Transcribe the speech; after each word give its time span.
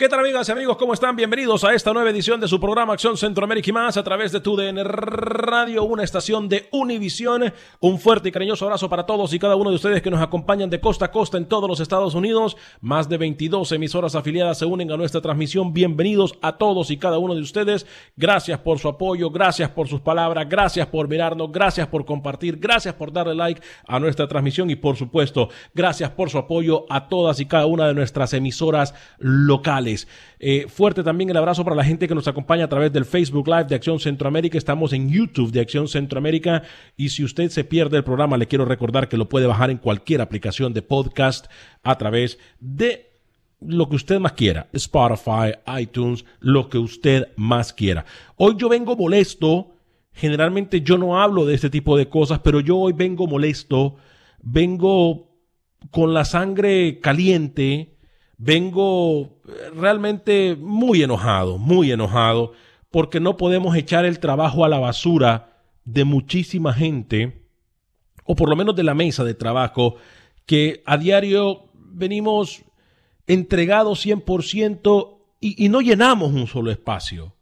¿Qué 0.00 0.08
tal 0.08 0.20
amigas 0.20 0.48
y 0.48 0.52
amigos? 0.52 0.78
¿Cómo 0.78 0.94
están? 0.94 1.14
Bienvenidos 1.14 1.62
a 1.62 1.74
esta 1.74 1.92
nueva 1.92 2.08
edición 2.08 2.40
de 2.40 2.48
su 2.48 2.58
programa 2.58 2.94
Acción 2.94 3.18
Centroamérica 3.18 3.68
y 3.68 3.74
más 3.74 3.98
a 3.98 4.02
través 4.02 4.32
de 4.32 4.40
TUDN 4.40 4.82
Radio, 4.82 5.84
una 5.84 6.02
estación 6.02 6.48
de 6.48 6.70
Univisión. 6.72 7.52
Un 7.80 7.98
fuerte 7.98 8.30
y 8.30 8.32
cariñoso 8.32 8.64
abrazo 8.64 8.88
para 8.88 9.04
todos 9.04 9.34
y 9.34 9.38
cada 9.38 9.56
uno 9.56 9.68
de 9.68 9.76
ustedes 9.76 10.00
que 10.00 10.10
nos 10.10 10.22
acompañan 10.22 10.70
de 10.70 10.80
costa 10.80 11.04
a 11.04 11.10
costa 11.10 11.36
en 11.36 11.44
todos 11.44 11.68
los 11.68 11.80
Estados 11.80 12.14
Unidos. 12.14 12.56
Más 12.80 13.10
de 13.10 13.18
22 13.18 13.72
emisoras 13.72 14.14
afiliadas 14.14 14.56
se 14.56 14.64
unen 14.64 14.90
a 14.90 14.96
nuestra 14.96 15.20
transmisión. 15.20 15.74
Bienvenidos 15.74 16.32
a 16.40 16.56
todos 16.56 16.90
y 16.90 16.96
cada 16.96 17.18
uno 17.18 17.34
de 17.34 17.42
ustedes. 17.42 17.84
Gracias 18.16 18.58
por 18.60 18.78
su 18.78 18.88
apoyo, 18.88 19.28
gracias 19.28 19.68
por 19.68 19.86
sus 19.86 20.00
palabras, 20.00 20.48
gracias 20.48 20.86
por 20.86 21.08
mirarnos, 21.08 21.52
gracias 21.52 21.88
por 21.88 22.06
compartir, 22.06 22.56
gracias 22.56 22.94
por 22.94 23.12
darle 23.12 23.34
like 23.34 23.60
a 23.86 24.00
nuestra 24.00 24.26
transmisión 24.26 24.70
y 24.70 24.76
por 24.76 24.96
supuesto, 24.96 25.50
gracias 25.74 26.08
por 26.08 26.30
su 26.30 26.38
apoyo 26.38 26.86
a 26.88 27.06
todas 27.06 27.38
y 27.38 27.44
cada 27.44 27.66
una 27.66 27.86
de 27.86 27.92
nuestras 27.92 28.32
emisoras 28.32 28.94
locales. 29.18 29.89
Eh, 30.38 30.66
fuerte 30.68 31.02
también 31.02 31.30
el 31.30 31.36
abrazo 31.36 31.64
para 31.64 31.76
la 31.76 31.84
gente 31.84 32.08
que 32.08 32.14
nos 32.14 32.28
acompaña 32.28 32.64
a 32.64 32.68
través 32.68 32.92
del 32.92 33.04
Facebook 33.04 33.48
Live 33.48 33.64
de 33.64 33.74
Acción 33.74 34.00
Centroamérica. 34.00 34.58
Estamos 34.58 34.92
en 34.92 35.10
YouTube 35.10 35.52
de 35.52 35.60
Acción 35.60 35.88
Centroamérica. 35.88 36.62
Y 36.96 37.10
si 37.10 37.24
usted 37.24 37.50
se 37.50 37.64
pierde 37.64 37.96
el 37.96 38.04
programa, 38.04 38.36
le 38.36 38.46
quiero 38.46 38.64
recordar 38.64 39.08
que 39.08 39.16
lo 39.16 39.28
puede 39.28 39.46
bajar 39.46 39.70
en 39.70 39.78
cualquier 39.78 40.20
aplicación 40.20 40.72
de 40.72 40.82
podcast 40.82 41.46
a 41.82 41.96
través 41.98 42.38
de 42.60 43.10
lo 43.60 43.88
que 43.88 43.96
usted 43.96 44.18
más 44.18 44.32
quiera. 44.32 44.68
Spotify, 44.72 45.52
iTunes, 45.78 46.24
lo 46.40 46.68
que 46.68 46.78
usted 46.78 47.28
más 47.36 47.72
quiera. 47.72 48.04
Hoy 48.36 48.54
yo 48.56 48.68
vengo 48.68 48.96
molesto. 48.96 49.72
Generalmente 50.12 50.80
yo 50.80 50.98
no 50.98 51.20
hablo 51.20 51.46
de 51.46 51.54
este 51.54 51.70
tipo 51.70 51.96
de 51.96 52.08
cosas, 52.08 52.40
pero 52.40 52.60
yo 52.60 52.76
hoy 52.76 52.92
vengo 52.92 53.26
molesto. 53.26 53.96
Vengo 54.42 55.30
con 55.90 56.14
la 56.14 56.24
sangre 56.24 57.00
caliente 57.00 57.96
vengo 58.42 59.38
realmente 59.74 60.56
muy 60.58 61.02
enojado, 61.02 61.58
muy 61.58 61.92
enojado, 61.92 62.52
porque 62.90 63.20
no 63.20 63.36
podemos 63.36 63.76
echar 63.76 64.06
el 64.06 64.18
trabajo 64.18 64.64
a 64.64 64.68
la 64.68 64.78
basura 64.78 65.58
de 65.84 66.04
muchísima 66.04 66.72
gente, 66.72 67.44
o 68.24 68.34
por 68.34 68.48
lo 68.48 68.56
menos 68.56 68.74
de 68.74 68.82
la 68.82 68.94
mesa 68.94 69.24
de 69.24 69.34
trabajo, 69.34 69.96
que 70.46 70.82
a 70.86 70.96
diario 70.96 71.68
venimos 71.74 72.62
entregados 73.26 74.06
100% 74.06 75.18
y, 75.38 75.62
y 75.62 75.68
no 75.68 75.82
llenamos 75.82 76.32
un 76.32 76.46
solo 76.46 76.70
espacio. 76.70 77.34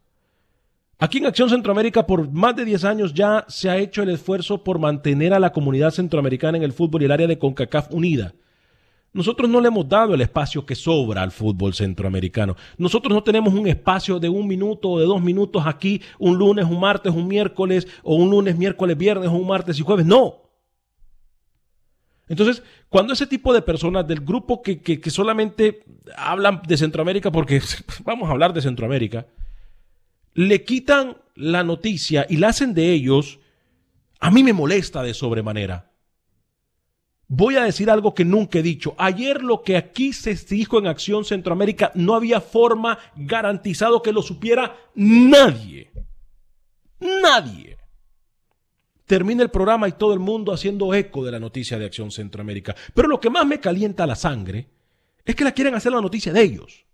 Aquí 0.98 1.18
en 1.18 1.26
Acción 1.26 1.48
Centroamérica 1.48 2.08
por 2.08 2.28
más 2.32 2.56
de 2.56 2.64
10 2.64 2.84
años 2.84 3.14
ya 3.14 3.44
se 3.48 3.70
ha 3.70 3.76
hecho 3.76 4.02
el 4.02 4.08
esfuerzo 4.08 4.64
por 4.64 4.80
mantener 4.80 5.32
a 5.32 5.38
la 5.38 5.52
comunidad 5.52 5.92
centroamericana 5.92 6.58
en 6.58 6.64
el 6.64 6.72
fútbol 6.72 7.02
y 7.02 7.04
el 7.04 7.12
área 7.12 7.28
de 7.28 7.38
CONCACAF 7.38 7.92
unida. 7.92 8.34
Nosotros 9.12 9.48
no 9.48 9.60
le 9.60 9.68
hemos 9.68 9.88
dado 9.88 10.14
el 10.14 10.20
espacio 10.20 10.66
que 10.66 10.74
sobra 10.74 11.22
al 11.22 11.32
fútbol 11.32 11.74
centroamericano. 11.74 12.56
Nosotros 12.76 13.12
no 13.12 13.22
tenemos 13.22 13.54
un 13.54 13.66
espacio 13.66 14.18
de 14.20 14.28
un 14.28 14.46
minuto 14.46 14.90
o 14.90 15.00
de 15.00 15.06
dos 15.06 15.22
minutos 15.22 15.62
aquí, 15.66 16.02
un 16.18 16.36
lunes, 16.36 16.66
un 16.66 16.78
martes, 16.78 17.12
un 17.12 17.26
miércoles, 17.26 17.88
o 18.02 18.16
un 18.16 18.30
lunes, 18.30 18.56
miércoles, 18.56 18.96
viernes, 18.96 19.28
o 19.28 19.32
un 19.32 19.46
martes 19.46 19.78
y 19.78 19.82
jueves. 19.82 20.04
No. 20.04 20.42
Entonces, 22.28 22.62
cuando 22.90 23.14
ese 23.14 23.26
tipo 23.26 23.54
de 23.54 23.62
personas 23.62 24.06
del 24.06 24.20
grupo 24.20 24.60
que, 24.60 24.82
que, 24.82 25.00
que 25.00 25.10
solamente 25.10 25.84
hablan 26.14 26.60
de 26.66 26.76
Centroamérica, 26.76 27.32
porque 27.32 27.62
vamos 28.04 28.28
a 28.28 28.32
hablar 28.32 28.52
de 28.52 28.60
Centroamérica, 28.60 29.26
le 30.34 30.64
quitan 30.64 31.16
la 31.34 31.64
noticia 31.64 32.26
y 32.28 32.36
la 32.36 32.48
hacen 32.48 32.74
de 32.74 32.92
ellos, 32.92 33.40
a 34.20 34.30
mí 34.30 34.42
me 34.42 34.52
molesta 34.52 35.02
de 35.02 35.14
sobremanera. 35.14 35.87
Voy 37.30 37.56
a 37.56 37.64
decir 37.64 37.90
algo 37.90 38.14
que 38.14 38.24
nunca 38.24 38.58
he 38.58 38.62
dicho. 38.62 38.94
Ayer 38.96 39.42
lo 39.42 39.62
que 39.62 39.76
aquí 39.76 40.14
se 40.14 40.34
dijo 40.34 40.78
en 40.78 40.86
Acción 40.86 41.26
Centroamérica 41.26 41.92
no 41.94 42.14
había 42.14 42.40
forma 42.40 42.98
garantizado 43.16 44.02
que 44.02 44.12
lo 44.12 44.22
supiera 44.22 44.76
nadie. 44.94 45.92
Nadie. 47.00 47.76
Termina 49.04 49.42
el 49.42 49.50
programa 49.50 49.88
y 49.88 49.92
todo 49.92 50.12
el 50.12 50.20
mundo 50.20 50.52
haciendo 50.52 50.92
eco 50.94 51.24
de 51.24 51.32
la 51.32 51.38
noticia 51.38 51.78
de 51.78 51.86
Acción 51.86 52.10
Centroamérica. 52.10 52.74
Pero 52.94 53.08
lo 53.08 53.20
que 53.20 53.30
más 53.30 53.46
me 53.46 53.60
calienta 53.60 54.06
la 54.06 54.16
sangre 54.16 54.68
es 55.24 55.34
que 55.34 55.44
la 55.44 55.52
quieren 55.52 55.74
hacer 55.74 55.92
la 55.92 56.00
noticia 56.00 56.32
de 56.32 56.42
ellos. 56.42 56.86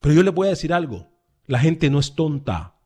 Pero 0.00 0.14
yo 0.14 0.22
les 0.22 0.34
voy 0.34 0.48
a 0.48 0.50
decir 0.50 0.72
algo. 0.72 1.08
La 1.46 1.58
gente 1.58 1.90
no 1.90 1.98
es 1.98 2.14
tonta. 2.14 2.76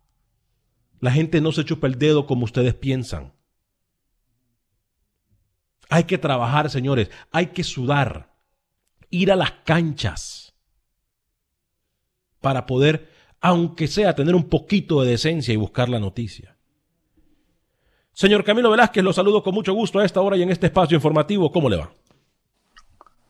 La 1.01 1.11
gente 1.11 1.43
no 1.43 1.53
se 1.53 1.65
chupa 1.65 1.87
el 1.87 1.99
dedo 1.99 2.27
como 2.27 2.45
ustedes 2.45 2.75
piensan. 2.75 3.34
Hay 5.91 6.05
que 6.05 6.19
trabajar, 6.19 6.71
señores. 6.71 7.11
Hay 7.31 7.49
que 7.49 7.65
sudar. 7.65 8.33
Ir 9.11 9.31
a 9.31 9.37
las 9.37 9.53
canchas. 9.65 10.55
Para 12.41 12.67
poder, 12.67 13.11
aunque 13.41 13.87
sea, 13.87 14.15
tener 14.15 14.35
un 14.35 14.49
poquito 14.49 15.03
de 15.03 15.11
decencia 15.11 15.55
y 15.55 15.57
buscar 15.57 15.89
la 15.89 16.01
noticia. 16.01 16.57
Señor 18.13 18.45
Camilo 18.45 18.71
Velázquez, 18.71 19.03
lo 19.03 19.13
saludo 19.13 19.43
con 19.43 19.55
mucho 19.55 19.75
gusto 19.75 19.99
a 19.99 20.05
esta 20.05 20.21
hora 20.21 20.37
y 20.37 20.43
en 20.43 20.51
este 20.51 20.67
espacio 20.67 20.95
informativo. 20.95 21.51
¿Cómo 21.51 21.69
le 21.69 21.79
va? 21.79 21.93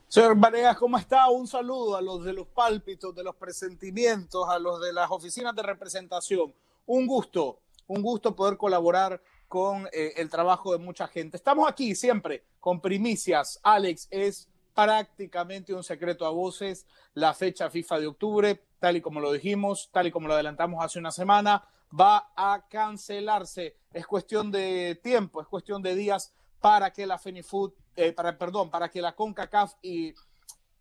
Señor 0.08 0.38
Vanegas, 0.38 0.76
¿cómo 0.76 0.96
está? 0.96 1.28
Un 1.28 1.48
saludo 1.48 1.96
a 1.96 2.02
los 2.02 2.22
de 2.22 2.34
los 2.34 2.46
pálpitos, 2.46 3.14
de 3.14 3.24
los 3.24 3.34
presentimientos, 3.34 4.48
a 4.48 4.58
los 4.58 4.80
de 4.80 4.92
las 4.92 5.10
oficinas 5.10 5.56
de 5.56 5.62
representación. 5.62 6.54
Un 6.86 7.06
gusto, 7.06 7.58
un 7.86 8.02
gusto 8.02 8.36
poder 8.36 8.56
colaborar 8.56 9.20
con 9.48 9.86
eh, 9.92 10.14
el 10.16 10.28
trabajo 10.30 10.72
de 10.72 10.78
mucha 10.78 11.06
gente. 11.06 11.36
Estamos 11.36 11.68
aquí 11.68 11.94
siempre 11.94 12.44
con 12.60 12.80
primicias. 12.80 13.60
Alex, 13.62 14.08
es 14.10 14.48
prácticamente 14.74 15.72
un 15.72 15.84
secreto 15.84 16.26
a 16.26 16.30
voces 16.30 16.86
la 17.14 17.32
fecha 17.32 17.70
FIFA 17.70 18.00
de 18.00 18.06
octubre, 18.08 18.62
tal 18.80 18.96
y 18.96 19.00
como 19.00 19.20
lo 19.20 19.32
dijimos, 19.32 19.90
tal 19.92 20.08
y 20.08 20.10
como 20.10 20.28
lo 20.28 20.34
adelantamos 20.34 20.84
hace 20.84 20.98
una 20.98 21.12
semana, 21.12 21.64
va 21.98 22.32
a 22.36 22.66
cancelarse. 22.68 23.76
Es 23.92 24.06
cuestión 24.06 24.50
de 24.50 24.98
tiempo, 25.02 25.40
es 25.40 25.46
cuestión 25.46 25.82
de 25.82 25.94
días 25.94 26.34
para 26.60 26.92
que 26.92 27.06
la 27.06 27.18
FENIFUT, 27.18 27.74
eh, 27.96 28.12
para, 28.12 28.36
perdón, 28.36 28.70
para 28.70 28.88
que 28.88 29.00
la 29.00 29.14
CONCACAF 29.14 29.74
y 29.82 30.14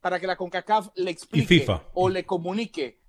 para 0.02 0.20
que 0.20 0.28
la 0.28 0.36
CONCACAF 0.36 0.90
le 0.96 1.12
explique 1.12 1.66
o 1.94 2.10
le 2.10 2.26
comunique 2.26 3.00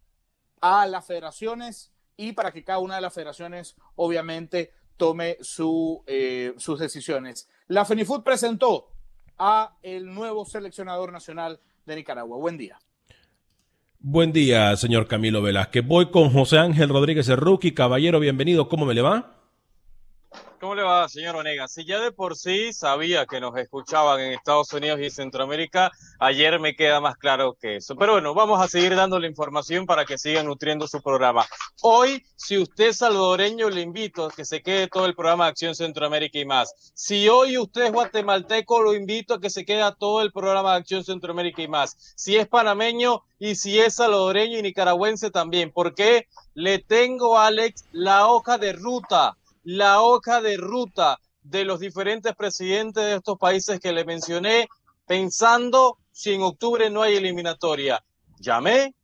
a 0.60 0.86
las 0.86 1.06
federaciones 1.06 1.92
y 2.16 2.32
para 2.32 2.52
que 2.52 2.64
cada 2.64 2.78
una 2.78 2.96
de 2.96 3.00
las 3.00 3.14
federaciones 3.14 3.76
obviamente 3.96 4.72
tome 4.96 5.36
su, 5.40 6.02
eh, 6.06 6.54
sus 6.56 6.78
decisiones. 6.78 7.48
La 7.68 7.84
FENIFUT 7.84 8.24
presentó 8.24 8.90
a 9.38 9.76
el 9.82 10.12
nuevo 10.14 10.44
seleccionador 10.44 11.12
nacional 11.12 11.60
de 11.86 11.96
Nicaragua. 11.96 12.36
Buen 12.38 12.56
día. 12.56 12.78
Buen 13.98 14.32
día, 14.32 14.76
señor 14.76 15.06
Camilo 15.06 15.40
Velázquez. 15.40 15.86
Voy 15.86 16.10
con 16.10 16.30
José 16.30 16.58
Ángel 16.58 16.90
Rodríguez, 16.90 17.28
el 17.28 17.38
rookie. 17.38 17.72
Caballero, 17.72 18.20
bienvenido. 18.20 18.68
¿Cómo 18.68 18.84
me 18.84 18.94
le 18.94 19.00
va? 19.00 19.43
¿Cómo 20.64 20.76
le 20.76 20.82
va, 20.82 21.06
señor 21.10 21.36
Onega? 21.36 21.68
Si 21.68 21.84
ya 21.84 22.00
de 22.00 22.10
por 22.10 22.36
sí 22.36 22.72
sabía 22.72 23.26
que 23.26 23.38
nos 23.38 23.54
escuchaban 23.58 24.18
en 24.18 24.32
Estados 24.32 24.72
Unidos 24.72 24.98
y 24.98 25.10
Centroamérica, 25.10 25.92
ayer 26.18 26.58
me 26.58 26.74
queda 26.74 27.02
más 27.02 27.18
claro 27.18 27.54
que 27.60 27.76
eso. 27.76 27.96
Pero 27.96 28.12
bueno, 28.12 28.32
vamos 28.32 28.62
a 28.62 28.66
seguir 28.66 28.96
dándole 28.96 29.28
información 29.28 29.84
para 29.84 30.06
que 30.06 30.16
siga 30.16 30.42
nutriendo 30.42 30.88
su 30.88 31.02
programa. 31.02 31.44
Hoy, 31.82 32.24
si 32.36 32.56
usted 32.56 32.86
es 32.86 32.96
salvadoreño, 32.96 33.68
le 33.68 33.82
invito 33.82 34.24
a 34.24 34.30
que 34.30 34.46
se 34.46 34.62
quede 34.62 34.88
todo 34.88 35.04
el 35.04 35.14
programa 35.14 35.44
de 35.44 35.50
Acción 35.50 35.74
Centroamérica 35.74 36.38
y 36.38 36.46
más. 36.46 36.72
Si 36.94 37.28
hoy 37.28 37.58
usted 37.58 37.82
es 37.82 37.92
guatemalteco, 37.92 38.80
lo 38.80 38.94
invito 38.94 39.34
a 39.34 39.40
que 39.42 39.50
se 39.50 39.66
quede 39.66 39.84
todo 39.98 40.22
el 40.22 40.32
programa 40.32 40.70
de 40.70 40.78
Acción 40.78 41.04
Centroamérica 41.04 41.60
y 41.60 41.68
más. 41.68 42.14
Si 42.16 42.36
es 42.36 42.48
panameño 42.48 43.22
y 43.38 43.56
si 43.56 43.78
es 43.78 43.96
salvadoreño 43.96 44.60
y 44.60 44.62
nicaragüense 44.62 45.30
también, 45.30 45.72
porque 45.74 46.26
le 46.54 46.78
tengo, 46.78 47.38
Alex, 47.38 47.84
la 47.92 48.28
hoja 48.28 48.56
de 48.56 48.72
ruta 48.72 49.36
la 49.64 50.02
hoja 50.02 50.40
de 50.40 50.56
ruta 50.56 51.18
de 51.42 51.64
los 51.64 51.80
diferentes 51.80 52.34
presidentes 52.34 53.04
de 53.04 53.16
estos 53.16 53.38
países 53.38 53.80
que 53.80 53.92
le 53.92 54.04
mencioné, 54.04 54.68
pensando 55.06 55.98
si 56.12 56.32
en 56.32 56.42
octubre 56.42 56.88
no 56.90 57.02
hay 57.02 57.16
eliminatoria. 57.16 58.02
Llamé, 58.38 58.94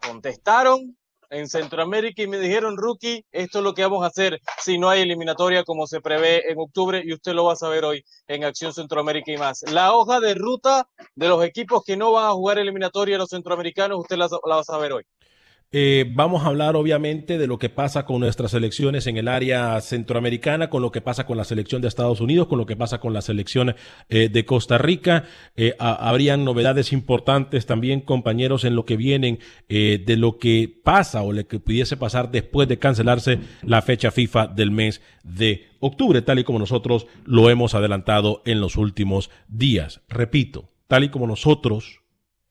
contestaron 0.00 0.96
en 1.30 1.48
Centroamérica 1.48 2.22
y 2.22 2.28
me 2.28 2.38
dijeron, 2.38 2.76
rookie, 2.76 3.24
esto 3.32 3.58
es 3.58 3.64
lo 3.64 3.74
que 3.74 3.82
vamos 3.82 4.04
a 4.04 4.08
hacer 4.08 4.40
si 4.62 4.78
no 4.78 4.88
hay 4.88 5.02
eliminatoria 5.02 5.64
como 5.64 5.86
se 5.86 6.00
prevé 6.00 6.50
en 6.50 6.58
octubre 6.58 7.02
y 7.04 7.12
usted 7.12 7.32
lo 7.32 7.44
va 7.44 7.54
a 7.54 7.56
saber 7.56 7.84
hoy 7.84 8.04
en 8.28 8.44
Acción 8.44 8.72
Centroamérica 8.72 9.32
y 9.32 9.36
más. 9.36 9.62
La 9.70 9.92
hoja 9.94 10.20
de 10.20 10.34
ruta 10.34 10.88
de 11.14 11.28
los 11.28 11.44
equipos 11.44 11.82
que 11.84 11.96
no 11.96 12.12
van 12.12 12.26
a 12.26 12.32
jugar 12.32 12.58
eliminatoria 12.58 13.18
los 13.18 13.30
centroamericanos, 13.30 13.98
usted 13.98 14.16
la, 14.16 14.28
la 14.44 14.54
va 14.56 14.60
a 14.60 14.64
saber 14.64 14.92
hoy. 14.92 15.04
Eh, 15.72 16.10
vamos 16.14 16.44
a 16.44 16.46
hablar 16.46 16.76
obviamente 16.76 17.38
de 17.38 17.48
lo 17.48 17.58
que 17.58 17.68
pasa 17.68 18.04
con 18.04 18.20
nuestras 18.20 18.54
elecciones 18.54 19.08
en 19.08 19.16
el 19.16 19.26
área 19.26 19.80
centroamericana, 19.80 20.70
con 20.70 20.80
lo 20.80 20.92
que 20.92 21.00
pasa 21.00 21.26
con 21.26 21.36
la 21.36 21.44
selección 21.44 21.82
de 21.82 21.88
Estados 21.88 22.20
Unidos, 22.20 22.46
con 22.46 22.58
lo 22.58 22.66
que 22.66 22.76
pasa 22.76 23.00
con 23.00 23.12
la 23.12 23.20
selección 23.20 23.74
eh, 24.08 24.28
de 24.28 24.44
Costa 24.44 24.78
Rica. 24.78 25.24
Eh, 25.56 25.74
habrían 25.78 26.44
novedades 26.44 26.92
importantes 26.92 27.66
también, 27.66 28.00
compañeros, 28.00 28.64
en 28.64 28.76
lo 28.76 28.84
que 28.84 28.96
vienen 28.96 29.40
de 29.68 30.16
lo 30.16 30.38
que 30.38 30.72
pasa 30.84 31.22
o 31.22 31.32
lo 31.32 31.46
que 31.46 31.58
pudiese 31.58 31.96
pasar 31.96 32.30
después 32.30 32.68
de 32.68 32.78
cancelarse 32.78 33.40
la 33.62 33.82
fecha 33.82 34.10
FIFA 34.10 34.46
del 34.48 34.70
mes 34.70 35.02
de 35.24 35.66
octubre, 35.80 36.22
tal 36.22 36.38
y 36.38 36.44
como 36.44 36.58
nosotros 36.58 37.06
lo 37.24 37.50
hemos 37.50 37.74
adelantado 37.74 38.42
en 38.46 38.60
los 38.60 38.76
últimos 38.76 39.30
días. 39.48 40.00
Repito, 40.08 40.70
tal 40.86 41.04
y 41.04 41.08
como 41.08 41.26
nosotros 41.26 42.02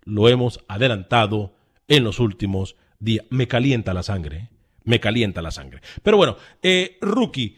lo 0.03 0.27
hemos 0.27 0.63
adelantado 0.67 1.55
en 1.87 2.03
los 2.03 2.19
últimos 2.19 2.73
días 2.73 2.84
día. 3.05 3.23
Me 3.29 3.47
calienta 3.47 3.93
la 3.93 4.03
sangre, 4.03 4.37
¿eh? 4.37 4.49
me 4.83 4.99
calienta 4.99 5.41
la 5.41 5.51
sangre. 5.51 5.81
Pero 6.03 6.17
bueno, 6.17 6.35
eh, 6.61 6.97
Rookie, 7.01 7.57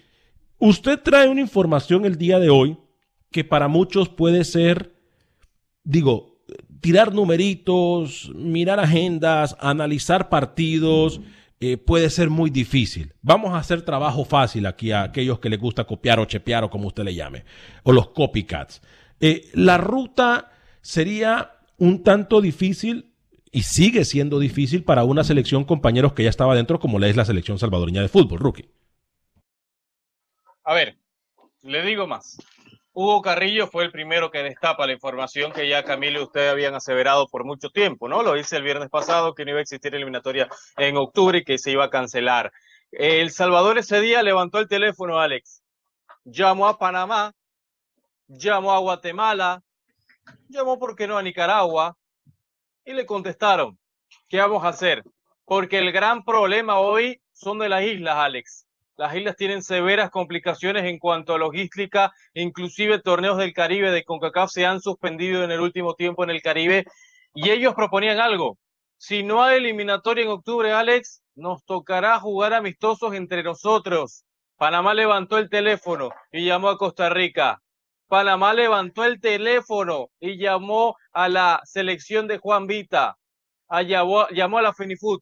usted 0.59 0.99
trae 1.01 1.27
una 1.27 1.41
información 1.41 2.05
el 2.05 2.17
día 2.17 2.39
de 2.39 2.49
hoy 2.49 2.77
que 3.31 3.43
para 3.43 3.67
muchos 3.67 4.09
puede 4.09 4.43
ser, 4.43 4.95
digo, 5.83 6.39
tirar 6.79 7.13
numeritos, 7.13 8.31
mirar 8.35 8.79
agendas, 8.79 9.55
analizar 9.59 10.29
partidos. 10.29 11.19
Eh, 11.59 11.77
puede 11.77 12.11
ser 12.11 12.29
muy 12.29 12.51
difícil. 12.51 13.13
Vamos 13.23 13.53
a 13.53 13.57
hacer 13.57 13.81
trabajo 13.81 14.23
fácil 14.25 14.67
aquí 14.67 14.91
a 14.91 15.01
aquellos 15.01 15.39
que 15.39 15.49
les 15.49 15.59
gusta 15.59 15.85
copiar 15.85 16.19
o 16.19 16.25
chepear 16.25 16.63
o 16.63 16.69
como 16.69 16.87
usted 16.87 17.03
le 17.03 17.15
llame, 17.15 17.45
o 17.81 17.91
los 17.91 18.09
copycats. 18.09 18.81
la 19.53 19.79
ruta 19.79 20.51
sería 20.81 21.53
un 21.79 22.03
tanto 22.03 22.41
difícil 22.41 23.16
y 23.51 23.63
sigue 23.63 24.05
siendo 24.05 24.39
difícil 24.39 24.83
para 24.83 25.03
una 25.03 25.23
selección, 25.23 25.63
compañeros, 25.63 26.13
que 26.13 26.23
ya 26.23 26.29
estaba 26.29 26.55
dentro, 26.55 26.79
como 26.79 26.99
le 26.99 27.09
es 27.09 27.15
la 27.15 27.25
selección 27.25 27.59
salvadoreña 27.59 28.01
de 28.01 28.09
fútbol, 28.09 28.39
rookie. 28.39 28.69
A 30.63 30.73
ver, 30.73 30.97
le 31.61 31.81
digo 31.81 32.07
más. 32.07 32.37
Hugo 32.93 33.21
Carrillo 33.21 33.67
fue 33.67 33.83
el 33.83 33.91
primero 33.91 34.31
que 34.31 34.39
destapa 34.41 34.87
la 34.87 34.93
información 34.93 35.51
que 35.51 35.69
ya 35.69 35.83
Camilo 35.83 36.19
y 36.19 36.23
usted 36.23 36.49
habían 36.49 36.73
aseverado 36.73 37.27
por 37.27 37.45
mucho 37.45 37.69
tiempo, 37.69 38.09
¿no? 38.09 38.23
Lo 38.23 38.33
dice 38.33 38.57
el 38.57 38.63
viernes 38.63 38.89
pasado 38.89 39.35
que 39.35 39.45
no 39.45 39.51
iba 39.51 39.59
a 39.59 39.61
existir 39.61 39.93
eliminatoria 39.93 40.49
en 40.77 40.97
octubre 40.97 41.37
y 41.37 41.43
que 41.43 41.59
se 41.59 41.69
iba 41.69 41.85
a 41.85 41.89
cancelar. 41.91 42.51
El 42.91 43.29
Salvador 43.29 43.77
ese 43.77 44.01
día 44.01 44.23
levantó 44.23 44.57
el 44.59 44.67
teléfono, 44.67 45.19
Alex. 45.19 45.61
Llamó 46.25 46.67
a 46.67 46.79
Panamá, 46.79 47.33
llamó 48.27 48.71
a 48.73 48.79
Guatemala, 48.79 49.61
llamó, 50.49 50.79
¿por 50.79 50.95
qué 50.95 51.07
no, 51.07 51.17
a 51.17 51.21
Nicaragua, 51.21 51.95
y 52.87 52.93
le 52.93 53.05
contestaron, 53.05 53.77
¿qué 54.29 54.37
vamos 54.37 54.63
a 54.63 54.69
hacer? 54.69 55.03
Porque 55.43 55.77
el 55.77 55.91
gran 55.91 56.23
problema 56.23 56.79
hoy 56.79 57.21
son 57.33 57.59
de 57.59 57.67
las 57.67 57.83
islas, 57.83 58.15
Alex. 58.15 58.65
Las 58.95 59.13
islas 59.13 59.35
tienen 59.35 59.61
severas 59.61 60.09
complicaciones 60.09 60.85
en 60.85 60.97
cuanto 60.97 61.35
a 61.35 61.37
logística, 61.37 62.13
inclusive 62.33 62.99
torneos 62.99 63.37
del 63.37 63.53
Caribe 63.53 63.91
de 63.91 64.05
CONCACAF 64.05 64.49
se 64.49 64.65
han 64.65 64.79
suspendido 64.79 65.43
en 65.43 65.51
el 65.51 65.59
último 65.59 65.95
tiempo 65.95 66.23
en 66.23 66.29
el 66.29 66.41
Caribe 66.41 66.85
y 67.33 67.49
ellos 67.49 67.75
proponían 67.75 68.21
algo. 68.21 68.57
Si 68.97 69.21
no 69.21 69.43
hay 69.43 69.57
eliminatoria 69.57 70.23
en 70.23 70.29
octubre, 70.29 70.71
Alex, 70.71 71.21
nos 71.35 71.65
tocará 71.65 72.17
jugar 72.21 72.53
amistosos 72.53 73.13
entre 73.13 73.43
nosotros. 73.43 74.23
Panamá 74.55 74.93
levantó 74.93 75.37
el 75.37 75.49
teléfono 75.49 76.09
y 76.31 76.45
llamó 76.45 76.69
a 76.69 76.77
Costa 76.77 77.09
Rica. 77.09 77.61
Panamá 78.07 78.53
levantó 78.53 79.03
el 79.03 79.19
teléfono 79.19 80.09
y 80.19 80.37
llamó 80.37 80.95
a 81.11 81.27
la 81.27 81.61
selección 81.65 82.27
de 82.27 82.37
Juan 82.37 82.67
Vita, 82.67 83.17
a 83.67 83.81
llamó, 83.81 84.27
llamó 84.29 84.59
a 84.59 84.61
la 84.61 84.73
Fenifood. 84.73 85.19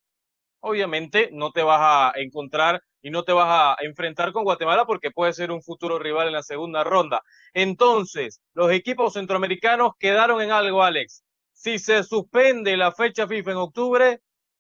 Obviamente 0.62 1.30
no 1.32 1.52
te 1.52 1.64
vas 1.64 1.80
a 1.82 2.20
encontrar 2.20 2.82
y 3.02 3.12
no 3.12 3.24
te 3.24 3.34
vas 3.34 3.48
a 3.50 3.84
enfrentar 3.84 4.32
con 4.32 4.44
Guatemala 4.44 4.86
porque 4.86 5.12
puede 5.12 5.34
ser 5.34 5.52
un 5.52 5.62
futuro 5.62 6.00
rival 6.00 6.28
en 6.28 6.34
la 6.34 6.44
segunda 6.44 6.84
ronda. 6.84 7.22
Entonces, 7.54 8.42
los 8.54 8.72
equipos 8.72 9.14
centroamericanos 9.14 9.92
quedaron 10.00 10.42
en 10.42 10.52
algo, 10.52 10.84
Alex. 10.84 11.24
Si 11.54 11.80
se 11.80 12.04
suspende 12.04 12.78
la 12.78 12.92
fecha 12.92 13.28
FIFA 13.28 13.52
en 13.52 13.58
octubre, 13.58 14.20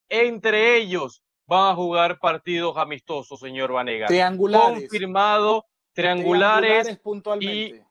entre 0.09 0.77
ellos 0.77 1.23
van 1.47 1.71
a 1.71 1.75
jugar 1.75 2.19
partidos 2.19 2.77
amistosos, 2.77 3.39
señor 3.39 3.71
Vanega. 3.71 4.07
Triangulares. 4.07 4.79
Confirmado, 4.81 5.65
triangulares, 5.93 6.97
puntualmente. 6.99 7.84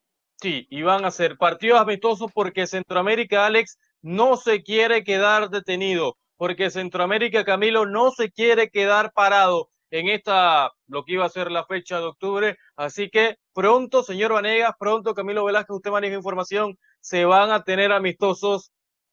Sí, 0.44 0.66
y 0.68 0.82
van 0.82 1.06
a 1.06 1.10
ser 1.10 1.38
partidos 1.38 1.80
amistosos 1.80 2.30
porque 2.30 2.66
Centroamérica, 2.66 3.46
Alex, 3.46 3.78
no 4.02 4.36
se 4.36 4.62
quiere 4.62 5.02
quedar 5.02 5.48
detenido, 5.48 6.18
porque 6.36 6.68
Centroamérica, 6.68 7.46
Camilo, 7.46 7.86
no 7.86 8.10
se 8.10 8.30
quiere 8.30 8.68
quedar 8.68 9.14
parado 9.14 9.70
en 9.88 10.10
esta, 10.10 10.70
lo 10.86 11.06
que 11.06 11.14
iba 11.14 11.24
a 11.24 11.30
ser 11.30 11.50
la 11.50 11.64
fecha 11.64 11.98
de 11.98 12.04
octubre. 12.04 12.58
Así 12.76 13.08
que 13.08 13.38
pronto, 13.54 14.02
señor 14.02 14.34
Vanegas, 14.34 14.74
pronto, 14.78 15.14
Camilo 15.14 15.46
Velázquez, 15.46 15.76
usted 15.76 15.90
maneja 15.90 16.14
información, 16.14 16.78
se 17.00 17.24
van 17.24 17.50
a 17.50 17.64
tener 17.64 17.90
amistosos 17.90 18.70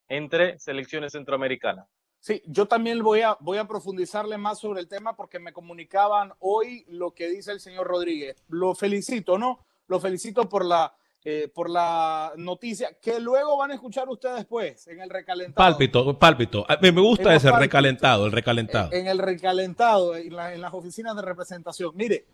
entre 0.10 0.60
selecciones 0.60 1.14
centroamericanas. 1.14 1.88
Sí, 2.20 2.42
yo 2.46 2.66
también 2.66 3.02
voy 3.02 3.22
a, 3.22 3.38
voy 3.40 3.58
a 3.58 3.70
profundizarle 3.70 4.38
más 4.38 4.60
sobre 4.60 4.82
el 4.82 4.90
tema 4.90 5.16
porque 5.16 5.40
me 5.40 5.54
comunicaban 5.54 6.34
hoy 6.40 6.84
lo 6.90 7.12
que 7.14 7.30
dice 7.30 7.54
el 7.54 7.62
señor 7.62 7.88
Rodríguez. 7.88 8.36
Lo 8.50 8.76
felicito, 8.76 9.38
¿no? 9.38 9.66
Lo 9.88 10.02
felicito 10.02 10.50
por 10.50 10.66
la 10.66 10.94
eh, 11.24 11.52
por 11.54 11.70
la 11.70 12.34
noticia 12.36 12.98
que 13.00 13.20
luego 13.20 13.56
van 13.58 13.72
a 13.72 13.74
escuchar 13.76 14.10
ustedes 14.10 14.38
después 14.38 14.88
en 14.88 15.02
el 15.02 15.10
recalentado. 15.10 15.70
Pálpito, 15.70 16.18
pálpito. 16.18 16.66
Me 16.82 16.90
gusta 16.92 17.36
ese 17.36 17.52
recalentado, 17.52 18.26
el 18.26 18.32
recalentado. 18.32 18.92
En, 18.92 19.08
el 19.08 19.20
recalentado, 19.20 20.16
en, 20.16 20.34
en 20.34 20.62
las 20.62 20.74
oficinas 20.74 21.16
de 21.16 21.22
representación. 21.22 21.92
Mire, 21.96 22.26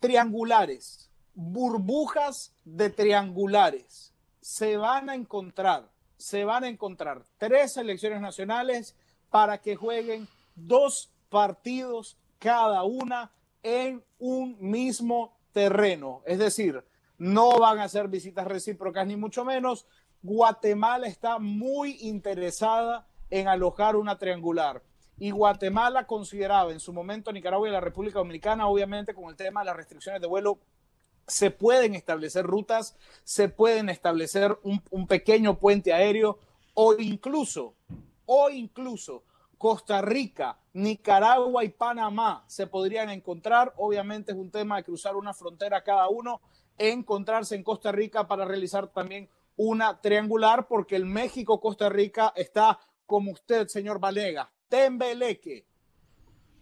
triangulares, 0.00 1.08
burbujas 1.34 2.52
de 2.64 2.90
triangulares. 2.90 4.12
Se 4.40 4.76
van 4.76 5.08
a 5.08 5.14
encontrar, 5.14 5.88
se 6.16 6.44
van 6.44 6.64
a 6.64 6.68
encontrar 6.68 7.22
tres 7.38 7.74
selecciones 7.74 8.20
nacionales 8.20 8.96
para 9.30 9.58
que 9.58 9.76
jueguen 9.76 10.26
dos 10.56 11.10
partidos 11.28 12.16
cada 12.38 12.82
una 12.82 13.30
en 13.62 14.02
un 14.18 14.56
mismo 14.60 15.36
terreno. 15.52 16.22
Es 16.26 16.38
decir, 16.38 16.82
no 17.18 17.58
van 17.58 17.80
a 17.80 17.84
hacer 17.84 18.08
visitas 18.08 18.46
recíprocas 18.46 19.06
ni 19.06 19.16
mucho 19.16 19.44
menos. 19.44 19.86
Guatemala 20.22 21.06
está 21.06 21.38
muy 21.38 21.98
interesada 22.00 23.06
en 23.30 23.48
alojar 23.48 23.96
una 23.96 24.18
triangular. 24.18 24.82
Y 25.18 25.32
Guatemala 25.32 26.06
consideraba 26.06 26.72
en 26.72 26.80
su 26.80 26.92
momento 26.92 27.32
Nicaragua 27.32 27.68
y 27.68 27.72
la 27.72 27.80
República 27.80 28.20
Dominicana, 28.20 28.68
obviamente 28.68 29.14
con 29.14 29.28
el 29.28 29.36
tema 29.36 29.60
de 29.60 29.66
las 29.66 29.76
restricciones 29.76 30.20
de 30.20 30.28
vuelo, 30.28 30.60
se 31.26 31.50
pueden 31.50 31.94
establecer 31.94 32.46
rutas, 32.46 32.96
se 33.24 33.48
pueden 33.48 33.88
establecer 33.88 34.56
un, 34.62 34.82
un 34.90 35.06
pequeño 35.06 35.58
puente 35.58 35.92
aéreo 35.92 36.38
o 36.72 36.94
incluso, 36.98 37.74
o 38.24 38.48
incluso 38.48 39.24
Costa 39.58 40.00
Rica, 40.00 40.56
Nicaragua 40.72 41.64
y 41.64 41.70
Panamá 41.70 42.44
se 42.46 42.68
podrían 42.68 43.10
encontrar. 43.10 43.74
Obviamente 43.76 44.30
es 44.30 44.38
un 44.38 44.52
tema 44.52 44.76
de 44.76 44.84
cruzar 44.84 45.16
una 45.16 45.34
frontera 45.34 45.82
cada 45.82 46.08
uno 46.08 46.40
encontrarse 46.78 47.54
en 47.54 47.62
Costa 47.62 47.92
Rica 47.92 48.26
para 48.28 48.44
realizar 48.44 48.88
también 48.88 49.28
una 49.56 50.00
triangular, 50.00 50.66
porque 50.68 50.96
el 50.96 51.04
México-Costa 51.04 51.88
Rica 51.88 52.32
está 52.36 52.78
como 53.06 53.32
usted, 53.32 53.66
señor 53.68 53.98
Valega. 53.98 54.50
Tembeleque. 54.68 55.64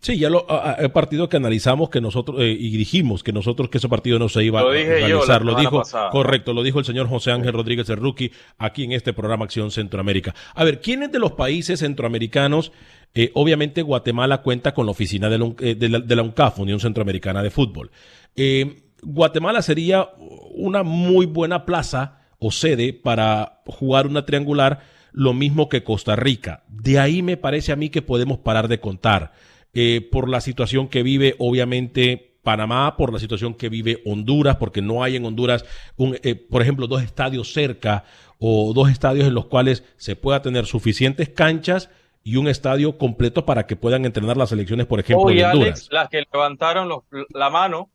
Sí, 0.00 0.18
ya 0.18 0.28
lo, 0.30 0.46
el 0.78 0.92
partido 0.92 1.28
que 1.28 1.36
analizamos 1.38 1.88
que 1.90 2.00
nosotros 2.00 2.36
eh, 2.40 2.50
y 2.56 2.76
dijimos 2.76 3.24
que 3.24 3.32
nosotros 3.32 3.70
que 3.70 3.78
ese 3.78 3.88
partido 3.88 4.18
no 4.18 4.28
se 4.28 4.44
iba 4.44 4.60
Lo 4.62 4.68
a 4.68 4.72
dije 4.74 4.88
realizar. 5.00 5.44
lo 5.44 5.54
dijo 5.56 5.78
pasada. 5.78 6.10
correcto, 6.10 6.52
lo 6.52 6.62
dijo 6.62 6.78
el 6.78 6.84
señor 6.84 7.08
José 7.08 7.32
Ángel 7.32 7.54
Rodríguez 7.54 7.88
el 7.88 7.96
rookie 7.96 8.30
aquí 8.58 8.84
en 8.84 8.92
este 8.92 9.12
programa 9.14 9.46
Acción 9.46 9.70
Centroamérica. 9.70 10.34
A 10.54 10.62
ver, 10.64 10.80
¿quiénes 10.80 11.10
de 11.10 11.18
los 11.18 11.32
países 11.32 11.80
centroamericanos? 11.80 12.72
eh, 13.14 13.30
obviamente 13.34 13.80
Guatemala 13.80 14.42
cuenta 14.42 14.74
con 14.74 14.84
la 14.84 14.92
oficina 14.92 15.30
de 15.30 15.38
la, 15.38 15.46
eh, 15.60 15.74
de 15.74 15.88
la- 15.88 16.00
de 16.00 16.16
la 16.16 16.22
UNCAF, 16.22 16.58
Unión 16.58 16.78
Centroamericana 16.78 17.42
de 17.42 17.50
Fútbol. 17.50 17.90
Eh, 18.36 18.82
Guatemala 19.02 19.62
sería 19.62 20.08
una 20.54 20.82
muy 20.82 21.26
buena 21.26 21.64
plaza 21.66 22.20
o 22.38 22.50
sede 22.50 22.92
para 22.92 23.60
jugar 23.66 24.06
una 24.06 24.24
triangular, 24.26 24.80
lo 25.12 25.32
mismo 25.32 25.68
que 25.68 25.82
Costa 25.84 26.16
Rica. 26.16 26.64
De 26.68 26.98
ahí 26.98 27.22
me 27.22 27.36
parece 27.36 27.72
a 27.72 27.76
mí 27.76 27.88
que 27.88 28.02
podemos 28.02 28.38
parar 28.38 28.68
de 28.68 28.80
contar 28.80 29.32
eh, 29.74 30.06
por 30.10 30.28
la 30.28 30.40
situación 30.40 30.88
que 30.88 31.02
vive, 31.02 31.34
obviamente, 31.38 32.38
Panamá, 32.42 32.96
por 32.96 33.12
la 33.12 33.18
situación 33.18 33.54
que 33.54 33.68
vive 33.68 34.02
Honduras, 34.04 34.56
porque 34.56 34.80
no 34.82 35.02
hay 35.02 35.16
en 35.16 35.24
Honduras, 35.24 35.64
un, 35.96 36.16
eh, 36.22 36.34
por 36.34 36.62
ejemplo, 36.62 36.86
dos 36.86 37.02
estadios 37.02 37.52
cerca 37.52 38.04
o 38.38 38.72
dos 38.74 38.90
estadios 38.90 39.26
en 39.26 39.34
los 39.34 39.46
cuales 39.46 39.82
se 39.96 40.14
pueda 40.16 40.42
tener 40.42 40.66
suficientes 40.66 41.28
canchas 41.30 41.90
y 42.22 42.36
un 42.36 42.48
estadio 42.48 42.98
completo 42.98 43.44
para 43.46 43.66
que 43.66 43.76
puedan 43.76 44.04
entrenar 44.04 44.36
las 44.36 44.50
selecciones, 44.50 44.86
por 44.86 45.00
ejemplo, 45.00 45.26
Hoy, 45.26 45.36
de 45.36 45.44
Honduras. 45.44 45.66
Alex, 45.68 45.88
las 45.90 46.08
que 46.08 46.22
levantaron 46.32 46.88
los- 46.88 47.02
la 47.34 47.50
mano, 47.50 47.90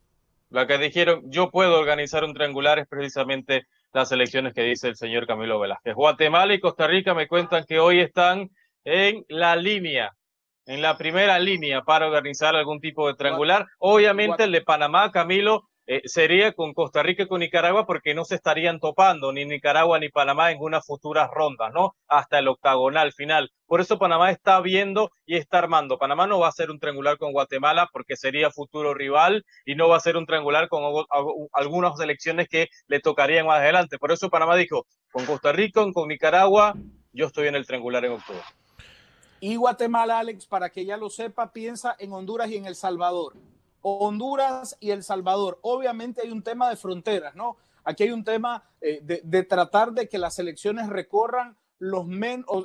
las 0.51 0.67
que 0.67 0.77
dijeron, 0.77 1.21
yo 1.25 1.49
puedo 1.49 1.79
organizar 1.79 2.23
un 2.23 2.33
triangular, 2.33 2.77
es 2.77 2.87
precisamente 2.87 3.65
las 3.93 4.11
elecciones 4.11 4.53
que 4.53 4.63
dice 4.63 4.89
el 4.89 4.95
señor 4.95 5.25
Camilo 5.25 5.59
Velázquez. 5.59 5.95
Guatemala 5.95 6.53
y 6.53 6.59
Costa 6.59 6.87
Rica 6.87 7.13
me 7.13 7.27
cuentan 7.27 7.63
que 7.65 7.79
hoy 7.79 7.99
están 7.99 8.49
en 8.83 9.25
la 9.29 9.55
línea, 9.55 10.11
en 10.65 10.81
la 10.81 10.97
primera 10.97 11.39
línea 11.39 11.81
para 11.81 12.07
organizar 12.07 12.55
algún 12.55 12.81
tipo 12.81 13.07
de 13.07 13.15
triangular. 13.15 13.65
Obviamente 13.79 14.43
el 14.43 14.51
de 14.51 14.61
Panamá, 14.61 15.11
Camilo, 15.11 15.69
eh, 15.93 16.03
sería 16.05 16.53
con 16.53 16.73
Costa 16.73 17.03
Rica 17.03 17.23
y 17.23 17.27
con 17.27 17.41
Nicaragua 17.41 17.85
porque 17.85 18.13
no 18.15 18.23
se 18.23 18.35
estarían 18.35 18.79
topando 18.79 19.33
ni 19.33 19.43
Nicaragua 19.43 19.99
ni 19.99 20.07
Panamá 20.07 20.49
en 20.49 20.61
unas 20.61 20.85
futuras 20.85 21.29
rondas, 21.29 21.73
¿no? 21.73 21.97
Hasta 22.07 22.39
el 22.39 22.47
octagonal 22.47 23.11
final. 23.11 23.51
Por 23.65 23.81
eso 23.81 23.99
Panamá 23.99 24.31
está 24.31 24.61
viendo 24.61 25.11
y 25.25 25.35
está 25.35 25.57
armando. 25.57 25.97
Panamá 25.97 26.27
no 26.27 26.39
va 26.39 26.45
a 26.45 26.49
hacer 26.51 26.71
un 26.71 26.79
triangular 26.79 27.17
con 27.17 27.33
Guatemala 27.33 27.89
porque 27.91 28.15
sería 28.15 28.51
futuro 28.51 28.93
rival 28.93 29.43
y 29.65 29.75
no 29.75 29.89
va 29.89 29.97
a 29.97 29.99
ser 29.99 30.15
un 30.15 30.25
triangular 30.25 30.69
con 30.69 30.81
algunas 31.51 31.97
selecciones 31.97 32.47
que 32.47 32.69
le 32.87 33.01
tocarían 33.01 33.45
más 33.45 33.59
adelante. 33.59 33.97
Por 33.97 34.13
eso 34.13 34.29
Panamá 34.29 34.55
dijo, 34.55 34.85
con 35.11 35.25
Costa 35.25 35.51
Rica, 35.51 35.83
con 35.93 36.07
Nicaragua, 36.07 36.73
yo 37.11 37.25
estoy 37.25 37.49
en 37.49 37.55
el 37.55 37.67
triangular 37.67 38.05
en 38.05 38.13
octubre. 38.13 38.39
Y 39.41 39.57
Guatemala, 39.57 40.19
Alex, 40.19 40.45
para 40.45 40.69
que 40.69 40.85
ya 40.85 40.95
lo 40.95 41.09
sepa, 41.09 41.51
piensa 41.51 41.97
en 41.99 42.13
Honduras 42.13 42.49
y 42.49 42.55
en 42.55 42.65
El 42.65 42.75
Salvador. 42.75 43.33
Honduras 43.81 44.77
y 44.79 44.91
El 44.91 45.03
Salvador. 45.03 45.59
Obviamente 45.61 46.21
hay 46.21 46.31
un 46.31 46.43
tema 46.43 46.69
de 46.69 46.75
fronteras, 46.75 47.35
¿no? 47.35 47.57
Aquí 47.83 48.03
hay 48.03 48.11
un 48.11 48.23
tema 48.23 48.63
eh, 48.79 49.01
de, 49.01 49.43
tratar 49.43 49.91
de 49.91 50.07
que 50.07 50.17
las 50.17 50.37
elecciones 50.39 50.87
recorran 50.87 51.57
los, 51.79 52.05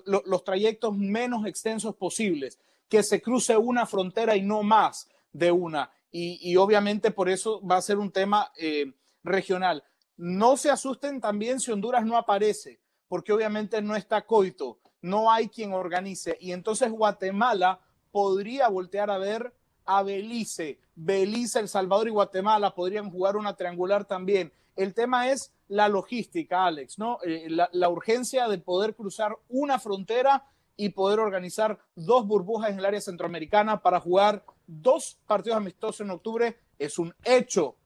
los 0.04 0.44
trayectos 0.44 0.96
menos 0.96 1.46
extensos 1.46 1.94
posibles, 1.96 2.58
que 2.88 3.02
se 3.02 3.22
cruce 3.22 3.56
una 3.56 3.86
frontera 3.86 4.36
y 4.36 4.42
no 4.42 4.62
más 4.62 5.08
de 5.32 5.50
una. 5.50 5.90
Y, 6.10 6.38
y 6.42 6.56
obviamente 6.56 7.10
por 7.10 7.28
eso 7.28 7.64
va 7.66 7.76
a 7.76 7.82
ser 7.82 7.98
un 7.98 8.10
tema 8.10 8.52
eh, 8.58 8.92
regional. 9.24 9.84
No 10.16 10.56
se 10.56 10.70
asusten 10.70 11.20
también 11.20 11.60
si 11.60 11.72
Honduras 11.72 12.04
no 12.04 12.16
aparece, 12.16 12.80
porque 13.08 13.32
obviamente 13.32 13.80
no 13.80 13.96
está 13.96 14.26
coito, 14.26 14.78
no 15.00 15.30
hay 15.30 15.48
quien 15.48 15.72
organice. 15.72 16.36
Y 16.40 16.52
entonces 16.52 16.90
Guatemala 16.90 17.80
podría 18.10 18.68
voltear 18.68 19.10
a 19.10 19.18
ver 19.18 19.52
a 19.86 20.02
Belice. 20.02 20.78
Belice, 20.94 21.60
El 21.60 21.68
Salvador 21.68 22.08
y 22.08 22.10
Guatemala 22.10 22.74
podrían 22.74 23.10
jugar 23.10 23.36
una 23.36 23.54
triangular 23.54 24.04
también. 24.04 24.52
El 24.74 24.92
tema 24.92 25.30
es 25.30 25.52
la 25.68 25.88
logística, 25.88 26.66
Alex, 26.66 26.98
¿no? 26.98 27.18
Eh, 27.24 27.46
la, 27.48 27.68
la 27.72 27.88
urgencia 27.88 28.48
de 28.48 28.58
poder 28.58 28.94
cruzar 28.94 29.36
una 29.48 29.78
frontera 29.78 30.44
y 30.76 30.90
poder 30.90 31.20
organizar 31.20 31.78
dos 31.94 32.26
burbujas 32.26 32.70
en 32.70 32.78
el 32.78 32.84
área 32.84 33.00
centroamericana 33.00 33.80
para 33.80 34.00
jugar 34.00 34.44
dos 34.66 35.18
partidos 35.26 35.56
amistosos 35.56 36.00
en 36.02 36.10
octubre 36.10 36.56
es 36.78 36.98
un 36.98 37.14
hecho. 37.24 37.76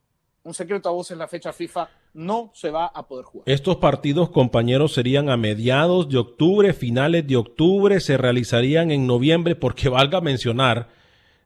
Un 0.43 0.55
secreto 0.55 0.89
a 0.89 0.93
voces 0.93 1.17
la 1.17 1.29
fecha 1.29 1.53
FIFA 1.53 1.89
no 2.15 2.51
se 2.55 2.71
va 2.71 2.87
a 2.87 3.07
poder 3.07 3.25
jugar. 3.27 3.49
Estos 3.49 3.77
partidos, 3.77 4.31
compañeros, 4.31 4.95
serían 4.95 5.29
a 5.29 5.37
mediados 5.37 6.09
de 6.09 6.19
octubre, 6.19 6.73
finales 6.73 7.27
de 7.27 7.37
octubre, 7.37 8.01
se 8.01 8.17
realizarían 8.17 8.91
en 8.91 9.07
noviembre, 9.07 9.55
porque 9.55 9.89
valga 9.89 10.21
mencionar, 10.21 10.89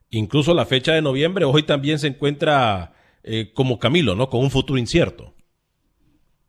incluso 0.09 0.53
la 0.53 0.65
fecha 0.65 0.93
de 0.93 1.01
noviembre 1.01 1.45
hoy 1.45 1.63
también 1.63 1.99
se 1.99 2.07
encuentra 2.07 2.93
eh, 3.23 3.51
como 3.53 3.79
Camilo, 3.79 4.15
¿no? 4.15 4.29
Con 4.29 4.41
un 4.41 4.51
futuro 4.51 4.79
incierto. 4.79 5.33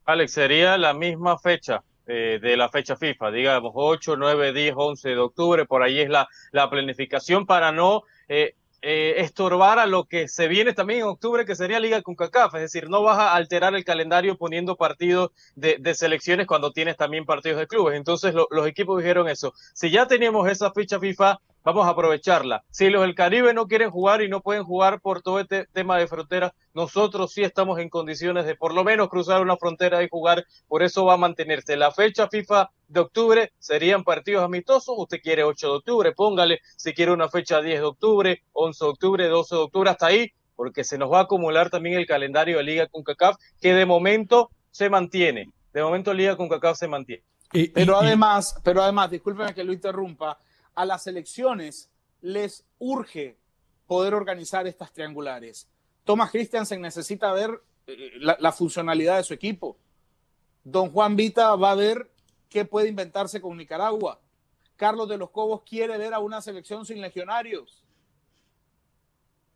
Alex, 0.05 0.33
sería 0.33 0.79
la 0.79 0.95
misma 0.95 1.39
fecha 1.39 1.83
eh, 2.07 2.39
de 2.41 2.57
la 2.57 2.69
fecha 2.69 2.97
FIFA, 2.97 3.31
digamos 3.33 3.73
8, 3.75 4.17
9, 4.17 4.53
10, 4.53 4.75
11 4.77 5.09
de 5.11 5.19
octubre, 5.19 5.67
por 5.67 5.83
ahí 5.83 5.99
es 6.01 6.09
la, 6.09 6.29
la 6.53 6.71
planificación 6.71 7.45
para 7.47 7.73
no 7.73 8.03
eh, 8.29 8.55
eh, 8.83 9.15
estorbar 9.19 9.81
a 9.81 9.87
lo 9.87 10.05
que 10.05 10.29
se 10.29 10.47
viene 10.47 10.73
también 10.73 11.01
en 11.01 11.07
octubre, 11.07 11.45
que 11.45 11.57
sería 11.57 11.81
Liga 11.81 12.03
con 12.03 12.15
CACAF, 12.15 12.55
es 12.55 12.61
decir, 12.61 12.89
no 12.89 13.03
vas 13.03 13.19
a 13.19 13.35
alterar 13.35 13.75
el 13.75 13.85
calendario 13.85 14.37
poniendo 14.37 14.77
partidos 14.77 15.31
de, 15.57 15.95
selecciones 15.95 16.47
cuando 16.47 16.71
tienes 16.73 16.97
también 16.97 17.25
partidos 17.25 17.59
de 17.59 17.67
clubes. 17.67 17.97
Entonces 17.97 18.33
lo- 18.35 18.47
los 18.51 18.67
equipos 18.69 18.99
dijeron 19.03 19.29
eso, 19.29 19.53
si 19.75 19.91
ya 19.91 20.07
teníamos 20.07 20.49
esa 20.49 20.71
fecha 20.73 21.01
FIFA, 21.01 21.41
vamos 21.67 21.85
a 21.85 21.91
aprovecharla. 21.91 22.63
Si 22.71 22.89
los 22.91 23.03
del 23.03 23.17
Caribe 23.17 23.53
no 23.53 23.67
quieren 23.67 23.91
jugar 23.91 24.23
y 24.23 24.29
no 24.29 24.41
pueden 24.41 24.63
jugar 24.63 25.01
por 25.01 25.21
todo 25.21 25.41
este 25.41 25.67
tema 25.73 25.99
de 25.99 26.07
frontera, 26.07 26.55
nosotros 26.75 27.33
sí 27.33 27.43
estamos 27.43 27.81
en 27.81 27.89
condiciones 27.89 28.47
de 28.47 28.55
por 28.55 28.73
lo 28.73 28.85
menos 28.85 29.09
cruzar 29.09 29.43
una 29.43 29.57
frontera 29.57 30.01
y 30.05 30.09
jugar, 30.09 30.47
por 30.69 30.85
eso 30.85 31.05
va 31.05 31.15
a 31.15 31.17
mantenerse. 31.17 31.77
La 31.77 31.91
fecha 31.91 32.29
FIFA 32.29 32.71
de 32.87 33.01
octubre 33.01 33.53
serían 33.59 34.05
partidos 34.05 34.45
amistosos, 34.45 34.95
usted 34.97 35.19
quiere 35.21 35.43
8 35.43 35.67
de 35.67 35.73
octubre, 35.73 36.13
póngale, 36.13 36.61
si 36.77 36.95
quiere 36.95 37.11
una 37.11 37.29
fecha 37.29 37.61
10 37.61 37.81
de 37.81 37.85
octubre, 37.85 38.43
11 38.53 38.85
de 38.85 38.89
octubre, 38.89 39.27
12 39.27 39.55
de 39.57 39.61
octubre, 39.61 39.91
hasta 39.91 40.07
ahí, 40.07 40.31
porque 40.55 40.85
se 40.85 40.99
nos 40.99 41.13
va 41.13 41.19
a 41.19 41.23
acumular 41.23 41.69
también 41.69 41.99
el 41.99 42.07
calendario 42.07 42.59
de 42.59 42.63
Liga 42.63 42.87
con 42.87 43.03
CACAF, 43.03 43.39
que 43.61 43.75
de 43.75 43.87
momento 43.87 44.51
se 44.71 44.89
mantiene. 44.89 45.51
De 45.73 45.83
momento 45.83 46.15
Liga 46.15 46.37
con 46.37 46.49
CACAF 46.49 46.79
se 46.79 46.87
mantiene. 46.87 47.25
Pero 47.75 47.97
además, 47.97 48.55
pero 48.63 48.83
además, 48.83 49.11
discúlpeme 49.11 49.53
que 49.55 49.65
lo 49.65 49.73
interrumpa, 49.73 50.39
a 50.77 50.85
las 50.85 51.09
elecciones 51.09 51.91
les 52.21 52.65
urge 52.79 53.37
poder 53.87 54.15
organizar 54.15 54.67
estas 54.67 54.93
triangulares. 54.93 55.69
Thomas 56.05 56.31
Christiansen 56.31 56.81
necesita 56.81 57.33
ver 57.33 57.61
eh, 57.87 58.13
la, 58.19 58.37
la 58.39 58.53
funcionalidad 58.53 59.17
de 59.17 59.25
su 59.25 59.35
equipo. 59.35 59.77
Don 60.63 60.93
Juan 60.93 61.17
Vita 61.17 61.57
va 61.57 61.73
a 61.73 61.77
ver 61.77 62.11
qué 62.49 62.65
puede 62.65 62.89
inventarse 62.89 63.41
con 63.41 63.57
Nicaragua. 63.57 64.21
Carlos 64.77 65.09
de 65.09 65.17
los 65.17 65.31
Cobos 65.31 65.63
quiere 65.63 65.97
ver 65.99 66.15
a 66.15 66.21
una 66.21 66.41
selección 66.41 66.85
sin 66.85 67.01
legionarios. 67.01 67.83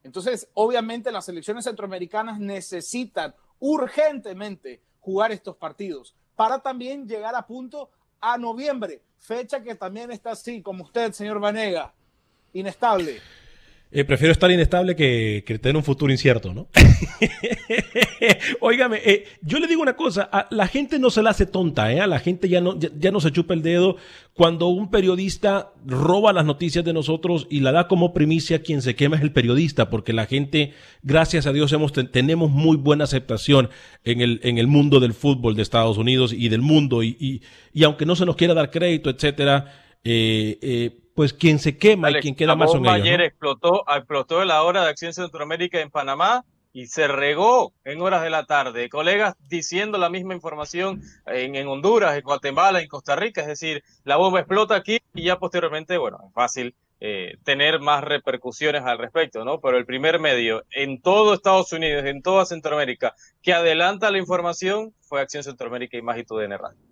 Entonces, 0.03 0.49
obviamente 0.55 1.13
las 1.13 1.27
selecciones 1.27 1.65
centroamericanas 1.65 2.41
necesitan 2.41 3.35
urgentemente 3.59 4.83
jugar 5.01 5.33
estos 5.33 5.57
partidos 5.57 6.15
para 6.37 6.61
también 6.61 7.07
llegar 7.07 7.35
a 7.35 7.47
punto 7.47 7.91
a 8.21 8.39
noviembre, 8.39 9.03
fecha 9.19 9.63
que 9.63 9.75
también 9.75 10.11
está 10.11 10.33
así, 10.33 10.63
como 10.63 10.85
usted, 10.85 11.13
señor 11.13 11.41
Vanega, 11.41 11.93
inestable. 12.53 13.21
Eh, 13.93 14.05
prefiero 14.05 14.31
estar 14.31 14.49
inestable 14.53 14.95
que, 14.95 15.43
tener 15.61 15.77
un 15.77 15.83
futuro 15.83 16.13
incierto, 16.13 16.55
¿no? 16.55 16.69
Óigame, 18.61 19.01
eh, 19.05 19.25
yo 19.43 19.59
le 19.59 19.67
digo 19.67 19.83
una 19.83 19.97
cosa, 19.97 20.31
la 20.51 20.69
gente 20.69 21.01
no 21.01 21.11
se 21.11 21.23
la 21.25 21.31
hace 21.31 21.45
tonta, 21.45 21.93
¿eh? 21.93 22.07
La 22.07 22.21
gente 22.21 22.49
ya 22.49 22.61
no, 22.61 23.21
se 23.21 23.33
chupa 23.33 23.53
el 23.55 23.63
dedo 23.63 23.97
cuando 24.33 24.69
un 24.69 24.91
periodista 24.93 25.73
roba 25.85 26.33
las 26.33 26.45
noticias 26.45 26.85
de 26.85 26.93
nosotros 26.93 27.49
y 27.51 27.61
la 27.61 27.73
da 27.73 27.89
como 27.89 28.15
primicia, 28.15 28.63
quien 28.63 28.81
se 28.81 28.95
quema 28.95 29.17
es 29.17 29.23
el 29.23 29.33
periodista, 29.33 29.91
porque 29.91 30.13
la 30.13 30.27
gente, 30.27 30.73
gracias 31.03 31.47
a 31.47 31.53
Dios, 31.53 31.73
hemos, 31.73 31.93
ten- 31.93 32.13
tenemos 32.13 32.49
muy 32.51 32.77
buena 32.77 33.05
aceptación 33.05 33.71
en 34.05 34.21
el, 34.21 34.67
mundo 34.69 35.01
del 35.01 35.15
fútbol 35.15 35.57
de 35.57 35.63
Estados 35.63 35.99
Unidos 35.99 36.33
y 36.33 36.49
del 36.49 36.63
mundo, 36.63 37.03
y 37.03 37.43
aunque 37.85 38.07
no 38.07 38.15
se 38.15 38.25
nos 38.25 38.37
quiera 38.37 38.55
dar 38.55 38.71
crédito, 38.71 39.11
etcétera, 39.11 39.73
eh, 40.05 40.59
eh, 40.63 41.10
pues 41.21 41.35
quien 41.35 41.59
se 41.59 41.77
quema 41.77 42.11
y 42.11 42.15
quien 42.15 42.35
queda 42.35 42.47
la 42.47 42.57
más 42.57 42.69
bomba 42.69 42.93
ellos. 42.97 42.99
¿no? 43.01 43.05
ayer 43.05 43.21
explotó, 43.21 43.85
explotó 43.95 44.43
la 44.47 44.63
hora 44.63 44.85
de 44.85 44.89
acción 44.89 45.13
Centroamérica 45.13 45.79
en 45.79 45.91
Panamá 45.91 46.47
y 46.73 46.87
se 46.87 47.09
regó 47.09 47.75
en 47.85 48.01
horas 48.01 48.23
de 48.23 48.31
la 48.31 48.47
tarde. 48.47 48.89
Colegas 48.89 49.35
diciendo 49.47 49.99
la 49.99 50.09
misma 50.09 50.35
información 50.35 51.03
en, 51.27 51.57
en 51.57 51.69
Honduras, 51.69 52.17
en 52.17 52.23
Guatemala, 52.23 52.81
en 52.81 52.89
Costa 52.89 53.17
Rica. 53.17 53.43
Es 53.43 53.49
decir, 53.49 53.85
la 54.05 54.17
bomba 54.17 54.41
explota 54.41 54.75
aquí 54.77 55.01
y 55.13 55.25
ya 55.25 55.39
posteriormente, 55.39 55.99
bueno, 55.99 56.21
es 56.27 56.33
fácil 56.33 56.75
eh, 57.01 57.37
tener 57.45 57.81
más 57.81 58.03
repercusiones 58.03 58.83
al 58.85 58.97
respecto, 58.97 59.45
¿no? 59.45 59.61
Pero 59.61 59.77
el 59.77 59.85
primer 59.85 60.21
medio 60.21 60.65
en 60.71 61.03
todo 61.03 61.35
Estados 61.35 61.71
Unidos, 61.75 62.07
en 62.07 62.23
toda 62.23 62.47
Centroamérica, 62.47 63.15
que 63.43 63.53
adelanta 63.53 64.11
la 64.11 64.17
información 64.17 64.95
fue 65.03 65.21
Acción 65.21 65.45
Centroamérica 65.45 65.99
y 65.99 66.03
más 66.03 66.17
y 66.17 66.25
tu 66.25 66.39
DN 66.39 66.57
Radio. 66.57 66.90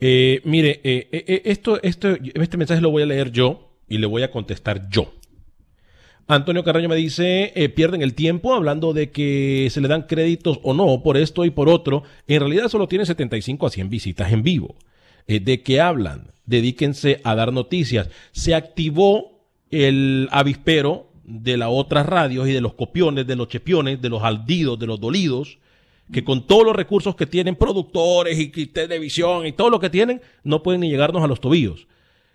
Eh, 0.00 0.40
mire, 0.44 0.80
eh, 0.84 1.08
eh, 1.10 1.42
esto, 1.46 1.82
esto, 1.82 2.16
este 2.34 2.56
mensaje 2.56 2.80
lo 2.80 2.90
voy 2.90 3.02
a 3.02 3.06
leer 3.06 3.30
yo 3.30 3.76
y 3.88 3.98
le 3.98 4.06
voy 4.06 4.22
a 4.22 4.30
contestar 4.30 4.88
yo. 4.90 5.12
Antonio 6.28 6.64
Carreño 6.64 6.88
me 6.88 6.96
dice, 6.96 7.52
pierden 7.76 8.02
el 8.02 8.14
tiempo 8.14 8.52
hablando 8.52 8.92
de 8.92 9.10
que 9.12 9.68
se 9.70 9.80
le 9.80 9.86
dan 9.86 10.02
créditos 10.02 10.58
o 10.64 10.74
no 10.74 11.00
por 11.04 11.16
esto 11.16 11.44
y 11.44 11.50
por 11.50 11.68
otro. 11.68 12.02
En 12.26 12.40
realidad 12.40 12.68
solo 12.68 12.88
tiene 12.88 13.06
75 13.06 13.66
a 13.66 13.70
100 13.70 13.88
visitas 13.88 14.32
en 14.32 14.42
vivo. 14.42 14.74
¿De 15.28 15.62
qué 15.62 15.80
hablan? 15.80 16.32
Dedíquense 16.44 17.20
a 17.22 17.36
dar 17.36 17.52
noticias. 17.52 18.08
Se 18.32 18.56
activó 18.56 19.40
el 19.70 20.28
avispero 20.32 21.12
de 21.22 21.56
las 21.56 21.68
otras 21.70 22.06
radios 22.06 22.48
y 22.48 22.52
de 22.52 22.60
los 22.60 22.74
copiones, 22.74 23.26
de 23.26 23.36
los 23.36 23.48
chepiones, 23.48 24.02
de 24.02 24.08
los 24.08 24.24
aldidos, 24.24 24.80
de 24.80 24.86
los 24.86 24.98
dolidos, 25.00 25.58
que 26.12 26.24
con 26.24 26.46
todos 26.46 26.64
los 26.64 26.76
recursos 26.76 27.16
que 27.16 27.26
tienen, 27.26 27.56
productores 27.56 28.38
y, 28.38 28.48
televisión 28.66 29.46
y 29.46 29.52
todo 29.52 29.70
lo 29.70 29.80
que 29.80 29.90
tienen, 29.90 30.20
no 30.44 30.62
pueden 30.62 30.80
ni 30.80 30.90
llegarnos 30.90 31.22
a 31.22 31.26
los 31.26 31.40
tobillos. 31.40 31.88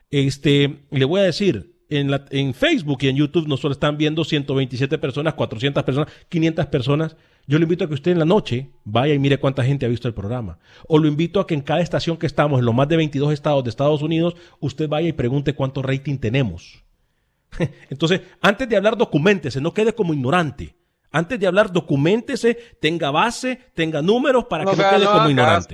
Este, 0.10 0.84
le 0.90 1.06
voy 1.06 1.22
a 1.22 1.24
decir, 1.24 1.76
en, 1.90 2.12
en 2.32 2.54
Facebook 2.54 3.00
y 3.02 3.08
en 3.08 3.16
YouTube 3.16 3.48
nos 3.48 3.62
solo 3.62 3.74
están 3.74 3.98
viendo 3.98 4.24
127 4.24 4.98
personas, 4.98 5.34
400 5.36 5.84
personas, 5.84 6.14
500 6.30 6.66
personas. 6.68 7.16
Yo 7.48 7.58
le 7.58 7.64
invito 7.64 7.86
a 7.86 7.88
que 7.88 7.94
usted 7.94 8.12
en 8.12 8.20
la 8.20 8.26
noche 8.26 8.70
vaya 8.84 9.14
y 9.14 9.20
mire 9.20 9.40
cuánta 9.40 9.64
gente 9.64 9.86
ha 9.86 9.90
visto 9.90 10.08
el 10.08 10.14
programa. 10.14 10.60
O 10.88 10.98
lo 10.98 11.08
invito 11.08 11.40
a 11.40 11.48
que 11.48 11.54
en 11.54 11.62
cada 11.62 11.82
estación 11.82 12.18
que 12.18 12.28
estamos, 12.28 12.60
en 12.60 12.66
los 12.66 12.76
más 12.76 12.88
de 12.88 12.98
22 12.98 13.34
estados 13.34 13.64
de 13.64 13.70
Estados 13.70 14.02
Unidos, 14.02 14.36
usted 14.60 14.88
vaya 14.88 15.08
y 15.08 15.14
pregunte 15.14 15.54
cuánto 15.54 15.82
rating 15.82 16.18
tenemos. 16.18 16.84
Entonces, 17.90 18.22
antes 18.42 18.68
de 18.70 18.78
hablar, 18.78 18.98
documentese, 18.98 19.62
no 19.62 19.74
quede 19.74 19.94
como 19.94 20.14
ignorante. 20.14 20.76
Antes 21.12 21.40
de 21.40 21.48
hablar, 21.48 21.72
documentese, 21.72 22.56
tenga 22.80 23.12
base, 23.12 23.58
tenga 23.74 24.02
números 24.02 24.46
para 24.46 24.66
que 24.66 24.78
no 24.78 24.90
quede 24.90 25.06
como 25.06 25.30
ignorante. 25.30 25.74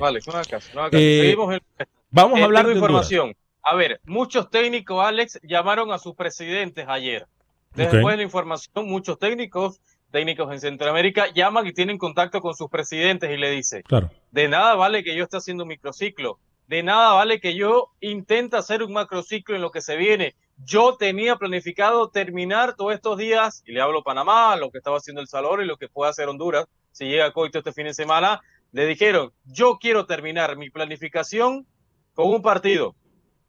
vamos 2.10 2.40
a 2.40 2.44
hablar 2.44 2.66
de 2.66 2.74
información. 2.74 3.36
A 3.62 3.76
ver, 3.76 4.00
muchos 4.06 4.50
técnicos, 4.50 5.06
Alex, 5.06 5.40
llamaron 5.44 5.92
a 5.92 6.00
sus 6.00 6.16
presidentes 6.16 6.86
ayer. 6.88 7.28
Después 7.76 8.14
de 8.14 8.18
la 8.18 8.24
información, 8.24 8.88
muchos 8.88 9.20
técnicos, 9.20 9.80
técnicos 10.10 10.52
en 10.52 10.60
Centroamérica, 10.60 11.28
llaman 11.34 11.68
y 11.68 11.74
tienen 11.74 11.98
contacto 11.98 12.42
con 12.42 12.56
sus 12.56 12.70
presidentes 12.70 13.30
y 13.30 13.38
le 13.38 13.52
dicen, 13.52 13.84
claro. 13.84 14.10
de 14.32 14.48
nada 14.48 14.74
vale 14.76 15.04
que 15.04 15.16
yo 15.16 15.24
esté 15.24 15.38
haciendo 15.38 15.64
un 15.64 15.70
microciclo, 15.70 16.40
de 16.68 16.82
nada 16.82 17.14
vale 17.14 17.40
que 17.40 17.56
yo 17.56 17.92
intente 18.00 18.58
hacer 18.58 18.82
un 18.82 18.94
macrociclo 18.94 19.56
en 19.56 19.62
lo 19.62 19.70
que 19.70 19.82
se 19.82 19.96
viene 19.96 20.34
yo 20.58 20.96
tenía 20.98 21.36
planificado 21.36 22.10
terminar 22.10 22.76
todos 22.76 22.94
estos 22.94 23.18
días, 23.18 23.64
y 23.66 23.72
le 23.72 23.82
hablo 23.82 24.04
Panamá, 24.04 24.56
lo 24.56 24.72
que 24.72 24.80
estaba 24.80 24.98
haciendo 24.98 25.22
El 25.22 25.28
Salvador 25.28 25.64
y 25.64 25.68
lo 25.68 25.78
que 25.78 25.88
puede 25.88 26.10
hacer 26.10 26.28
Honduras, 26.28 26.66
si 26.92 27.06
llega 27.06 27.32
Coito 27.32 27.60
este 27.60 27.74
fin 27.74 27.86
de 27.86 27.94
semana, 27.94 28.42
le 28.72 28.86
dijeron, 28.86 29.32
yo 29.46 29.78
quiero 29.80 30.06
terminar 30.06 30.58
mi 30.58 30.70
planificación 30.70 31.66
con 32.14 32.28
un 32.30 32.42
partido. 32.42 32.96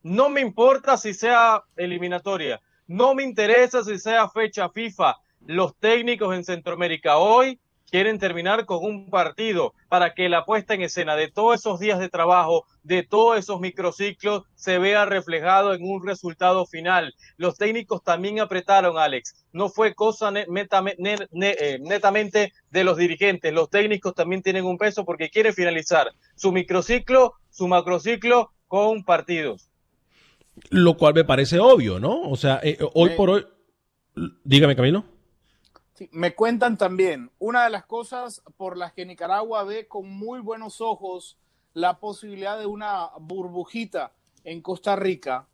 No 0.03 0.29
me 0.29 0.41
importa 0.41 0.97
si 0.97 1.15
sea 1.15 1.62
eliminatoria, 1.77 2.61
no 2.87 3.15
me 3.15 3.23
interesa 3.23 3.83
si 3.83 3.99
sea 3.99 4.29
fecha 4.29 4.69
FIFA. 4.69 5.17
Los 5.47 5.77
técnicos 5.77 6.35
en 6.35 6.45
Centroamérica 6.45 7.19
hoy 7.19 7.59
quieren 7.90 8.18
terminar 8.18 8.66
con 8.66 8.85
un 8.85 9.11
partido 9.11 9.75
para 9.88 10.14
que 10.14 10.28
la 10.28 10.45
puesta 10.45 10.75
en 10.75 10.83
escena 10.83 11.16
de 11.16 11.30
todos 11.30 11.61
esos 11.61 11.80
días 11.80 11.99
de 11.99 12.09
trabajo, 12.09 12.64
de 12.83 13.02
todos 13.02 13.38
esos 13.38 13.61
microciclos, 13.61 14.45
se 14.54 14.78
vea 14.78 15.04
reflejado 15.04 15.75
en 15.75 15.83
un 15.83 16.07
resultado 16.07 16.66
final. 16.66 17.14
Los 17.37 17.57
técnicos 17.57 18.02
también 18.02 18.40
apretaron, 18.40 18.99
Alex. 18.99 19.47
No 19.52 19.68
fue 19.68 19.95
cosa 19.95 20.33
eh, 20.35 21.78
netamente 21.80 22.52
de 22.71 22.85
los 22.85 22.97
dirigentes. 22.97 23.52
Los 23.52 23.71
técnicos 23.71 24.14
también 24.14 24.42
tienen 24.42 24.64
un 24.64 24.78
peso 24.78 25.04
porque 25.04 25.30
quieren 25.30 25.54
finalizar 25.54 26.12
su 26.35 26.52
microciclo, 26.52 27.35
su 27.50 27.68
macrociclo 27.68 28.52
con 28.66 29.04
partidos. 29.04 29.71
Lo 30.71 30.97
cual 30.97 31.14
me 31.14 31.25
parece 31.25 31.61
obvio, 31.61 32.00
¿no? 32.00 32.23
O 32.23 32.37
sea, 32.37 32.61
eh, 32.62 32.78
hoy 32.95 33.11
por 33.11 33.30
hoy... 33.30 33.47
Dígame, 34.45 34.75
Camilo 34.75 35.18
me 36.13 36.34
cuentan 36.34 36.76
también, 36.76 37.30
una 37.39 37.65
de 37.65 37.71
las 37.71 37.84
cosas 37.84 38.43
por 38.56 38.76
las 38.76 38.93
que 38.93 39.06
Nicaragua 39.06 39.65
ve 39.65 39.89
con 39.89 40.08
muy 40.08 40.41
buenos 40.41 40.80
ojos 40.80 41.39
la 41.75 41.99
posibilidad 42.00 42.58
de 42.58 42.67
una 42.67 43.11
burbujita 43.21 44.13
en 44.45 44.63
Costa 44.63 44.97
Rica, 44.97 45.47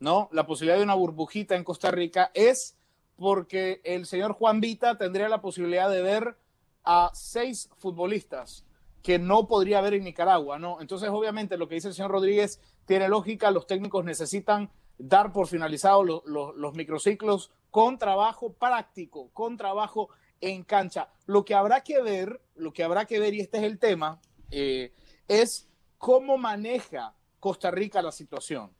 ¿no? 0.00 0.28
La 0.32 0.46
posibilidad 0.46 0.76
de 0.76 0.84
una 0.84 0.94
burbujita 0.94 1.56
en 1.56 1.64
Costa 1.64 1.90
Rica 1.90 2.30
es 2.34 2.76
porque 3.16 3.80
el 3.84 4.06
señor 4.06 4.32
Juan 4.32 4.60
Vita 4.60 4.96
tendría 4.96 5.28
la 5.28 5.40
posibilidad 5.40 5.90
de 5.90 6.02
ver 6.02 6.38
a 6.84 7.10
seis 7.14 7.68
futbolistas 7.78 8.64
que 9.02 9.18
no 9.18 9.46
podría 9.46 9.80
ver 9.80 9.94
en 9.94 10.04
Nicaragua, 10.04 10.58
¿no? 10.58 10.80
Entonces, 10.80 11.08
obviamente, 11.08 11.56
lo 11.56 11.68
que 11.68 11.76
dice 11.76 11.88
el 11.88 11.94
señor 11.94 12.10
Rodríguez 12.10 12.60
tiene 12.86 13.08
lógica, 13.08 13.50
los 13.50 13.66
técnicos 13.66 14.04
necesitan 14.04 14.70
dar 14.98 15.32
por 15.32 15.46
finalizados 15.46 16.22
los 16.26 16.74
microciclos 16.74 17.50
con 17.70 17.98
trabajo 17.98 18.52
práctico, 18.52 19.30
con 19.32 19.56
trabajo 19.56 20.08
en 20.40 20.64
cancha. 20.64 21.08
Lo 21.26 21.44
que 21.44 21.54
habrá 21.54 21.82
que 21.82 22.00
ver, 22.02 22.40
lo 22.56 22.72
que 22.72 22.82
habrá 22.82 23.04
que 23.04 23.18
ver, 23.18 23.34
y 23.34 23.40
este 23.40 23.58
es 23.58 23.64
el 23.64 23.78
tema, 23.78 24.20
eh, 24.50 24.92
es 25.26 25.68
cómo 25.98 26.38
maneja 26.38 27.14
Costa 27.40 27.70
Rica 27.70 28.02
la 28.02 28.12
situación, 28.12 28.70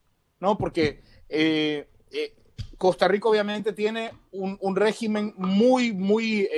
¿no? 0.41 0.57
Porque 0.57 1.03
eh, 1.29 1.89
eh, 2.11 2.35
Costa 2.77 3.09
Rica 3.09 3.29
obviamente 3.29 3.73
tiene 3.73 4.13
un, 4.31 4.77
régimen 4.77 5.35
muy, 5.37 5.93
muy 5.93 6.49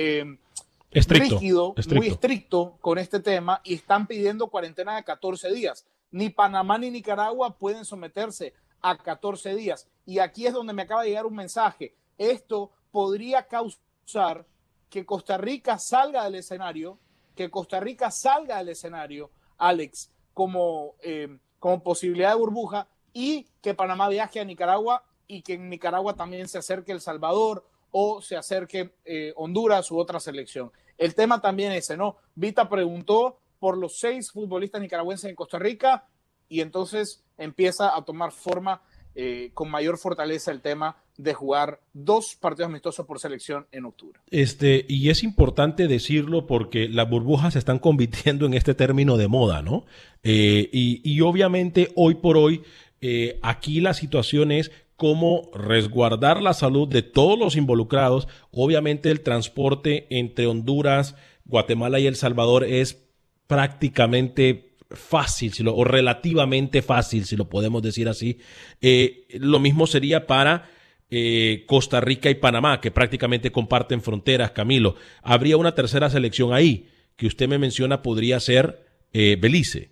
estricto, 0.91 1.39
rígido, 1.39 1.75
muy 1.95 2.07
estricto 2.07 2.77
con 2.79 2.97
este 2.97 3.19
tema 3.19 3.61
y 3.63 3.73
están 3.75 4.07
pidiendo 4.07 4.47
cuarentena 4.47 4.95
de 4.95 5.03
14 5.03 5.51
días. 5.51 5.85
Ni 6.11 6.29
Panamá 6.29 6.77
ni 6.77 6.91
Nicaragua 6.91 7.57
pueden 7.57 7.85
someterse 7.85 8.53
a 8.81 8.97
14 8.97 9.55
días. 9.55 9.87
Y 10.05 10.19
aquí 10.19 10.47
es 10.47 10.53
donde 10.53 10.73
me 10.73 10.83
acaba 10.83 11.03
de 11.03 11.09
llegar 11.09 11.25
un 11.25 11.35
mensaje 11.35 11.95
esto 12.21 12.71
podría 12.91 13.47
causar 13.47 14.45
que 14.89 15.05
Costa 15.05 15.37
Rica 15.39 15.79
salga 15.79 16.23
del 16.25 16.35
escenario, 16.35 16.99
que 17.35 17.49
Costa 17.49 17.79
Rica 17.79 18.11
salga 18.11 18.59
del 18.59 18.69
escenario, 18.69 19.31
Alex, 19.57 20.11
como, 20.33 20.95
eh, 21.01 21.39
como 21.57 21.81
posibilidad 21.81 22.29
de 22.29 22.35
burbuja 22.35 22.87
y 23.11 23.47
que 23.61 23.73
Panamá 23.73 24.07
viaje 24.07 24.39
a 24.39 24.45
Nicaragua 24.45 25.03
y 25.27 25.41
que 25.41 25.53
en 25.53 25.69
Nicaragua 25.69 26.15
también 26.15 26.47
se 26.47 26.59
acerque 26.59 26.91
El 26.91 27.01
Salvador 27.01 27.65
o 27.89 28.21
se 28.21 28.35
acerque 28.35 28.93
eh, 29.03 29.33
Honduras 29.35 29.89
u 29.89 29.97
otra 29.97 30.19
selección. 30.19 30.71
El 30.99 31.15
tema 31.15 31.41
también 31.41 31.71
ese, 31.71 31.97
¿no? 31.97 32.17
Vita 32.35 32.69
preguntó 32.69 33.39
por 33.59 33.77
los 33.77 33.97
seis 33.97 34.31
futbolistas 34.31 34.79
nicaragüenses 34.81 35.29
en 35.29 35.35
Costa 35.35 35.57
Rica 35.57 36.07
y 36.47 36.61
entonces 36.61 37.23
empieza 37.43 37.95
a 37.95 38.03
tomar 38.03 38.31
forma 38.31 38.81
eh, 39.13 39.51
con 39.53 39.69
mayor 39.69 39.97
fortaleza 39.97 40.51
el 40.51 40.61
tema 40.61 40.95
de 41.17 41.33
jugar 41.33 41.81
dos 41.91 42.37
partidos 42.39 42.69
amistosos 42.69 43.05
por 43.05 43.19
selección 43.19 43.67
en 43.73 43.83
octubre. 43.83 44.19
Este, 44.29 44.85
y 44.87 45.09
es 45.09 45.23
importante 45.23 45.89
decirlo 45.89 46.47
porque 46.47 46.87
las 46.87 47.09
burbujas 47.09 47.53
se 47.53 47.59
están 47.59 47.79
convirtiendo 47.79 48.45
en 48.45 48.53
este 48.53 48.73
término 48.73 49.17
de 49.17 49.27
moda, 49.27 49.61
¿no? 49.61 49.85
Eh, 50.23 50.69
y, 50.71 51.19
obviamente 51.21 51.91
hoy 51.95 52.15
por 52.15 52.37
hoy, 52.37 52.63
eh, 53.01 53.37
aquí 53.41 53.81
la 53.81 53.93
situación 53.93 54.51
es 54.51 54.71
cómo 54.95 55.49
resguardar 55.53 56.41
la 56.41 56.53
salud 56.53 56.87
de 56.87 57.01
todos 57.01 57.37
los 57.37 57.57
involucrados. 57.57 58.29
Obviamente 58.51 59.11
el 59.11 59.21
transporte 59.21 60.07
entre 60.09 60.47
Honduras, 60.47 61.15
Guatemala 61.43 61.99
y 61.99 62.07
El 62.07 62.15
Salvador 62.15 62.63
es 62.63 63.03
prácticamente 63.47 64.70
fácil, 64.93 65.53
o 65.67 65.83
relativamente 65.83 66.81
fácil, 66.81 67.25
si 67.25 67.35
lo 67.35 67.49
podemos 67.49 67.81
decir 67.81 68.07
así. 68.09 68.39
Eh, 68.81 69.27
lo 69.39 69.59
mismo 69.59 69.87
sería 69.87 70.27
para 70.27 70.69
eh, 71.09 71.65
Costa 71.67 71.99
Rica 72.01 72.29
y 72.29 72.35
Panamá, 72.35 72.81
que 72.81 72.91
prácticamente 72.91 73.51
comparten 73.51 74.01
fronteras, 74.01 74.51
Camilo. 74.51 74.95
Habría 75.21 75.57
una 75.57 75.75
tercera 75.75 76.09
selección 76.09 76.53
ahí, 76.53 76.89
que 77.15 77.27
usted 77.27 77.47
me 77.47 77.59
menciona 77.59 78.01
podría 78.01 78.39
ser 78.39 78.85
eh, 79.13 79.37
Belice. 79.39 79.91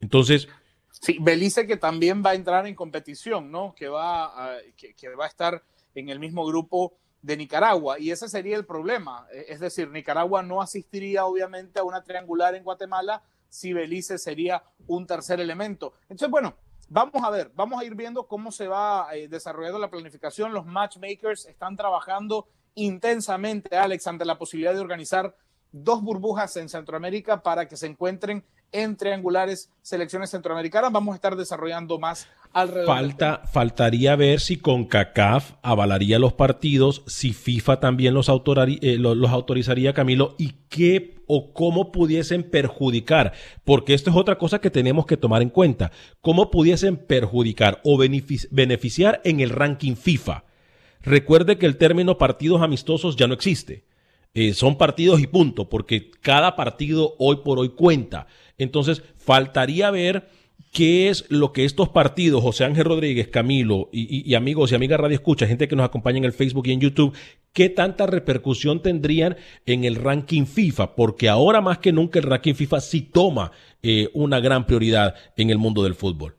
Entonces... 0.00 0.48
Sí, 0.90 1.18
Belice 1.20 1.66
que 1.66 1.76
también 1.76 2.22
va 2.24 2.30
a 2.30 2.34
entrar 2.34 2.66
en 2.66 2.74
competición, 2.74 3.50
¿no? 3.50 3.74
Que 3.74 3.86
va 3.86 4.56
que 4.74 5.08
va 5.10 5.26
a 5.26 5.28
estar 5.28 5.62
en 5.94 6.08
el 6.08 6.18
mismo 6.18 6.46
grupo 6.46 6.96
de 7.20 7.36
Nicaragua. 7.36 7.98
Y 7.98 8.12
ese 8.12 8.28
sería 8.28 8.56
el 8.56 8.64
problema. 8.64 9.26
Es 9.48 9.60
decir, 9.60 9.90
Nicaragua 9.90 10.42
no 10.42 10.62
asistiría 10.62 11.26
obviamente 11.26 11.80
a 11.80 11.82
una 11.82 12.02
triangular 12.02 12.54
en 12.54 12.62
Guatemala, 12.64 13.22
si 13.48 13.72
Belice 13.72 14.18
sería 14.18 14.62
un 14.86 15.06
tercer 15.06 15.40
elemento. 15.40 15.94
Entonces, 16.02 16.30
bueno, 16.30 16.54
vamos 16.88 17.22
a 17.22 17.30
ver, 17.30 17.50
vamos 17.54 17.80
a 17.80 17.84
ir 17.84 17.94
viendo 17.94 18.26
cómo 18.26 18.52
se 18.52 18.68
va 18.68 19.08
eh, 19.14 19.28
desarrollando 19.28 19.78
la 19.78 19.90
planificación. 19.90 20.52
Los 20.52 20.66
matchmakers 20.66 21.46
están 21.46 21.76
trabajando 21.76 22.48
intensamente, 22.74 23.76
Alex, 23.76 24.06
ante 24.06 24.24
la 24.24 24.38
posibilidad 24.38 24.74
de 24.74 24.80
organizar 24.80 25.34
dos 25.72 26.02
burbujas 26.02 26.56
en 26.56 26.68
Centroamérica 26.68 27.42
para 27.42 27.66
que 27.66 27.76
se 27.76 27.86
encuentren 27.86 28.44
en 28.72 28.96
triangulares 28.96 29.70
selecciones 29.82 30.30
centroamericanas. 30.30 30.92
Vamos 30.92 31.12
a 31.12 31.16
estar 31.16 31.36
desarrollando 31.36 31.98
más 31.98 32.26
Falta, 32.86 33.42
faltaría 33.52 34.16
ver 34.16 34.40
si 34.40 34.56
CONCACAF 34.56 35.56
avalaría 35.60 36.18
los 36.18 36.32
partidos, 36.32 37.02
si 37.06 37.34
FIFA 37.34 37.80
también 37.80 38.14
los, 38.14 38.30
eh, 38.30 38.96
los 38.98 39.30
autorizaría, 39.30 39.92
Camilo, 39.92 40.34
y 40.38 40.54
qué 40.70 41.16
o 41.26 41.52
cómo 41.52 41.92
pudiesen 41.92 42.44
perjudicar, 42.44 43.34
porque 43.64 43.92
esto 43.92 44.08
es 44.08 44.16
otra 44.16 44.38
cosa 44.38 44.58
que 44.58 44.70
tenemos 44.70 45.04
que 45.04 45.18
tomar 45.18 45.42
en 45.42 45.50
cuenta, 45.50 45.92
cómo 46.22 46.50
pudiesen 46.50 46.96
perjudicar 46.96 47.82
o 47.84 47.98
beneficiar 47.98 49.20
en 49.24 49.40
el 49.40 49.50
ranking 49.50 49.94
FIFA. 49.94 50.44
Recuerde 51.02 51.58
que 51.58 51.66
el 51.66 51.76
término 51.76 52.16
partidos 52.16 52.62
amistosos 52.62 53.16
ya 53.16 53.26
no 53.26 53.34
existe. 53.34 53.84
Eh, 54.38 54.52
son 54.52 54.76
partidos 54.76 55.22
y 55.22 55.26
punto, 55.26 55.70
porque 55.70 56.10
cada 56.20 56.56
partido 56.56 57.14
hoy 57.18 57.36
por 57.42 57.58
hoy 57.58 57.70
cuenta. 57.70 58.26
Entonces, 58.58 59.02
faltaría 59.16 59.90
ver 59.90 60.28
qué 60.72 61.08
es 61.08 61.24
lo 61.30 61.54
que 61.54 61.64
estos 61.64 61.88
partidos, 61.88 62.42
José 62.42 62.66
Ángel 62.66 62.84
Rodríguez, 62.84 63.28
Camilo 63.28 63.88
y, 63.92 64.34
amigos 64.34 64.70
y 64.70 64.74
amigas 64.74 65.00
Radio 65.00 65.14
Escucha, 65.14 65.46
gente 65.46 65.68
que 65.68 65.74
nos 65.74 65.86
acompaña 65.86 66.18
en 66.18 66.26
el 66.26 66.34
Facebook 66.34 66.66
y 66.66 66.72
en 66.72 66.80
YouTube, 66.80 67.16
qué 67.54 67.70
tanta 67.70 68.06
repercusión 68.06 68.82
tendrían 68.82 69.38
en 69.64 69.84
el 69.84 69.94
ranking 69.94 70.44
FIFA, 70.44 70.96
porque 70.96 71.30
ahora 71.30 71.62
más 71.62 71.78
que 71.78 71.92
nunca 71.92 72.18
el 72.18 72.26
ranking 72.26 72.52
FIFA 72.52 72.80
sí 72.82 73.00
toma 73.00 73.52
eh, 73.82 74.10
una 74.12 74.38
gran 74.40 74.66
prioridad 74.66 75.14
en 75.38 75.48
el 75.48 75.56
mundo 75.56 75.82
del 75.82 75.94
fútbol. 75.94 76.36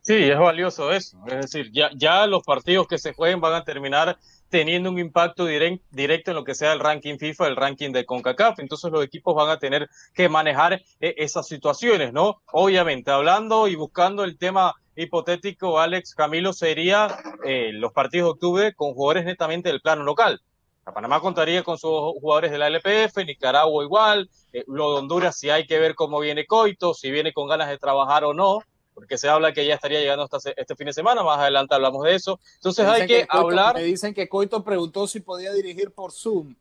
Sí, 0.00 0.14
es 0.14 0.36
valioso 0.36 0.90
eso. 0.90 1.16
Es 1.28 1.42
decir, 1.42 1.70
ya, 1.72 1.90
ya 1.94 2.26
los 2.26 2.42
partidos 2.42 2.88
que 2.88 2.98
se 2.98 3.14
jueguen 3.14 3.40
van 3.40 3.54
a 3.54 3.64
terminar 3.64 4.18
teniendo 4.52 4.90
un 4.90 4.98
impacto 4.98 5.46
directo 5.46 6.30
en 6.30 6.34
lo 6.34 6.44
que 6.44 6.54
sea 6.54 6.74
el 6.74 6.78
ranking 6.78 7.16
FIFA, 7.16 7.48
el 7.48 7.56
ranking 7.56 7.90
de 7.90 8.04
CONCACAF. 8.04 8.58
Entonces 8.58 8.92
los 8.92 9.02
equipos 9.02 9.34
van 9.34 9.48
a 9.48 9.58
tener 9.58 9.88
que 10.12 10.28
manejar 10.28 10.74
eh, 11.00 11.14
esas 11.16 11.48
situaciones, 11.48 12.12
¿no? 12.12 12.42
Obviamente, 12.52 13.10
hablando 13.10 13.66
y 13.66 13.76
buscando 13.76 14.24
el 14.24 14.36
tema 14.36 14.74
hipotético, 14.94 15.80
Alex 15.80 16.14
Camilo, 16.14 16.52
sería 16.52 17.08
eh, 17.46 17.70
los 17.72 17.94
partidos 17.94 18.26
de 18.26 18.30
octubre 18.32 18.74
con 18.74 18.92
jugadores 18.92 19.24
netamente 19.24 19.70
del 19.70 19.80
plano 19.80 20.04
local. 20.04 20.42
La 20.84 20.92
Panamá 20.92 21.20
contaría 21.20 21.62
con 21.62 21.78
sus 21.78 21.90
jugadores 22.20 22.50
de 22.50 22.58
la 22.58 22.66
LPF, 22.68 23.24
Nicaragua 23.24 23.82
igual, 23.82 24.28
eh, 24.52 24.64
lo 24.66 24.92
de 24.92 24.98
Honduras 24.98 25.38
si 25.38 25.48
hay 25.48 25.66
que 25.66 25.78
ver 25.78 25.94
cómo 25.94 26.20
viene 26.20 26.44
Coito, 26.44 26.92
si 26.92 27.10
viene 27.10 27.32
con 27.32 27.48
ganas 27.48 27.70
de 27.70 27.78
trabajar 27.78 28.24
o 28.24 28.34
no 28.34 28.58
porque 28.94 29.18
se 29.18 29.28
habla 29.28 29.52
que 29.52 29.66
ya 29.66 29.74
estaría 29.74 30.00
llegando 30.00 30.24
hasta 30.24 30.50
este 30.56 30.76
fin 30.76 30.86
de 30.86 30.92
semana, 30.92 31.22
más 31.22 31.38
adelante 31.38 31.74
hablamos 31.74 32.04
de 32.04 32.14
eso. 32.14 32.38
Entonces 32.56 32.86
hay 32.86 33.06
que, 33.06 33.26
hablar... 33.28 33.74
Me 33.74 33.84
dicen 33.84 34.14
que 34.14 34.28
Coito 34.28 34.62
preguntó 34.62 35.06
si 35.06 35.20
podía 35.20 35.52
dirigir 35.52 35.92
por 35.92 36.12
Zoom. 36.12 36.54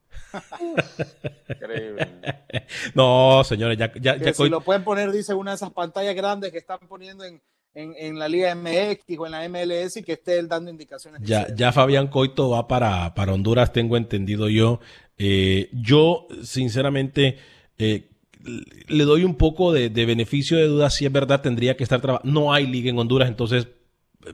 Increíble. 1.50 2.08
no, 2.96 3.44
señores, 3.44 3.78
ya, 3.78 3.92
ya, 4.00 4.18
ya 4.18 4.34
Si 4.34 4.50
lo 4.50 4.62
pueden 4.62 4.84
poner, 4.84 5.12
dice, 5.12 5.34
una 5.34 5.52
de 5.52 5.56
esas 5.56 5.72
pantallas 5.72 6.16
grandes 6.16 6.52
que 6.52 6.58
están 6.58 6.80
poniendo 6.88 7.24
en, 7.24 7.42
en, 7.74 8.20
la 8.20 8.28
Liga 8.28 8.54
MX 8.56 9.18
o 9.18 9.26
en 9.26 9.32
la 9.32 9.48
MLS 9.50 9.98
y 9.98 10.04
que 10.04 10.14
esté 10.14 10.40
él 10.40 10.48
dando 10.48 10.72
indicaciones. 10.72 11.22
Ya, 11.24 11.48
ya 11.54 11.72
Fabián 11.72 12.08
Coito 12.08 12.50
va 12.50 12.68
para, 12.68 13.14
para 13.14 13.34
Honduras, 13.34 13.72
tengo 13.74 13.98
entendido 13.98 14.50
yo. 14.50 14.80
Eh, 15.18 15.70
yo, 15.74 16.28
sinceramente, 16.44 17.38
eh, 17.78 18.11
le 18.88 19.04
doy 19.04 19.24
un 19.24 19.36
poco 19.36 19.72
de, 19.72 19.90
beneficio 19.90 20.58
de 20.58 20.68
duda 20.68 20.90
si 20.90 21.06
es 21.06 21.12
verdad 21.12 21.42
tendría 21.42 21.78
que 21.78 21.84
estar 21.84 22.02
trabajando. 22.02 22.32
No 22.32 22.54
hay 22.54 22.68
liga 22.68 22.90
en 22.90 23.00
Honduras, 23.00 23.30
entonces 23.30 23.68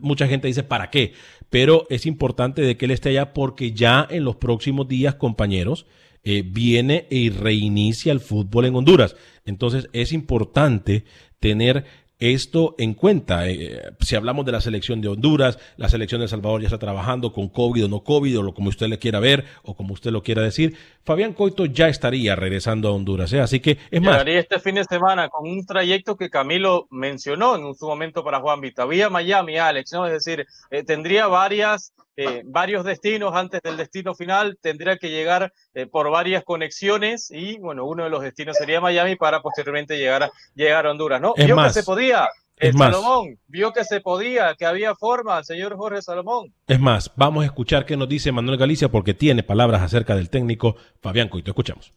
mucha 0.02 0.28
gente 0.28 0.48
dice, 0.48 0.63
¿para 0.63 0.89
qué? 0.89 1.13
Pero 1.50 1.86
es 1.89 2.06
importante 2.06 2.62
de 2.62 2.78
que 2.78 2.86
él 2.86 2.91
esté 2.91 3.10
allá 3.10 3.34
porque 3.34 3.72
ya 3.72 4.08
en 4.10 4.24
los 4.24 4.36
próximos 4.36 4.88
días, 4.88 5.15
compañeros, 5.15 5.86
eh, 6.24 6.43
viene 6.46 7.08
y 7.10 7.30
reinicia 7.30 8.12
el 8.12 8.20
fútbol 8.20 8.65
en 8.65 8.76
Honduras. 8.76 9.15
Entonces 9.46 9.89
es 9.93 10.12
importante 10.12 11.06
tener 11.39 11.86
esto 12.19 12.75
en 12.77 12.93
cuenta. 12.93 13.47
Eh, 13.49 13.82
si 13.99 14.15
hablamos 14.15 14.45
de 14.45 14.51
la 14.51 14.62
selección 14.62 15.01
de 15.01 15.10
Honduras, 15.10 15.60
la 15.77 15.89
selección 15.89 16.19
de 16.19 16.25
El 16.25 16.30
Salvador 16.30 16.62
ya 16.62 16.67
está 16.67 16.80
trabajando 16.80 17.32
con 17.32 17.49
COVID 17.49 17.86
o 17.86 17.88
no 17.88 18.03
COVID, 18.03 18.39
o 18.39 18.43
lo, 18.43 18.53
como 18.53 18.69
usted 18.69 18.88
le 18.88 18.99
quiera 18.99 19.19
ver, 19.19 19.45
o 19.63 19.75
como 19.75 19.93
usted 19.93 20.12
lo 20.12 20.23
quiera 20.23 20.41
decir, 20.41 20.75
Fabián 21.03 21.34
Coito 21.34 21.65
ya 21.65 21.88
estaría 21.88 22.36
regresando 22.36 22.89
a 22.89 22.91
Honduras. 22.93 23.32
¿eh? 23.34 23.39
Así 23.39 23.60
que 23.60 23.77
es 23.91 24.01
más. 24.01 24.25
este 24.25 24.60
fin 24.60 24.75
de 24.75 24.84
semana 24.84 25.30
con 25.30 25.49
un 25.49 25.65
trayecto 25.65 26.17
que 26.17 26.30
Camilo 26.30 26.88
mencionó 26.89 27.56
en 27.56 27.75
su 27.75 27.88
momento 27.88 28.23
para 28.23 28.39
Juan 28.39 28.62
Vita. 28.62 28.86
Vía 28.86 29.10
Miami, 29.10 29.58
Alex, 29.58 29.93
¿no? 29.93 30.06
Es 30.06 30.13
decir, 30.13 30.45
eh, 30.71 30.84
tendría 30.84 31.27
varias 31.27 31.93
eh, 32.17 32.41
varios 32.45 32.84
destinos 32.84 33.36
antes 33.36 33.62
del 33.62 33.77
destino 33.77 34.15
final, 34.15 34.58
tendría 34.60 34.97
que 34.97 35.12
llegar 35.12 35.53
eh, 35.75 35.86
por 35.86 36.10
varias 36.10 36.43
conexiones 36.43 37.30
y 37.30 37.60
bueno, 37.60 37.86
uno 37.86 38.06
de 38.06 38.10
los 38.10 38.23
destinos 38.23 38.58
sería 38.58 38.82
Miami 38.82 39.15
para 39.15 39.41
posteriormente 39.41 39.97
llegar 39.97 40.23
a, 40.23 40.32
llegar 40.56 40.88
a 40.88 40.91
Honduras, 40.91 41.21
¿no? 41.21 41.36
vio 41.36 41.56
que 41.56 41.69
se 41.69 41.84
podía. 41.84 42.27
Es 42.58 42.75
Salomón 42.75 43.38
vio 43.45 43.71
que 43.71 43.84
se 43.84 44.01
podía, 44.01 44.56
que 44.56 44.65
había 44.65 44.95
forma, 44.95 45.43
señor 45.43 45.77
Jorge 45.77 46.01
Salomón. 46.01 46.51
Es 46.65 46.80
más, 46.80 47.12
vamos 47.15 47.43
a 47.43 47.45
escuchar 47.45 47.86
qué 47.86 47.95
nos 47.95 48.10
dice 48.10 48.32
Manuel 48.32 48.58
Galicia 48.58 48.89
porque 48.89 49.13
tiene 49.13 49.43
palabras 49.43 49.84
acerca 49.84 50.15
del 50.15 50.32
técnico 50.32 50.75
Fabián 50.99 51.30
Coito. 51.30 51.51
Escuchamos. 51.51 51.93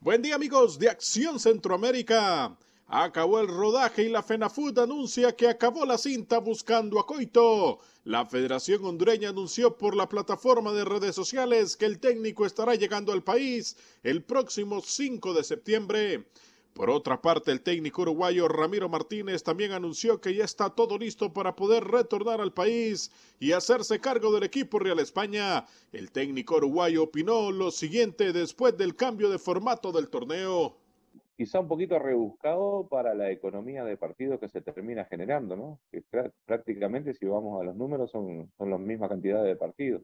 Buen 0.00 0.20
día 0.20 0.34
amigos 0.34 0.80
de 0.80 0.90
Acción 0.90 1.38
Centroamérica. 1.38 2.56
Acabó 2.90 3.38
el 3.38 3.48
rodaje 3.48 4.04
y 4.04 4.08
la 4.08 4.22
FENAFUT 4.22 4.78
anuncia 4.78 5.36
que 5.36 5.46
acabó 5.46 5.84
la 5.84 5.98
cinta 5.98 6.38
buscando 6.38 6.98
a 6.98 7.06
Coito. 7.06 7.80
La 8.04 8.24
Federación 8.24 8.82
Hondureña 8.82 9.28
anunció 9.28 9.76
por 9.76 9.94
la 9.94 10.08
plataforma 10.08 10.72
de 10.72 10.86
redes 10.86 11.14
sociales 11.14 11.76
que 11.76 11.84
el 11.84 12.00
técnico 12.00 12.46
estará 12.46 12.76
llegando 12.76 13.12
al 13.12 13.22
país 13.22 13.76
el 14.02 14.22
próximo 14.22 14.80
5 14.80 15.34
de 15.34 15.44
septiembre. 15.44 16.24
Por 16.72 16.88
otra 16.88 17.20
parte, 17.20 17.52
el 17.52 17.60
técnico 17.60 18.00
uruguayo 18.00 18.48
Ramiro 18.48 18.88
Martínez 18.88 19.42
también 19.42 19.72
anunció 19.72 20.18
que 20.22 20.34
ya 20.34 20.46
está 20.46 20.70
todo 20.70 20.96
listo 20.96 21.30
para 21.34 21.54
poder 21.56 21.84
retornar 21.84 22.40
al 22.40 22.54
país 22.54 23.10
y 23.38 23.52
hacerse 23.52 24.00
cargo 24.00 24.32
del 24.32 24.44
equipo 24.44 24.78
Real 24.78 24.98
España. 24.98 25.66
El 25.92 26.10
técnico 26.10 26.56
uruguayo 26.56 27.02
opinó 27.02 27.50
lo 27.50 27.70
siguiente 27.70 28.32
después 28.32 28.78
del 28.78 28.96
cambio 28.96 29.28
de 29.28 29.38
formato 29.38 29.92
del 29.92 30.08
torneo 30.08 30.78
quizá 31.38 31.60
un 31.60 31.68
poquito 31.68 32.00
rebuscado 32.00 32.88
para 32.88 33.14
la 33.14 33.30
economía 33.30 33.84
de 33.84 33.96
partido 33.96 34.40
que 34.40 34.48
se 34.48 34.60
termina 34.60 35.04
generando, 35.04 35.54
¿no? 35.54 35.80
Que 35.92 36.02
prácticamente, 36.44 37.14
si 37.14 37.26
vamos 37.26 37.60
a 37.60 37.64
los 37.64 37.76
números, 37.76 38.10
son, 38.10 38.50
son 38.58 38.70
la 38.70 38.76
misma 38.76 39.08
cantidad 39.08 39.44
de 39.44 39.54
partidos. 39.54 40.02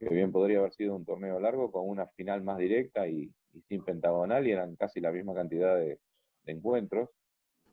Que 0.00 0.08
bien 0.08 0.32
podría 0.32 0.58
haber 0.58 0.72
sido 0.72 0.96
un 0.96 1.04
torneo 1.04 1.38
largo 1.38 1.70
con 1.70 1.88
una 1.88 2.08
final 2.08 2.42
más 2.42 2.58
directa 2.58 3.06
y, 3.06 3.32
sin 3.68 3.84
pentagonal, 3.84 4.44
y 4.44 4.50
eran 4.50 4.74
casi 4.74 5.00
la 5.00 5.12
misma 5.12 5.32
cantidad 5.32 5.76
de 5.76 6.00
encuentros. 6.46 7.08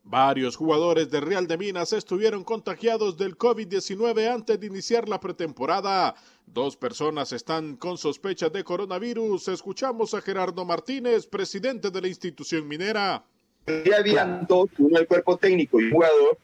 Varios 0.10 0.56
jugadores 0.56 1.12
de 1.12 1.22
Real 1.22 1.46
de 1.46 1.56
Minas 1.56 1.94
estuvieron 1.94 2.44
contagiados 2.44 3.16
del 3.16 3.38
COVID-19 3.38 4.28
antes 4.34 4.60
de 4.60 4.66
iniciar 4.66 5.08
la 5.08 5.20
pretemporada. 5.20 6.16
Dos 6.48 6.76
personas 6.76 7.32
están 7.32 7.76
con 7.76 7.96
sospecha 7.96 8.50
de 8.50 8.64
coronavirus. 8.64 9.50
Escuchamos 9.50 10.16
a 10.16 10.22
Gerardo 10.22 10.66
Martínez, 10.66 11.28
presidente 11.28 11.92
de 11.92 12.02
la 12.02 12.08
institución 12.08 12.68
minera. 12.68 13.24
Ya 13.68 13.98
habían 13.98 14.48
dos, 14.50 14.72
uno 14.80 14.98
el 14.98 15.06
cuerpo 15.06 15.38
técnico 15.38 15.80
y 15.80 15.84
un 15.84 15.92
jugador, 15.92 16.40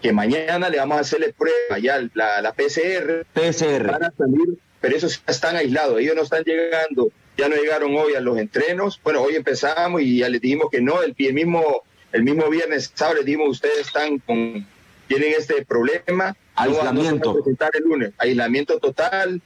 que 0.00 0.10
mañana 0.10 0.70
le 0.70 0.78
vamos 0.78 0.96
a 0.96 1.00
hacerle 1.00 1.34
prueba 1.34 1.78
ya 1.78 2.00
la, 2.14 2.40
la 2.40 2.54
PCR. 2.54 3.26
PCR. 3.34 3.86
Van 3.86 4.04
a 4.04 4.12
salir, 4.16 4.58
pero 4.80 4.96
esos 4.96 5.22
están 5.26 5.56
aislados. 5.56 6.00
Ellos 6.00 6.16
no 6.16 6.22
están 6.22 6.42
llegando, 6.42 7.10
ya 7.36 7.50
no 7.50 7.56
llegaron 7.56 7.94
hoy 7.96 8.14
a 8.14 8.20
los 8.20 8.38
entrenos. 8.38 8.98
Bueno, 9.04 9.20
hoy 9.20 9.34
empezamos 9.34 10.00
y 10.00 10.20
ya 10.20 10.30
les 10.30 10.40
dijimos 10.40 10.68
que 10.70 10.80
no, 10.80 11.02
el, 11.02 11.14
el 11.18 11.34
mismo 11.34 11.82
el 12.14 12.22
mismo 12.22 12.48
viernes, 12.48 12.92
sábado, 12.94 13.16
les 13.16 13.26
dimos, 13.26 13.48
ustedes 13.48 13.88
están 13.88 14.20
con, 14.20 14.64
tienen 15.08 15.34
este 15.36 15.64
problema. 15.66 16.36
Aislamiento. 16.54 17.34
presentar 17.34 17.72
el 17.74 17.82
lunes. 17.82 18.12
Aislamiento 18.18 18.78
total. 18.78 19.42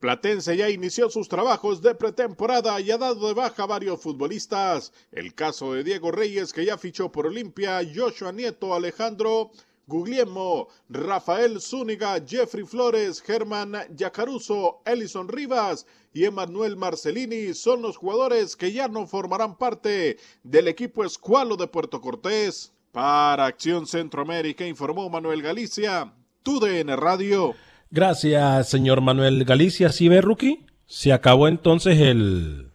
Platense 0.00 0.56
ya 0.56 0.68
inició 0.68 1.08
sus 1.08 1.28
trabajos 1.28 1.82
de 1.82 1.94
pretemporada 1.94 2.80
y 2.80 2.90
ha 2.90 2.98
dado 2.98 3.28
de 3.28 3.34
baja 3.34 3.62
a 3.62 3.66
varios 3.66 4.02
futbolistas. 4.02 4.92
El 5.12 5.34
caso 5.34 5.74
de 5.74 5.84
Diego 5.84 6.10
Reyes, 6.10 6.52
que 6.52 6.64
ya 6.64 6.76
fichó 6.78 7.12
por 7.12 7.28
Olimpia, 7.28 7.80
Joshua 7.94 8.32
Nieto, 8.32 8.74
Alejandro 8.74 9.52
Guglielmo, 9.90 10.68
Rafael 10.88 11.60
Zúñiga, 11.60 12.22
Jeffrey 12.26 12.64
Flores, 12.64 13.20
Germán 13.20 13.74
Yacaruso, 13.94 14.80
Ellison 14.86 15.28
Rivas 15.28 15.84
y 16.14 16.24
Emanuel 16.24 16.76
Marcelini 16.76 17.52
son 17.54 17.82
los 17.82 17.96
jugadores 17.96 18.56
que 18.56 18.72
ya 18.72 18.88
no 18.88 19.06
formarán 19.06 19.58
parte 19.58 20.16
del 20.44 20.68
equipo 20.68 21.04
escualo 21.04 21.56
de 21.56 21.66
Puerto 21.66 22.00
Cortés. 22.00 22.72
Para 22.92 23.46
Acción 23.46 23.86
Centroamérica 23.86 24.66
informó 24.66 25.08
Manuel 25.08 25.42
Galicia, 25.42 26.12
TUDN 26.42 26.96
Radio. 26.96 27.54
Gracias, 27.90 28.68
señor 28.68 29.00
Manuel 29.00 29.44
Galicia. 29.44 29.92
¿Sí 29.92 30.08
ve, 30.08 30.20
Rookie? 30.20 30.66
Se 30.86 31.12
acabó 31.12 31.46
entonces 31.46 32.00
el, 32.00 32.72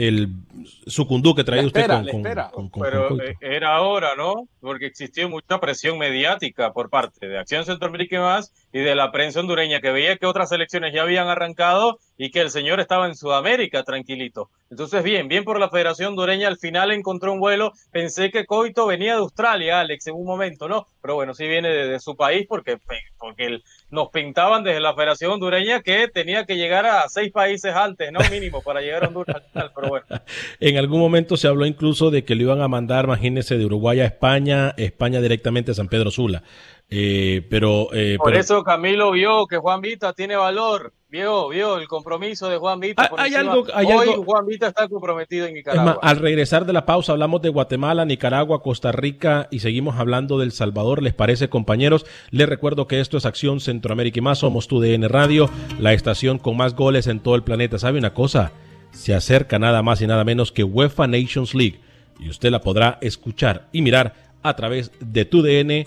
el 0.00 0.28
sucundú 0.86 1.34
que 1.34 1.44
traía 1.44 1.66
usted 1.66 1.86
con, 2.52 2.70
Pero 2.80 3.20
eh, 3.22 3.36
era 3.40 3.76
ahora, 3.76 4.14
¿no? 4.16 4.48
Porque 4.60 4.86
existió 4.86 5.28
mucha 5.28 5.60
presión 5.60 5.98
mediática 5.98 6.72
por 6.72 6.88
parte 6.88 7.28
de 7.28 7.38
Acción 7.38 7.66
Centroamérica 7.66 8.16
y 8.16 8.18
más 8.18 8.52
y 8.72 8.80
de 8.80 8.94
la 8.94 9.12
prensa 9.12 9.40
hondureña 9.40 9.80
que 9.80 9.90
veía 9.90 10.16
que 10.16 10.26
otras 10.26 10.52
elecciones 10.52 10.94
ya 10.94 11.02
habían 11.02 11.28
arrancado 11.28 11.98
y 12.16 12.30
que 12.30 12.40
el 12.40 12.50
señor 12.50 12.80
estaba 12.80 13.06
en 13.06 13.14
Sudamérica 13.14 13.82
tranquilito. 13.82 14.48
Entonces, 14.70 15.02
bien, 15.02 15.28
bien 15.28 15.44
por 15.44 15.58
la 15.58 15.68
Federación 15.68 16.16
Dureña, 16.16 16.48
al 16.48 16.56
final 16.56 16.92
encontró 16.92 17.32
un 17.32 17.40
vuelo. 17.40 17.72
Pensé 17.90 18.30
que 18.30 18.46
Coito 18.46 18.86
venía 18.86 19.14
de 19.14 19.20
Australia, 19.20 19.80
Alex, 19.80 20.06
en 20.06 20.14
un 20.14 20.24
momento, 20.24 20.68
¿no? 20.68 20.86
Pero 21.02 21.16
bueno, 21.16 21.34
sí 21.34 21.46
viene 21.46 21.68
de, 21.68 22.00
su 22.00 22.16
país 22.16 22.46
porque, 22.48 22.78
porque 23.18 23.58
nos 23.90 24.08
pintaban 24.10 24.62
desde 24.62 24.80
la 24.80 24.94
Federación 24.94 25.32
Hondureña 25.32 25.82
que 25.82 26.08
tenía 26.08 26.44
que 26.44 26.56
llegar 26.56 26.86
a 26.86 27.08
seis 27.08 27.32
países 27.32 27.74
antes, 27.74 28.12
¿no? 28.12 28.20
Mínimo, 28.30 28.62
para 28.62 28.80
llegar 28.80 29.04
a 29.04 29.08
Honduras 29.08 29.42
pero 29.52 29.88
bueno. 29.88 30.06
En 30.60 30.76
algún 30.76 31.00
momento 31.00 31.36
se 31.36 31.48
habló 31.48 31.66
incluso 31.66 32.10
de 32.10 32.24
que 32.24 32.34
lo 32.34 32.42
iban 32.42 32.60
a 32.60 32.68
mandar, 32.68 33.04
imagínense, 33.04 33.56
de 33.58 33.64
Uruguay 33.64 34.00
a 34.00 34.04
España, 34.04 34.74
España 34.76 35.20
directamente 35.20 35.72
a 35.72 35.74
San 35.74 35.88
Pedro 35.88 36.10
Sula. 36.10 36.42
Eh, 36.92 37.46
pero, 37.48 37.88
eh, 37.92 38.16
Por 38.18 38.34
eso 38.34 38.64
Camilo 38.64 39.12
vio 39.12 39.46
que 39.46 39.58
Juan 39.58 39.80
Vita 39.80 40.12
tiene 40.12 40.34
valor, 40.34 40.92
vio, 41.08 41.48
vio 41.48 41.78
el 41.78 41.86
compromiso 41.86 42.48
de 42.48 42.56
Juan 42.56 42.80
Vita. 42.80 43.08
Ah, 43.12 43.14
hay, 43.16 43.34
algo, 43.34 43.64
hay 43.72 43.86
Hoy 43.86 44.08
algo... 44.08 44.24
Juan 44.24 44.44
Vita 44.44 44.66
está 44.66 44.88
comprometido 44.88 45.46
en 45.46 45.54
Nicaragua. 45.54 46.00
al 46.02 46.16
regresar 46.16 46.66
de 46.66 46.72
la 46.72 46.86
pausa 46.86 47.12
hablamos 47.12 47.42
de 47.42 47.48
Guatemala, 47.48 48.04
Nicaragua, 48.04 48.60
Costa 48.60 48.90
Rica 48.90 49.46
y 49.52 49.60
seguimos 49.60 50.00
hablando 50.00 50.36
del 50.40 50.50
Salvador. 50.50 51.00
¿Les 51.00 51.14
parece, 51.14 51.48
compañeros? 51.48 52.06
Les 52.30 52.48
recuerdo 52.48 52.88
que 52.88 52.98
esto 52.98 53.18
es 53.18 53.24
Acción 53.24 53.60
Centroamérica 53.60 54.18
y 54.18 54.22
más. 54.22 54.40
Somos 54.40 54.66
tu 54.66 54.80
DN 54.80 55.06
Radio, 55.06 55.48
la 55.78 55.92
estación 55.92 56.40
con 56.40 56.56
más 56.56 56.74
goles 56.74 57.06
en 57.06 57.20
todo 57.20 57.36
el 57.36 57.44
planeta. 57.44 57.78
¿Sabe 57.78 58.00
una 58.00 58.14
cosa? 58.14 58.50
Se 58.90 59.14
acerca 59.14 59.60
nada 59.60 59.82
más 59.82 60.00
y 60.00 60.08
nada 60.08 60.24
menos 60.24 60.50
que 60.50 60.64
UEFA 60.64 61.06
Nations 61.06 61.54
League 61.54 61.78
y 62.18 62.28
usted 62.30 62.50
la 62.50 62.60
podrá 62.60 62.98
escuchar 63.00 63.68
y 63.70 63.80
mirar 63.80 64.14
a 64.42 64.56
través 64.56 64.90
de 64.98 65.24
tu 65.24 65.42
DN 65.42 65.86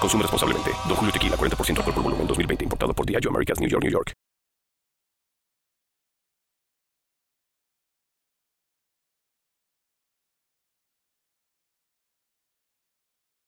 Consume 0.00 0.22
responsablemente. 0.22 0.70
Don 0.88 0.96
Julio 0.96 1.12
Tequila, 1.12 1.36
40% 1.36 1.78
alcohol 1.78 1.94
por 1.94 2.02
volumen, 2.02 2.26
2020. 2.26 2.64
Importado 2.64 2.94
por 2.94 3.06
Diageo 3.06 3.30
Americas, 3.30 3.60
New 3.60 3.68
York, 3.68 3.82
New 3.82 3.92
York. 3.92 4.12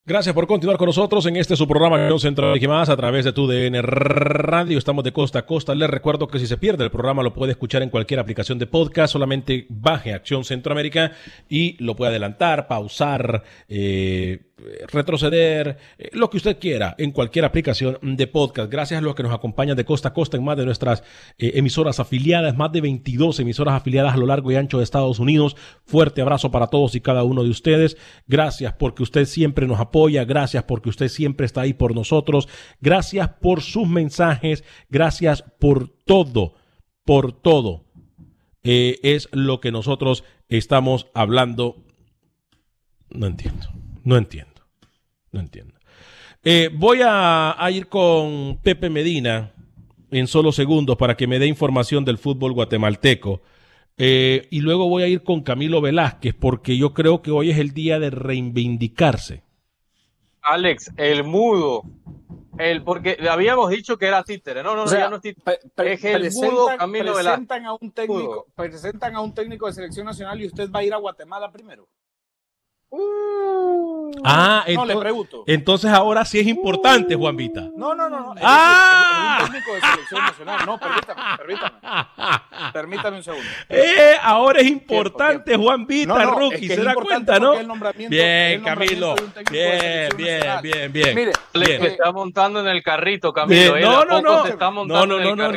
Gracias 0.09 0.35
por 0.35 0.47
continuar 0.47 0.79
con 0.79 0.87
nosotros 0.87 1.27
en 1.27 1.37
este 1.37 1.55
su 1.55 1.69
programa 1.69 1.97
Acción 1.97 2.19
Centroamérica 2.19 2.67
más 2.67 2.89
a 2.89 2.97
través 2.97 3.27
de 3.27 3.35
tu 3.35 3.47
DN 3.47 3.83
Radio. 3.83 4.79
Estamos 4.79 5.05
de 5.05 5.13
costa 5.13 5.41
a 5.41 5.45
costa. 5.45 5.75
Les 5.75 5.91
recuerdo 5.91 6.29
que 6.29 6.39
si 6.39 6.47
se 6.47 6.57
pierde 6.57 6.83
el 6.83 6.91
programa 6.91 7.23
lo 7.23 7.35
puede 7.35 7.53
escuchar 7.53 7.83
en 7.83 7.91
cualquier 7.91 8.19
aplicación 8.19 8.59
de 8.59 8.67
podcast. 8.67 9.13
Solamente 9.13 9.67
baje 9.69 10.15
Acción 10.15 10.45
Centroamérica 10.45 11.13
y 11.51 11.77
lo 11.85 11.95
puede 11.95 12.13
adelantar, 12.13 12.69
pausar, 12.69 13.45
eh, 13.69 14.48
retroceder, 14.89 15.79
eh, 15.99 16.11
lo 16.13 16.31
que 16.31 16.37
usted 16.37 16.59
quiera 16.59 16.95
en 16.99 17.13
cualquier 17.13 17.45
aplicación 17.45 17.99
de 18.03 18.27
podcast. 18.27 18.71
Gracias 18.71 18.99
a 18.99 19.01
los 19.03 19.15
que 19.15 19.23
nos 19.23 19.33
acompañan 19.33 19.77
de 19.77 19.85
costa 19.85 20.09
a 20.09 20.13
costa 20.13 20.37
en 20.37 20.45
más 20.45 20.57
de 20.57 20.65
nuestras 20.65 21.03
eh, 21.39 21.53
emisoras 21.55 22.01
afiliadas, 22.01 22.57
más 22.57 22.73
de 22.73 22.81
22 22.81 23.41
emisoras 23.41 23.75
afiliadas 23.75 24.15
a 24.15 24.17
lo 24.17 24.27
largo 24.27 24.51
y 24.51 24.57
ancho 24.57 24.79
de 24.79 24.85
Estados 24.85 25.19
Unidos. 25.19 25.57
Fuerte 25.85 26.21
abrazo 26.21 26.51
para 26.51 26.69
todos 26.69 26.95
y 26.95 27.01
cada 27.01 27.25
uno 27.25 27.43
de 27.43 27.51
ustedes. 27.51 27.97
Gracias 28.27 28.75
porque 28.75 29.03
usted 29.03 29.25
siempre 29.27 29.67
nos 29.67 29.81
apoya, 29.81 30.25
gracias 30.25 30.65
porque 30.65 30.89
usted 30.89 31.09
siempre 31.09 31.47
está 31.47 31.63
ahí 31.63 31.75
por 31.75 31.95
nosotros, 31.95 32.49
gracias 32.81 33.29
por 33.41 33.63
sus 33.63 33.89
mensajes, 33.89 34.65
gracias 34.89 35.45
por 35.59 35.89
todo, 35.89 36.55
por 37.05 37.33
todo. 37.33 37.85
Eh, 38.63 38.99
es 39.03 39.29
lo 39.33 39.61
que 39.61 39.73
nosotros 39.73 40.25
estamos 40.49 41.07
hablando. 41.15 41.85
No 43.11 43.27
entiendo. 43.27 43.67
No 44.09 44.17
entiendo. 44.17 44.63
No 45.33 45.41
entiendo. 45.41 45.75
Eh, 46.43 46.71
voy 46.73 47.01
a, 47.05 47.55
ir 47.71 47.89
con 47.89 48.59
Pepe 48.63 48.89
Medina 48.89 49.53
en 50.11 50.27
solo 50.27 50.51
segundos 50.51 50.97
para 50.97 51.15
que 51.15 51.27
me 51.27 51.39
dé 51.39 51.47
información 51.47 52.07
del 52.07 52.17
fútbol 52.17 52.55
guatemalteco. 52.55 53.43
Eh, 53.99 54.49
y 54.51 54.61
luego 54.61 54.89
voy 54.89 55.03
a 55.03 55.09
ir 55.09 55.23
con 55.23 55.43
Camilo 55.43 55.83
Velázquez 55.83 56.35
porque 56.35 56.79
yo 56.79 56.95
creo 56.95 57.21
que 57.21 57.33
hoy 57.33 57.51
es 57.51 57.59
el 57.59 57.75
día 57.75 57.99
de 57.99 58.09
reivindicarse. 58.09 59.43
Alex, 60.41 60.91
el 60.97 61.25
mudo. 61.25 61.83
El, 62.57 62.83
porque 62.85 63.19
habíamos 63.31 63.69
dicho 63.69 63.99
que 63.99 64.07
era 64.07 64.25
títere. 64.25 64.63
No, 64.63 64.75
no, 64.75 64.87
no, 64.87 64.91
ya 64.91 65.11
no 65.11 65.17
es 65.17 65.23
títere. 65.23 65.93
es 65.93 66.05
el 66.05 66.33
mudo 66.33 66.69
Camilo 66.79 67.13
presentan 67.13 67.67
A 67.67 67.75
un 67.75 67.91
técnico, 67.93 68.47
presentan 68.57 69.17
a 69.17 69.21
un 69.21 69.35
técnico 69.35 69.67
de 69.67 69.75
selección 69.75 70.07
nacional 70.07 70.41
y 70.41 70.47
usted 70.47 70.71
va 70.71 70.79
a 70.79 70.85
ir 70.85 70.95
a 70.95 70.97
Guatemala 70.97 71.53
primero. 71.53 71.87
Uh, 72.91 74.11
ah, 74.25 74.65
no, 74.75 74.87
le 74.87 74.97
pregunto. 74.97 75.45
entonces 75.47 75.91
ahora 75.91 76.25
sí 76.25 76.39
es 76.39 76.47
importante, 76.47 77.15
Juan 77.15 77.37
Vita. 77.37 77.69
No, 77.77 77.95
no, 77.95 78.09
no. 78.09 78.35
no. 78.35 78.35
Ah. 78.43 79.41
Es, 79.41 79.45
un 79.45 79.53
técnico 79.53 79.75
de 79.75 79.81
selección 79.81 80.21
nacional. 80.23 80.61
No, 80.65 80.79
permítame, 80.79 81.23
permítame. 81.37 81.73
Permítame 82.73 83.17
un 83.19 83.23
segundo. 83.23 83.47
Eh, 83.69 84.15
ahora 84.23 84.61
es 84.61 84.69
importante, 84.69 85.55
Juan 85.55 85.87
Vita, 85.87 86.25
rookie. 86.25 86.69
Se 86.69 86.83
da 86.83 86.95
cuenta, 86.95 87.39
¿no? 87.39 87.57
Bien, 88.09 88.63
Camilo. 88.63 89.15
Bien, 89.51 90.09
bien, 90.17 90.43
bien, 90.63 90.93
bien. 90.93 91.15
Mire, 91.15 91.33
le 91.53 91.87
está 91.89 92.11
montando 92.11 92.61
en 92.61 92.69
el 92.69 92.83
carrito, 92.83 93.35
Camilo. 93.35 93.79
No, 93.79 94.05
no, 94.07 94.23
no. 94.23 94.45
no, 94.47 94.87
no, 94.87 95.07
no, 95.07 95.07
no, 95.07 95.53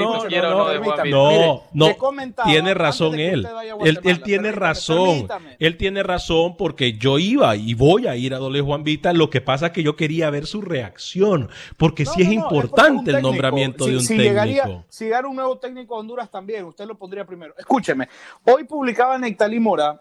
no, 1.06 1.64
no, 1.74 1.96
tiene 2.44 2.74
razón 2.74 3.20
él. 3.20 3.48
Él 3.84 4.22
tiene 4.22 4.52
razón. 4.52 5.30
Él 5.60 5.78
tiene 5.78 6.04
razón 6.04 6.58
porque 6.58 6.94
yo 6.94 7.21
iba 7.22 7.56
y 7.56 7.74
voy 7.74 8.08
a 8.08 8.16
ir 8.16 8.34
a 8.34 8.38
Dole 8.38 8.62
Juan 8.62 8.84
Vita. 8.84 9.14
Lo 9.14 9.30
que 9.30 9.42
pasa 9.42 9.68
es 9.68 9.72
que 9.72 9.84
yo 9.84 9.96
quería 9.96 10.30
ver 10.30 10.46
su 10.46 10.62
reacción, 10.62 11.50
porque 11.78 12.06
si 12.06 12.16
sí 12.16 12.22
es 12.24 12.32
importante 12.32 13.12
el 13.12 13.22
nombramiento 13.22 13.86
de 13.86 13.98
un 13.98 14.06
técnico. 14.06 14.24
Llegaría, 14.24 14.86
si 14.90 15.06
llegara 15.06 15.28
un 15.28 15.36
nuevo 15.36 15.58
técnico 15.58 15.96
a 15.96 16.00
Honduras 16.00 16.30
también, 16.30 16.66
usted 16.66 16.86
lo 16.86 16.98
pondría 16.98 17.26
primero. 17.26 17.54
Escúcheme, 17.58 18.10
hoy 18.46 18.66
publicaba 18.66 19.18
Nectalí 19.18 19.60
Mora 19.60 20.00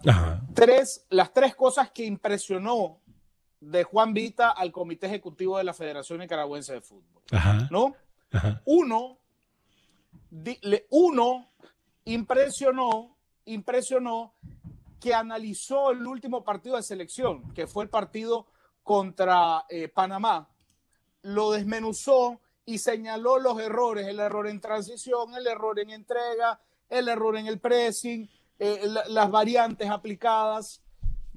tres, 0.54 1.06
las 1.10 1.32
tres 1.32 1.54
cosas 1.54 1.90
que 1.90 2.04
impresionó 2.04 2.98
de 3.60 3.84
Juan 3.84 4.14
Vita 4.14 4.50
al 4.50 4.72
Comité 4.72 5.06
Ejecutivo 5.06 5.58
de 5.58 5.64
la 5.64 5.74
Federación 5.74 6.18
Nicaragüense 6.20 6.74
de 6.74 6.80
Fútbol. 6.80 7.22
¿No? 7.70 7.94
Uno, 8.64 9.18
uno 10.90 11.48
impresionó, 12.04 13.16
impresionó 13.44 14.34
que 15.00 15.14
analizó 15.14 15.90
el 15.90 16.06
último 16.06 16.44
partido 16.44 16.76
de 16.76 16.82
selección, 16.82 17.52
que 17.54 17.66
fue 17.66 17.84
el 17.84 17.90
partido 17.90 18.46
contra 18.82 19.64
eh, 19.68 19.88
Panamá, 19.88 20.48
lo 21.22 21.52
desmenuzó 21.52 22.40
y 22.66 22.78
señaló 22.78 23.38
los 23.38 23.58
errores, 23.60 24.06
el 24.06 24.20
error 24.20 24.46
en 24.46 24.60
transición, 24.60 25.34
el 25.34 25.46
error 25.46 25.78
en 25.80 25.90
entrega, 25.90 26.60
el 26.88 27.08
error 27.08 27.36
en 27.36 27.46
el 27.46 27.58
pressing, 27.58 28.28
eh, 28.58 28.80
las 29.08 29.30
variantes 29.30 29.88
aplicadas. 29.88 30.82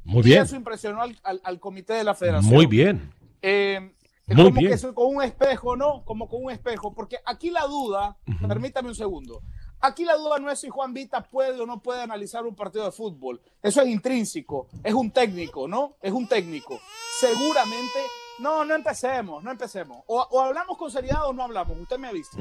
Muy 0.03 0.21
bien. 0.21 0.43
eso 0.43 0.55
impresionó 0.55 1.01
al, 1.01 1.59
comité 1.59 1.93
de 1.93 2.03
la 2.03 2.13
federación. 2.13 2.53
Muy 2.53 2.65
bien. 2.65 3.13
Eh, 3.41 3.93
Muy 4.27 4.51
como 4.51 4.59
que 4.59 4.93
con 4.93 5.15
un 5.15 5.23
espejo, 5.23 5.77
¿no? 5.77 6.03
Como 6.03 6.27
con 6.27 6.43
un 6.43 6.51
espejo, 6.51 6.93
porque 6.93 7.17
aquí 7.25 7.49
la 7.49 7.65
duda, 7.65 8.17
permítame 8.47 8.89
un 8.89 8.95
segundo, 8.95 9.41
Aquí 9.83 10.05
la 10.05 10.15
duda 10.15 10.39
no 10.39 10.49
es 10.49 10.61
si 10.61 10.69
Juan 10.69 10.93
Vita 10.93 11.21
puede 11.21 11.59
o 11.59 11.65
no 11.65 11.81
puede 11.81 12.01
analizar 12.01 12.45
un 12.45 12.55
partido 12.55 12.85
de 12.85 12.93
fútbol. 12.93 13.41
Eso 13.61 13.81
es 13.81 13.89
intrínseco. 13.89 14.67
Es 14.81 14.93
un 14.93 15.11
técnico, 15.11 15.67
¿no? 15.67 15.97
Es 16.01 16.13
un 16.13 16.25
técnico. 16.25 16.79
Seguramente. 17.19 17.99
No, 18.39 18.63
no 18.63 18.75
empecemos, 18.75 19.43
no 19.43 19.51
empecemos. 19.51 20.03
O, 20.07 20.39
hablamos 20.39 20.77
con 20.77 20.89
seriedad 20.89 21.27
o 21.27 21.33
no 21.33 21.43
hablamos. 21.43 21.77
Usted 21.77 21.97
me 21.97 22.07
avisa. 22.07 22.37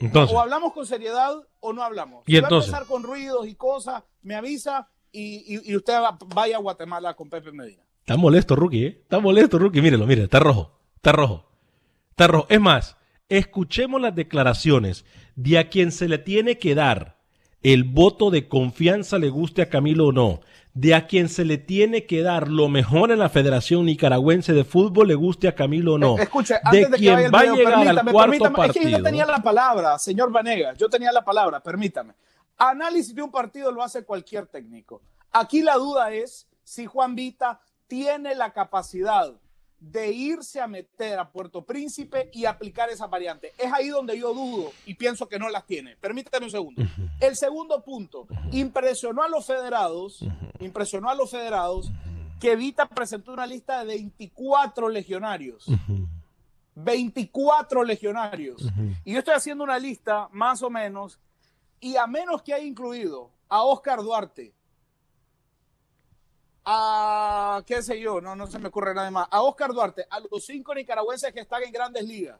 Entonces, 0.00 0.34
o 0.34 0.40
hablamos 0.40 0.72
con 0.72 0.86
seriedad 0.86 1.34
o 1.60 1.72
no 1.74 1.82
hablamos. 1.82 2.24
¿Y 2.26 2.38
entonces? 2.38 2.72
va 2.72 2.78
a 2.78 2.80
empezar 2.80 2.86
con 2.90 3.02
ruidos 3.02 3.46
y 3.46 3.54
cosas, 3.54 4.04
me 4.22 4.34
avisa 4.34 4.88
y, 5.12 5.76
usted 5.76 5.98
vaya 6.34 6.56
a 6.56 6.60
Guatemala 6.60 7.12
con 7.12 7.28
Pepe 7.28 7.52
Medina. 7.52 7.82
Está 8.00 8.16
molesto, 8.16 8.56
Rookie, 8.56 8.86
¿eh? 8.86 8.98
Está 9.02 9.20
molesto, 9.20 9.58
Rookie. 9.58 9.82
Mírelo, 9.82 10.06
mire, 10.06 10.24
está 10.24 10.40
rojo. 10.40 10.80
Está 10.96 11.12
rojo. 11.12 11.44
Está 12.08 12.26
rojo. 12.26 12.46
Es 12.48 12.60
más, 12.60 12.96
escuchemos 13.28 14.00
las 14.00 14.14
declaraciones 14.14 15.04
de 15.36 15.58
a 15.58 15.68
quien 15.68 15.92
se 15.92 16.08
le 16.08 16.18
tiene 16.18 16.58
que 16.58 16.74
dar 16.74 17.16
el 17.62 17.84
voto 17.84 18.30
de 18.30 18.46
confianza, 18.46 19.18
le 19.18 19.30
guste 19.30 19.62
a 19.62 19.70
Camilo 19.70 20.08
o 20.08 20.12
no, 20.12 20.40
de 20.74 20.94
a 20.94 21.06
quien 21.06 21.30
se 21.30 21.46
le 21.46 21.56
tiene 21.56 22.04
que 22.04 22.22
dar 22.22 22.48
lo 22.48 22.68
mejor 22.68 23.10
en 23.10 23.18
la 23.18 23.30
Federación 23.30 23.86
Nicaragüense 23.86 24.52
de 24.52 24.64
Fútbol, 24.64 25.08
le 25.08 25.14
guste 25.14 25.48
a 25.48 25.54
Camilo 25.54 25.94
o 25.94 25.98
no. 25.98 26.18
Eh, 26.18 26.24
Escuche, 26.24 26.56
antes 26.62 26.90
de, 26.90 26.96
que 26.98 27.02
quien 27.02 27.14
vaya 27.14 27.26
el 27.26 27.34
va 27.34 27.40
a 27.40 27.56
llegar 27.56 27.88
al 27.88 28.12
cuarto 28.12 28.30
permítame. 28.32 28.66
Es 28.66 28.72
que 28.72 28.80
partido. 28.80 28.98
yo 28.98 29.02
tenía 29.02 29.26
la 29.26 29.42
palabra, 29.42 29.98
señor 29.98 30.30
Vanegas, 30.30 30.76
yo 30.76 30.90
tenía 30.90 31.10
la 31.10 31.24
palabra, 31.24 31.60
permítame. 31.60 32.12
Análisis 32.58 33.14
de 33.14 33.22
un 33.22 33.30
partido 33.30 33.72
lo 33.72 33.82
hace 33.82 34.04
cualquier 34.04 34.46
técnico. 34.46 35.00
Aquí 35.32 35.62
la 35.62 35.76
duda 35.76 36.12
es 36.12 36.46
si 36.62 36.84
Juan 36.84 37.14
Vita 37.14 37.60
tiene 37.86 38.34
la 38.34 38.52
capacidad 38.52 39.32
de 39.90 40.10
irse 40.12 40.60
a 40.60 40.66
meter 40.66 41.18
a 41.18 41.30
Puerto 41.30 41.64
Príncipe 41.64 42.30
y 42.32 42.46
aplicar 42.46 42.88
esa 42.90 43.06
variante. 43.06 43.52
Es 43.58 43.72
ahí 43.72 43.88
donde 43.88 44.18
yo 44.18 44.32
dudo 44.32 44.72
y 44.86 44.94
pienso 44.94 45.28
que 45.28 45.38
no 45.38 45.48
las 45.48 45.66
tiene. 45.66 45.96
Permítame 45.96 46.46
un 46.46 46.50
segundo. 46.50 46.82
El 47.20 47.36
segundo 47.36 47.82
punto, 47.82 48.26
impresionó 48.52 49.22
a 49.22 49.28
los 49.28 49.46
federados, 49.46 50.24
impresionó 50.60 51.10
a 51.10 51.14
los 51.14 51.30
federados 51.30 51.90
que 52.40 52.56
Vita 52.56 52.88
presentó 52.88 53.32
una 53.32 53.46
lista 53.46 53.80
de 53.80 53.86
24 53.86 54.88
legionarios. 54.88 55.66
24 56.74 57.84
legionarios. 57.84 58.66
Y 59.04 59.12
yo 59.12 59.18
estoy 59.18 59.34
haciendo 59.34 59.64
una 59.64 59.78
lista 59.78 60.28
más 60.32 60.62
o 60.62 60.70
menos, 60.70 61.18
y 61.80 61.96
a 61.96 62.06
menos 62.06 62.42
que 62.42 62.54
haya 62.54 62.64
incluido 62.64 63.30
a 63.48 63.62
Oscar 63.62 64.02
Duarte, 64.02 64.54
a 66.64 67.62
qué 67.66 67.82
sé 67.82 68.00
yo, 68.00 68.20
no, 68.20 68.34
no 68.34 68.46
se 68.46 68.58
me 68.58 68.68
ocurre 68.68 68.94
nada 68.94 69.10
más, 69.10 69.28
a 69.30 69.42
Oscar 69.42 69.72
Duarte, 69.72 70.06
a 70.10 70.20
los 70.20 70.44
cinco 70.44 70.74
nicaragüenses 70.74 71.32
que 71.32 71.40
están 71.40 71.62
en 71.62 71.72
grandes 71.72 72.04
ligas, 72.04 72.38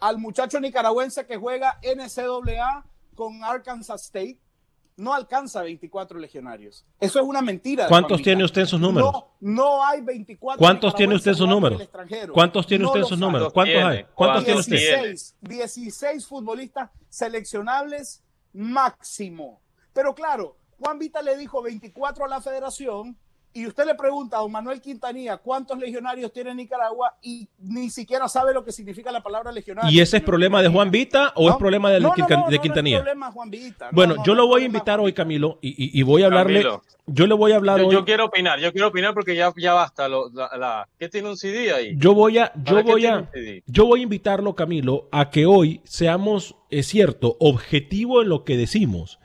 al 0.00 0.18
muchacho 0.18 0.60
nicaragüense 0.60 1.26
que 1.26 1.36
juega 1.36 1.78
NCAA 1.82 2.84
con 3.14 3.44
Arkansas 3.44 4.04
State, 4.04 4.38
no 4.96 5.14
alcanza 5.14 5.62
24 5.62 6.18
legionarios. 6.18 6.84
Eso 7.00 7.18
es 7.18 7.24
una 7.24 7.40
mentira. 7.40 7.88
¿Cuántos 7.88 8.22
tiene 8.22 8.44
usted 8.44 8.62
en 8.62 8.66
sus 8.66 8.80
números? 8.80 9.10
No, 9.12 9.28
no 9.40 9.84
hay 9.84 10.00
24. 10.02 10.58
¿Cuántos 10.58 10.94
tiene 10.94 11.14
usted 11.14 11.30
en 11.30 11.36
sus 11.36 11.48
números? 11.48 11.88
¿Cuántos 12.32 12.66
tiene 12.66 12.84
No 12.84 12.90
usted 12.90 13.00
en 13.00 13.06
sus 13.06 13.18
números? 13.18 13.52
¿Cuántos 13.52 13.82
hay? 13.82 14.04
¿Cuántos 14.14 14.44
tiene 14.44 14.60
usted? 14.60 14.76
16, 14.76 15.36
16 15.40 16.26
futbolistas 16.26 16.90
seleccionables 17.08 18.22
máximo. 18.52 19.60
Pero 19.92 20.14
claro, 20.14 20.56
Juan 20.82 20.98
Vita 20.98 21.22
le 21.22 21.36
dijo 21.36 21.62
24 21.62 22.24
a 22.24 22.28
la 22.28 22.40
federación 22.40 23.16
y 23.54 23.66
usted 23.66 23.84
le 23.84 23.94
pregunta 23.94 24.38
a 24.38 24.40
don 24.40 24.50
Manuel 24.50 24.80
Quintanilla 24.80 25.36
cuántos 25.36 25.78
legionarios 25.78 26.32
tiene 26.32 26.54
Nicaragua 26.54 27.18
y 27.22 27.46
ni 27.58 27.90
siquiera 27.90 28.26
sabe 28.26 28.54
lo 28.54 28.64
que 28.64 28.72
significa 28.72 29.12
la 29.12 29.22
palabra 29.22 29.52
legionario. 29.52 29.90
¿Y 29.90 30.00
ese 30.00 30.16
es 30.16 30.22
problema 30.22 30.62
de 30.62 30.68
Juan 30.68 30.90
Vita 30.90 31.32
o 31.36 31.50
es 31.50 31.56
problema 31.56 31.90
del 31.90 32.02
No, 32.02 32.08
no, 32.08 32.14
Quinta- 32.14 32.36
no, 32.36 32.48
de 32.48 32.56
no, 32.56 32.62
Quintanilla? 32.62 32.96
No 32.96 33.00
es 33.00 33.04
problema 33.04 33.30
Juan 33.30 33.50
Vita. 33.50 33.84
No, 33.86 33.90
bueno, 33.92 34.14
no, 34.16 34.24
yo 34.24 34.34
no 34.34 34.40
lo 34.42 34.46
voy 34.48 34.62
a 34.62 34.64
invitar 34.64 34.98
hoy, 35.00 35.12
Camilo, 35.12 35.58
y, 35.60 35.68
y- 35.68 36.00
y 36.00 36.02
voy 36.02 36.22
a 36.22 36.26
hablarle. 36.26 36.62
Camilo. 36.62 36.82
Yo 37.06 37.26
le 37.26 37.34
voy 37.34 37.52
a 37.52 37.56
hablar 37.56 37.78
Yo, 37.80 37.88
hoy. 37.88 37.92
yo 37.94 38.04
quiero 38.06 38.24
opinar, 38.24 38.58
yo 38.58 38.72
quiero 38.72 38.88
opinar 38.88 39.12
porque 39.12 39.36
ya, 39.36 39.52
ya 39.56 39.74
basta. 39.74 40.08
Lo, 40.08 40.30
la, 40.30 40.48
la- 40.56 40.88
¿Qué 40.98 41.08
tiene 41.10 41.28
un 41.28 41.36
CD 41.36 41.72
ahí? 41.74 41.94
Yo 41.98 42.14
voy 42.14 42.38
a, 42.38 42.52
yo 42.54 42.62
¿Para 42.76 42.84
qué 42.84 42.90
voy 42.92 43.06
a, 43.06 43.30
yo 43.66 43.84
voy 43.86 44.00
a 44.00 44.02
invitarlo, 44.04 44.54
Camilo, 44.54 45.08
a 45.12 45.28
que 45.28 45.44
hoy 45.44 45.82
seamos, 45.84 46.56
es 46.70 46.86
cierto, 46.86 47.36
objetivo 47.38 48.22
en 48.22 48.30
lo 48.30 48.44
que 48.44 48.56
decimos, 48.56 49.18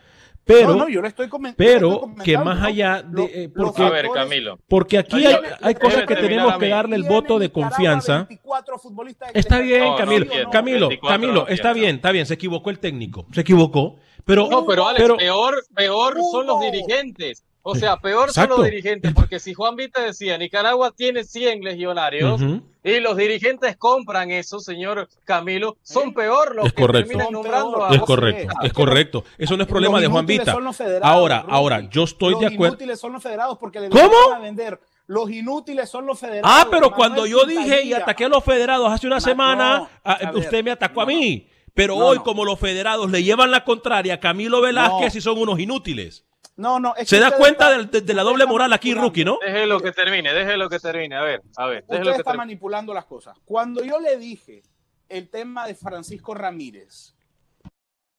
pero, 0.48 0.70
No, 0.70 0.76
no, 0.76 0.90
yo 0.90 1.02
le 1.02 1.10
estoy 1.10 1.28
comen- 1.28 1.56
yo 1.58 1.64
le 1.64 1.72
pero 1.74 1.94
estoy 2.10 2.24
que 2.24 2.38
más 2.38 2.64
allá 2.64 3.04
de, 3.04 3.24
eh, 3.44 3.50
porque, 3.56 3.84
A 3.84 3.90
ver, 3.90 4.08
Camilo. 4.14 4.58
porque 4.68 4.98
aquí 4.98 5.24
hay, 5.62 5.76
cosas 5.76 6.06
que 6.06 6.16
tenemos 6.16 6.58
que 6.58 6.70
darle 6.70 6.96
el 6.96 7.04
voto 7.04 7.38
de 7.38 7.52
confianza. 7.52 8.26
24 8.30 8.80
futbolistas 8.80 9.30
en 9.34 9.38
Está 9.38 9.60
bien, 9.60 9.84
No, 9.84 9.92
no 9.92 9.98
Camilo. 9.98 10.26
Camilo, 10.52 10.88
24 10.90 11.08
Camilo, 11.22 11.42
no 11.44 11.48
está 11.50 11.74
bien, 11.74 11.96
está 11.98 12.12
bien, 12.12 12.26
se 12.26 12.34
equivocó 12.36 12.70
el 12.70 12.80
técnico, 12.80 13.26
se 13.34 13.42
equivocó, 13.42 13.98
pero, 14.26 14.48
No, 14.50 14.66
pero 14.66 14.88
Alex, 14.88 15.02
pero- 15.04 15.18
peor, 15.18 15.56
peor 15.76 16.18
son 16.32 16.48
los 16.48 16.60
dirigentes. 16.62 17.44
O 17.70 17.76
sea, 17.76 17.98
peor 17.98 18.30
Exacto. 18.30 18.56
son 18.56 18.62
los 18.64 18.72
dirigentes, 18.72 19.14
porque 19.14 19.40
si 19.40 19.54
Juan 19.54 19.76
Vita 19.76 20.02
decía, 20.02 20.38
Nicaragua 20.38 20.92
tiene 20.96 21.24
100 21.26 21.62
legionarios 21.64 22.42
y 22.84 23.00
los 23.02 23.18
dirigentes 23.18 23.76
compran 23.76 24.32
eso, 24.32 24.60
señor 24.60 25.10
Camilo, 25.26 25.76
son 25.84 26.14
peor 26.14 26.56
los 26.56 26.68
Es 26.68 26.74
que 26.74 26.82
correcto. 26.82 27.08
terminan 27.10 27.34
nombrando 27.34 27.84
a 27.86 27.90
es 27.90 28.00
José 28.00 28.06
correcto, 28.06 28.54
es 28.64 28.74
correcto. 28.74 29.24
Eso 29.38 29.58
no 29.58 29.64
es 29.64 29.70
problema 29.70 29.96
Los 29.96 30.02
de 30.04 30.08
Juan 30.08 30.26
Vita. 30.26 30.54
son 30.54 30.64
los 30.64 30.78
federados, 30.78 31.06
Ahora, 31.08 31.42
Rudy. 31.42 31.52
ahora, 31.54 31.90
yo 31.90 32.04
estoy 32.04 32.32
los 32.34 32.40
de 32.42 32.48
acuerdo. 32.48 32.76
inútiles 32.76 33.00
son 33.00 33.12
los 33.14 33.22
federados 33.24 33.58
porque 33.58 33.82
le 33.82 33.90
¿Cómo? 33.90 34.12
van 34.30 34.40
a 34.40 34.44
vender. 34.44 34.80
Los 35.08 35.30
inútiles 35.30 35.90
son 35.90 36.06
los 36.06 36.20
federados. 36.20 36.50
Ah, 36.54 36.68
pero 36.72 36.92
cuando 36.92 37.26
yo 37.26 37.46
dije 37.46 37.84
y 37.84 37.94
ataqué 37.94 38.26
a 38.26 38.30
los 38.30 38.44
federados 38.44 38.92
hace 38.92 39.08
una 39.08 39.18
Ma- 39.18 39.22
semana, 39.22 39.78
no, 39.80 39.90
ah, 40.06 40.18
ver, 40.22 40.36
usted 40.38 40.64
me 40.64 40.72
atacó 40.72 41.02
a 41.02 41.06
mí. 41.06 41.48
Pero 41.74 41.96
No, 41.98 42.06
hoy, 42.08 42.18
no. 42.18 42.24
como 42.24 42.44
los 42.44 42.60
federados 42.60 43.12
le 43.12 43.24
llevan 43.24 43.52
la 43.52 43.64
contraria 43.64 44.16
a 44.16 44.20
Camilo 44.20 44.62
Velázquez 44.62 45.14
No. 45.14 45.18
y 45.18 45.22
son 45.22 45.38
unos 45.38 45.60
inútiles. 45.60 46.26
No, 46.58 46.80
no, 46.80 46.96
es 46.96 47.08
¿Se 47.08 47.18
que 47.18 47.22
da 47.22 47.38
cuenta 47.38 47.76
está- 47.80 47.92
de, 48.00 48.02
de 48.02 48.14
la 48.14 48.24
doble 48.24 48.46
moral 48.48 48.74
aquí. 48.74 48.94
Rookie, 48.94 49.24
no? 49.24 49.38
Déjelo 49.46 49.80
que 49.80 49.92
termine, 49.92 50.34
déjelo 50.34 50.68
que 50.70 50.80
termine. 50.80 51.16
A 51.16 51.22
ver, 51.22 51.42
a 51.56 51.66
ver, 51.68 51.86
déjelo 51.86 52.00
Usted 52.00 52.04
que 52.04 52.10
está 52.22 52.24
termine. 52.32 52.38
manipulando 52.38 52.94
las 52.96 53.06
cosas. 53.06 53.38
Cuando 53.46 53.84
yo 53.84 54.00
le 54.00 54.18
dije 54.18 54.64
el 55.08 55.30
tema 55.30 55.68
de 55.68 55.76
Francisco 55.76 56.34
Ramírez, 56.34 57.14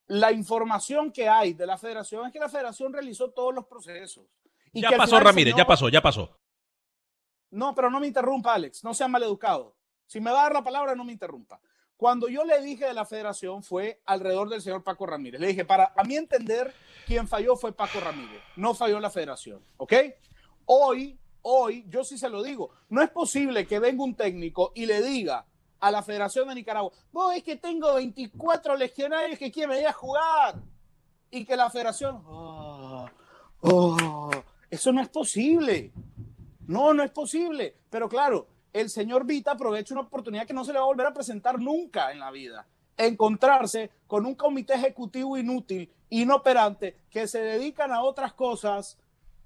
la 0.06 0.32
información 0.32 1.10
que 1.12 1.28
hay 1.28 1.52
de 1.52 1.66
la 1.66 1.76
federación 1.76 2.26
es 2.26 2.32
que 2.32 2.38
la 2.38 2.48
federación 2.48 2.92
realizó 2.92 3.30
todos 3.30 3.54
los 3.54 3.66
procesos. 3.66 4.24
Y 4.72 4.82
Ya 4.82 4.92
pasó 4.96 5.18
Ramírez, 5.18 5.52
señor- 5.54 5.58
ya 5.58 5.66
pasó, 5.66 5.88
ya 5.88 6.00
pasó. 6.00 6.38
No, 7.50 7.74
pero 7.74 7.90
no 7.90 7.98
me 8.00 8.06
interrumpa, 8.06 8.54
Alex. 8.54 8.84
No 8.84 8.94
sea 8.94 9.08
maleducado. 9.08 9.74
Si 10.06 10.20
me 10.20 10.30
va 10.30 10.40
a 10.40 10.42
dar 10.44 10.52
la 10.52 10.62
palabra, 10.64 10.94
no 10.94 11.04
me 11.04 11.12
interrumpa. 11.12 11.60
Cuando 11.98 12.28
yo 12.28 12.44
le 12.44 12.62
dije 12.62 12.86
de 12.86 12.94
la 12.94 13.04
federación 13.04 13.64
fue 13.64 14.00
alrededor 14.06 14.48
del 14.48 14.62
señor 14.62 14.84
Paco 14.84 15.04
Ramírez. 15.04 15.40
Le 15.40 15.48
dije, 15.48 15.64
para 15.64 15.92
a 15.96 16.04
mi 16.04 16.16
entender, 16.16 16.72
quien 17.04 17.26
falló 17.26 17.56
fue 17.56 17.72
Paco 17.72 17.98
Ramírez. 17.98 18.40
No 18.54 18.72
falló 18.72 19.00
la 19.00 19.10
federación. 19.10 19.60
¿Ok? 19.78 19.92
Hoy, 20.66 21.18
hoy, 21.42 21.84
yo 21.88 22.04
sí 22.04 22.16
se 22.16 22.28
lo 22.30 22.44
digo. 22.44 22.70
No 22.88 23.02
es 23.02 23.10
posible 23.10 23.66
que 23.66 23.80
venga 23.80 24.04
un 24.04 24.14
técnico 24.14 24.70
y 24.76 24.86
le 24.86 25.02
diga 25.02 25.44
a 25.80 25.90
la 25.90 26.02
Federación 26.02 26.48
de 26.48 26.54
Nicaragua, 26.54 26.92
vos 27.10 27.34
es 27.34 27.42
que 27.42 27.56
tengo 27.56 27.94
24 27.94 28.76
legionarios 28.76 29.36
que 29.36 29.50
quieren 29.50 29.70
venir 29.70 29.88
a 29.88 29.92
jugar. 29.92 30.54
Y 31.32 31.44
que 31.44 31.56
la 31.56 31.68
federación, 31.68 32.22
"Oh, 32.26 33.06
oh, 33.62 34.30
eso 34.70 34.92
no 34.92 35.02
es 35.02 35.08
posible. 35.08 35.92
No, 36.68 36.94
no 36.94 37.02
es 37.02 37.10
posible. 37.10 37.74
Pero 37.90 38.08
claro, 38.08 38.46
el 38.72 38.90
señor 38.90 39.26
Vita 39.26 39.52
aprovecha 39.52 39.94
una 39.94 40.02
oportunidad 40.02 40.46
que 40.46 40.54
no 40.54 40.64
se 40.64 40.72
le 40.72 40.78
va 40.78 40.84
a 40.84 40.88
volver 40.88 41.06
a 41.06 41.14
presentar 41.14 41.58
nunca 41.60 42.12
en 42.12 42.20
la 42.20 42.30
vida. 42.30 42.66
Encontrarse 42.96 43.90
con 44.06 44.26
un 44.26 44.34
comité 44.34 44.74
ejecutivo 44.74 45.38
inútil, 45.38 45.90
inoperante, 46.10 46.96
que 47.10 47.26
se 47.28 47.40
dedican 47.40 47.92
a 47.92 48.02
otras 48.02 48.32
cosas 48.32 48.98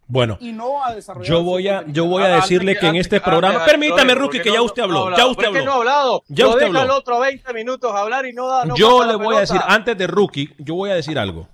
Bueno, 0.06 0.36
y 0.40 0.52
no 0.52 0.84
a 0.84 0.94
desarrollar. 0.94 1.28
yo 1.28 1.42
voy 1.42 1.68
a, 1.68 1.84
yo 1.86 2.06
voy 2.06 2.22
a 2.22 2.28
decirle 2.28 2.76
que 2.78 2.86
en 2.86 2.96
este 2.96 3.20
programa, 3.20 3.64
permítame, 3.64 4.14
¿por 4.14 4.22
Rookie, 4.22 4.40
que 4.40 4.52
ya 4.52 4.62
usted 4.62 4.82
habló, 4.82 5.04
hablado? 5.04 5.16
ya 5.22 5.26
usted 5.30 5.44
¿Por 5.44 5.52
qué 5.52 5.58
habló. 5.60 5.64
no 5.64 5.72
ha 5.72 5.76
hablado? 5.76 6.22
Ya 6.28 6.48
usted 6.48 6.66
habló. 6.66 6.82
el 6.82 6.90
otro 6.90 7.20
20 7.20 7.52
minutos 7.54 7.94
a 7.94 8.00
hablar 8.00 8.26
y 8.26 8.32
no 8.32 8.46
da. 8.48 8.64
no 8.64 8.74
yo 8.76 9.04
le 9.04 9.16
voy 9.16 9.36
a 9.36 9.40
decir, 9.40 9.60
antes 9.66 9.96
de 9.96 10.06
Rookie, 10.06 10.54
yo 10.58 10.74
voy 10.74 10.90
a 10.90 10.94
decir 10.94 11.18
algo. 11.18 11.48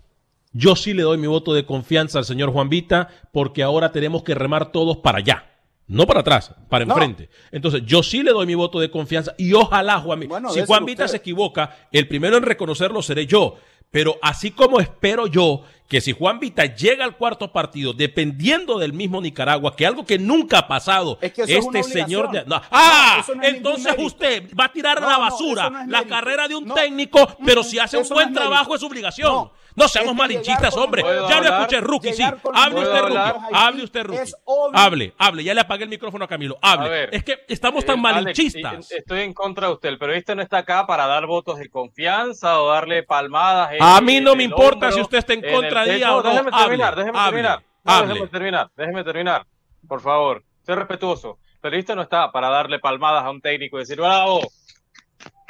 Yo 0.52 0.76
sí 0.76 0.94
le 0.94 1.02
doy 1.02 1.18
mi 1.18 1.26
voto 1.26 1.52
de 1.52 1.66
confianza 1.66 2.18
al 2.18 2.24
señor 2.24 2.52
Juan 2.52 2.68
Vita 2.68 3.08
porque 3.32 3.62
ahora 3.62 3.92
tenemos 3.92 4.22
que 4.22 4.34
remar 4.34 4.72
todos 4.72 4.96
para 4.96 5.18
allá. 5.18 5.44
No 5.88 6.06
para 6.06 6.20
atrás, 6.20 6.54
para 6.68 6.84
No. 6.84 6.92
enfrente. 6.94 7.30
Entonces, 7.50 7.82
yo 7.86 8.02
sí 8.02 8.22
le 8.22 8.30
doy 8.32 8.46
mi 8.46 8.54
voto 8.54 8.78
de 8.78 8.90
confianza 8.90 9.34
y 9.38 9.52
ojalá 9.54 9.98
Juan 10.00 10.20
Vita. 10.20 10.28
Bueno, 10.30 10.50
si 10.50 10.64
Juan 10.64 10.84
Vita 10.84 11.04
usted. 11.04 11.12
se 11.12 11.16
equivoca, 11.18 11.76
el 11.90 12.06
primero 12.06 12.36
en 12.36 12.42
reconocerlo 12.42 13.00
seré 13.02 13.26
yo. 13.26 13.56
Pero 13.90 14.18
así 14.20 14.50
como 14.50 14.80
espero 14.80 15.26
yo 15.28 15.62
que 15.88 16.02
si 16.02 16.12
Juan 16.12 16.38
Vita 16.40 16.66
llega 16.66 17.06
al 17.06 17.16
cuarto 17.16 17.50
partido, 17.50 17.94
dependiendo 17.94 18.78
del 18.78 18.92
mismo 18.92 19.18
Nicaragua, 19.22 19.74
que 19.74 19.86
algo 19.86 20.04
que 20.04 20.18
nunca 20.18 20.58
ha 20.58 20.68
pasado, 20.68 21.16
Es 21.22 21.32
que 21.32 21.42
eso 21.44 21.52
es 21.58 21.64
una 21.64 21.80
este 21.80 21.92
señor 22.02 22.30
de- 22.30 22.44
no. 22.44 22.60
¡Ah! 22.70 23.24
No, 23.26 23.34
no 23.36 23.42
entonces 23.44 23.94
usted 23.98 24.50
va 24.60 24.66
a 24.66 24.72
tirar 24.72 24.98
a 24.98 25.00
la 25.08 25.16
basura 25.16 25.70
la 25.70 25.84
mérito. 25.86 26.08
carrera 26.10 26.46
de 26.46 26.54
un 26.56 26.74
técnico, 26.74 27.26
pero 27.46 27.62
Mm, 27.62 27.64
si 27.64 27.78
hace 27.78 27.96
un 27.96 28.06
buen 28.10 28.34
trabajo 28.34 28.74
es 28.74 28.82
obligación. 28.82 29.48
No, 29.78 29.86
seamos 29.88 30.14
malinchistas, 30.14 30.76
hombre. 30.76 31.02
¿Puedo 31.02 31.28
Ya 31.28 31.36
hablar? 31.38 31.60
escuché, 31.60 31.80
Rookie, 31.80 32.12
sí. 32.12 32.22
Hable 32.22 32.36
usted, 32.80 33.00
¿Puedo 33.00 33.08
Rookie. 33.08 33.54
Hable 33.54 33.84
usted, 33.84 34.02
Rookie. 34.04 34.32
Hable, 34.74 35.14
hable. 35.18 35.44
Ya 35.44 35.54
le 35.54 35.60
apagué 35.60 35.84
el 35.84 35.88
micrófono 35.90 36.24
a 36.24 36.28
Camilo. 36.28 36.58
A 36.60 36.72
Hable. 36.72 36.88
ver, 36.88 37.08
Es 37.14 37.22
que 37.22 37.44
estamos 37.48 37.84
tan 37.84 37.98
Eh, 37.98 38.02
Alex, 38.08 38.22
malinchistas. 38.38 38.90
estoy 38.92 39.20
en 39.20 39.32
contra 39.32 39.68
de 39.68 39.74
usted. 39.74 39.88
El 39.90 39.98
periodista 39.98 40.34
no 40.34 40.42
está 40.42 40.58
acá 40.58 40.84
para 40.86 41.06
dar 41.06 41.26
votos 41.26 41.58
de 41.58 41.68
confianza 41.70 42.60
o 42.60 42.68
darle 42.68 43.04
palmadas. 43.04 43.70
en- 43.72 43.82
A 43.82 44.00
mí 44.00 44.20
no 44.20 44.34
me 44.34 44.42
importa 44.42 44.86
hombro, 44.86 44.92
si 44.92 45.00
usted 45.00 45.18
está 45.18 45.32
en 45.34 45.42
contra 45.42 45.84
de 45.84 45.94
ella 45.96 46.16
o 46.16 46.22
no. 46.22 46.28
Déjeme 46.30 46.50
Hable, 46.52 46.62
terminar, 46.64 46.96
déjeme 46.96 47.18
hable, 47.18 47.30
terminar. 47.30 47.62
No, 47.84 48.06
déjeme 48.06 48.26
terminar, 48.28 48.70
déjeme 48.76 49.04
terminar. 49.04 49.46
Por 49.86 50.00
favor, 50.00 50.42
sé 50.62 50.74
respetuoso. 50.74 51.38
El 51.54 51.60
periodista 51.60 51.94
no 51.94 52.02
está 52.02 52.30
para 52.32 52.48
darle 52.50 52.78
palmadas 52.80 53.24
a 53.24 53.30
un 53.30 53.40
técnico 53.40 53.76
y 53.76 53.80
decir, 53.80 53.96
bravo, 53.98 54.40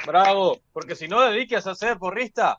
bravo, 0.05 0.59
porque 0.73 0.95
si 0.95 1.07
no 1.07 1.19
dediques 1.21 1.65
a 1.67 1.75
ser 1.75 1.97
porrista, 1.97 2.57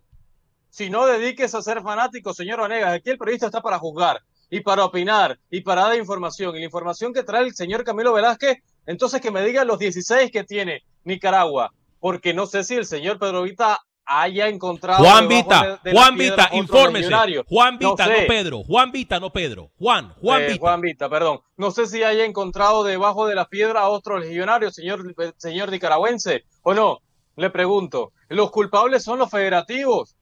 si 0.70 0.88
no 0.90 1.06
dediques 1.06 1.54
a 1.54 1.62
ser 1.62 1.82
fanático, 1.82 2.32
señor 2.32 2.60
Vanegas, 2.60 2.92
aquí 2.94 3.10
el 3.10 3.18
periodista 3.18 3.46
está 3.46 3.60
para 3.60 3.78
juzgar 3.78 4.20
y 4.48 4.60
para 4.60 4.84
opinar 4.84 5.38
y 5.50 5.60
para 5.60 5.82
dar 5.82 5.96
información. 5.96 6.54
Y 6.56 6.60
la 6.60 6.64
información 6.64 7.12
que 7.12 7.22
trae 7.22 7.44
el 7.44 7.54
señor 7.54 7.84
Camilo 7.84 8.12
Velázquez, 8.12 8.58
entonces 8.86 9.20
que 9.20 9.30
me 9.30 9.44
diga 9.44 9.64
los 9.64 9.78
16 9.78 10.30
que 10.30 10.44
tiene 10.44 10.82
Nicaragua, 11.04 11.72
porque 11.98 12.32
no 12.34 12.46
sé 12.46 12.64
si 12.64 12.74
el 12.74 12.86
señor 12.86 13.18
Pedro 13.18 13.42
Vita 13.42 13.78
haya 14.12 14.48
encontrado. 14.48 15.04
Juan 15.04 15.28
Vita, 15.28 15.62
de- 15.84 15.90
de 15.90 15.94
la 15.94 16.00
Juan 16.02 16.16
Vita, 16.18 16.48
infórmese. 16.52 17.08
Juan 17.46 17.78
Vita, 17.78 18.06
no, 18.06 18.12
sé. 18.16 18.24
Pedro. 18.26 18.62
Juan 18.64 18.90
Vita, 18.90 19.20
no 19.20 19.30
Pedro. 19.30 19.70
Juan, 19.78 20.12
Juan 20.20 20.42
Eh, 20.42 20.46
Vita. 20.48 20.60
Juan 20.60 20.80
Vita, 20.80 21.08
perdón. 21.08 21.40
No 21.56 21.70
sé 21.70 21.86
si 21.86 22.02
haya 22.02 22.24
encontrado 22.24 22.82
debajo 22.82 23.28
de 23.28 23.36
la 23.36 23.44
piedra 23.48 23.82
a 23.82 23.88
otro 23.88 24.18
legionario, 24.18 24.72
señor, 24.72 25.14
señor 25.36 25.70
nicaragüense, 25.70 26.42
o 26.62 26.74
no. 26.74 26.98
Le 27.36 27.50
pregunto. 27.50 28.12
Los 28.28 28.50
culpables 28.50 29.04
son 29.04 29.20
los 29.20 29.30
federativos. 29.30 30.16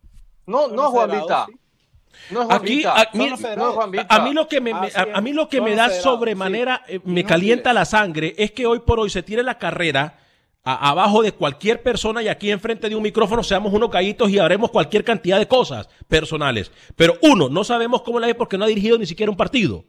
No, 0.49 0.69
no 0.69 0.91
Juan 0.91 1.11
Vita. 1.11 1.47
No 2.31 2.43
es 2.43 2.51
Aquí, 2.51 2.83
a, 2.85 3.09
mí, 3.13 3.31
Vita. 3.93 4.07
a 4.09 4.19
mí 4.25 4.33
lo 4.35 4.49
que 4.49 4.61
me, 4.61 4.75
me- 4.75 4.87
Así 4.89 4.99
a, 4.99 5.03
es, 5.05 5.09
a 5.15 5.21
mí 5.21 5.33
lo 5.33 5.49
que 5.49 5.61
me 5.61 5.75
da 5.77 5.89
sobremanera, 5.91 6.83
eh, 6.89 6.99
me 7.05 7.21
Inútiles. 7.21 7.25
calienta 7.27 7.73
la 7.73 7.85
sangre, 7.85 8.35
es 8.37 8.51
que 8.53 8.67
hoy 8.67 8.81
por 8.81 8.99
hoy 8.99 9.09
se 9.11 9.23
tire 9.23 9.43
la 9.43 9.57
carrera 9.59 10.19
a- 10.65 10.91
abajo 10.91 11.23
de 11.23 11.33
cualquier 11.33 11.83
persona 11.83 12.23
y 12.23 12.29
aquí 12.29 12.51
enfrente 12.51 12.89
de 12.89 12.97
un 12.97 13.03
micrófono 13.03 13.43
seamos 13.45 13.73
unos 13.73 13.91
gallitos 13.91 14.29
y 14.31 14.39
haremos 14.39 14.71
cualquier 14.71 15.05
cantidad 15.05 15.39
de 15.39 15.47
cosas 15.47 15.89
personales. 16.09 16.73
Pero 16.97 17.15
uno, 17.23 17.49
no 17.49 17.63
sabemos 17.63 18.03
cómo 18.03 18.19
la 18.19 18.29
es 18.29 18.35
porque 18.35 18.59
no 18.59 18.65
ha 18.65 18.69
dirigido 18.69 18.99
ni 18.99 19.07
siquiera 19.07 19.31
un 19.31 19.37
partido. 19.37 19.85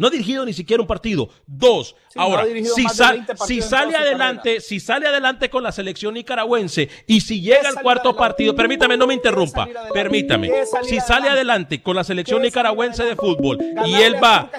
No 0.00 0.06
ha 0.06 0.10
dirigido 0.10 0.46
ni 0.46 0.54
siquiera 0.54 0.80
un 0.80 0.86
partido. 0.86 1.28
Dos, 1.46 1.94
ahora, 2.16 2.46
si, 2.74 2.82
más 2.84 2.96
de 2.96 3.04
sal- 3.04 3.14
20 3.16 3.34
partidos 3.34 3.46
si 3.48 3.60
sale 3.60 3.96
adelante, 3.96 4.60
si 4.62 4.80
sale 4.80 5.06
adelante 5.06 5.50
con 5.50 5.62
la 5.62 5.72
selección 5.72 6.14
nicaragüense 6.14 6.88
y 7.06 7.20
si 7.20 7.42
llega 7.42 7.68
al 7.68 7.82
cuarto 7.82 8.16
partido, 8.16 8.54
permítame, 8.56 8.96
no 8.96 9.06
me 9.06 9.12
interrumpa, 9.12 9.68
permítame. 9.92 10.48
¿Qué 10.48 10.60
es 10.62 10.70
salir 10.70 10.88
Si 10.88 11.00
sale 11.00 11.28
adelante? 11.28 11.82
con 11.82 11.94
la 11.96 12.02
selección 12.02 12.40
¿Qué 12.40 12.48
es 12.48 12.54
salir 12.54 12.64
nicaragüense 12.70 13.04
de 13.04 13.14
fútbol 13.14 13.58
y 13.84 13.92
él 13.96 14.14
va. 14.24 14.50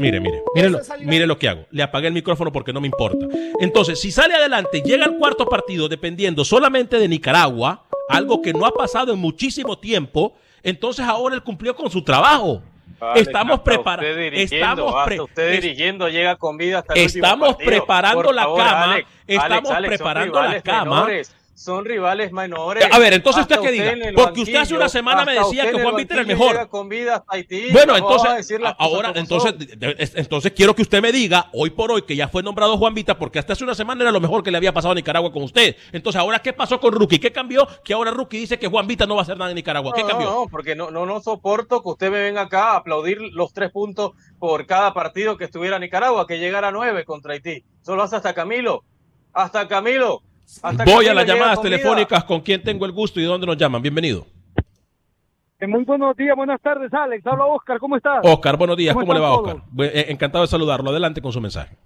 Mire, 0.00 0.18
mire, 0.18 0.42
mire, 0.56 0.70
mire 1.02 1.26
lo 1.28 1.38
que 1.38 1.48
hago. 1.48 1.66
Le 1.70 1.84
apagué 1.84 2.08
el 2.08 2.12
micrófono 2.12 2.50
porque 2.50 2.72
no 2.72 2.80
me 2.80 2.88
importa. 2.88 3.28
Entonces, 3.60 4.00
si 4.00 4.10
sale 4.10 4.34
adelante, 4.34 4.82
llega 4.82 5.04
al 5.04 5.16
cuarto 5.18 5.46
partido 5.46 5.88
dependiendo 5.88 6.44
solamente 6.44 6.98
de 6.98 7.06
Nicaragua, 7.06 7.84
algo 8.08 8.42
que 8.42 8.52
no 8.52 8.66
ha 8.66 8.72
pasado 8.72 9.12
en 9.12 9.20
muchísimo 9.20 9.78
tiempo, 9.78 10.34
entonces 10.64 11.04
ahora 11.06 11.36
él 11.36 11.44
cumplió 11.44 11.76
con 11.76 11.88
su 11.92 12.02
trabajo. 12.02 12.60
Vale, 12.98 13.20
estamos 13.20 13.60
preparados. 13.60 14.16
Estamos 14.32 14.94
pre- 15.04 15.20
usted 15.20 15.60
dirigiendo 15.60 16.08
llega 16.08 16.36
con 16.36 16.56
vida 16.56 16.78
hasta 16.80 16.94
el 16.94 17.00
Estamos 17.00 17.56
preparando 17.56 18.22
Por 18.22 18.34
la 18.34 18.42
favor, 18.42 18.58
cama, 18.62 18.92
Alex, 18.94 19.08
estamos 19.26 19.70
Alex, 19.70 19.88
preparando 19.96 20.42
la 20.42 20.60
cama. 20.62 20.84
menores, 20.96 21.36
son 21.54 21.84
rivales 21.84 22.32
menores. 22.32 22.84
A 22.90 22.98
ver, 22.98 23.14
entonces 23.14 23.42
usted 23.42 23.56
Hasta 23.56 23.66
qué 23.66 23.72
diga, 23.72 23.94
porque 24.16 24.40
usted 24.40 24.56
hace 24.56 24.74
una 24.74 24.88
semana 24.88 25.24
me 25.24 25.32
decía 25.32 25.64
usted 25.64 25.72
que 25.76 25.82
Juan 25.82 25.96
Vita 25.96 26.14
era 26.14 26.20
el 26.22 26.26
mejor. 26.26 26.48
llega 26.48 26.66
con 26.66 26.88
vida 26.88 27.16
hasta 27.16 27.34
Haití. 27.36 27.70
Bueno, 27.72 27.96
entonces, 27.96 28.50
ahora, 28.78 29.12
entonces, 29.14 29.54
entonces 30.14 30.52
quiero 30.52 30.74
que 30.74 30.82
usted 30.82 31.00
me 31.00 31.12
diga, 31.12 31.48
hoy 31.52 31.70
por 31.70 31.92
hoy, 31.92 32.02
que 32.02 32.16
ya 32.16 32.28
fue 32.28 32.42
nombrado 32.42 32.76
Juan 32.76 32.94
Vita, 32.94 33.16
porque 33.16 33.38
hasta 33.38 33.52
hace 33.52 33.64
una 33.64 33.74
semana 33.74 34.02
era 34.02 34.10
lo 34.10 34.20
mejor 34.20 34.42
que 34.42 34.50
le 34.50 34.56
había 34.56 34.72
pasado 34.72 34.92
a 34.92 34.94
Nicaragua 34.94 35.32
con 35.32 35.42
usted. 35.42 35.76
Entonces, 35.92 36.20
ahora, 36.20 36.40
¿qué 36.40 36.52
pasó 36.52 36.80
con 36.80 36.92
Rookie? 36.92 37.18
¿Qué 37.18 37.30
cambió? 37.30 37.66
Que 37.84 37.94
ahora 37.94 38.10
Rookie 38.10 38.38
dice 38.38 38.58
que 38.58 38.66
Juan 38.66 38.86
Vita 38.86 39.06
no 39.06 39.14
va 39.14 39.20
a 39.20 39.22
hacer 39.22 39.38
nada 39.38 39.50
en 39.50 39.56
Nicaragua. 39.56 39.92
¿Qué 39.94 40.02
No, 40.02 40.08
cambió? 40.08 40.30
No, 40.30 40.40
no, 40.40 40.48
porque 40.48 40.74
no, 40.74 40.90
no, 40.90 41.06
no 41.06 41.20
soporto 41.20 41.82
que 41.82 41.88
usted 41.88 42.10
me 42.10 42.20
venga 42.20 42.42
acá 42.42 42.72
a 42.72 42.76
aplaudir 42.76 43.18
los 43.32 43.52
tres 43.52 43.70
puntos 43.70 44.12
por 44.38 44.66
cada 44.66 44.92
partido 44.92 45.36
que 45.36 45.44
estuviera 45.44 45.78
Nicaragua, 45.78 46.26
que 46.26 46.38
llegara 46.38 46.68
a 46.68 46.72
nueve 46.72 47.04
contra 47.04 47.34
Haití. 47.34 47.64
Solo 47.82 48.02
hace 48.02 48.16
hasta 48.16 48.34
Camilo. 48.34 48.84
Hasta 49.32 49.68
Camilo. 49.68 50.22
Hasta 50.62 50.84
Voy 50.84 51.06
a 51.06 51.14
las 51.14 51.26
llamadas 51.26 51.60
telefónicas 51.60 52.24
con 52.24 52.40
quién 52.40 52.62
tengo 52.62 52.84
el 52.86 52.92
gusto 52.92 53.18
y 53.20 53.22
de 53.22 53.28
dónde 53.28 53.46
nos 53.46 53.56
llaman. 53.56 53.82
Bienvenido. 53.82 54.26
Eh, 55.60 55.66
Muy 55.66 55.84
buenos 55.84 56.16
días, 56.16 56.36
buenas 56.36 56.60
tardes, 56.60 56.92
Alex. 56.92 57.26
Habla 57.26 57.46
Oscar, 57.46 57.78
¿cómo 57.78 57.96
estás? 57.96 58.20
Oscar, 58.22 58.56
buenos 58.56 58.76
días. 58.76 58.94
¿Cómo, 58.94 59.12
le 59.12 59.20
va, 59.20 59.32
Oscar? 59.32 59.56
Eh, 59.78 60.06
Encantado 60.08 60.42
de 60.44 60.48
saludarlo. 60.48 60.90
Adelante 60.90 61.20
con 61.20 61.32
su 61.32 61.40
mensaje. 61.40 61.76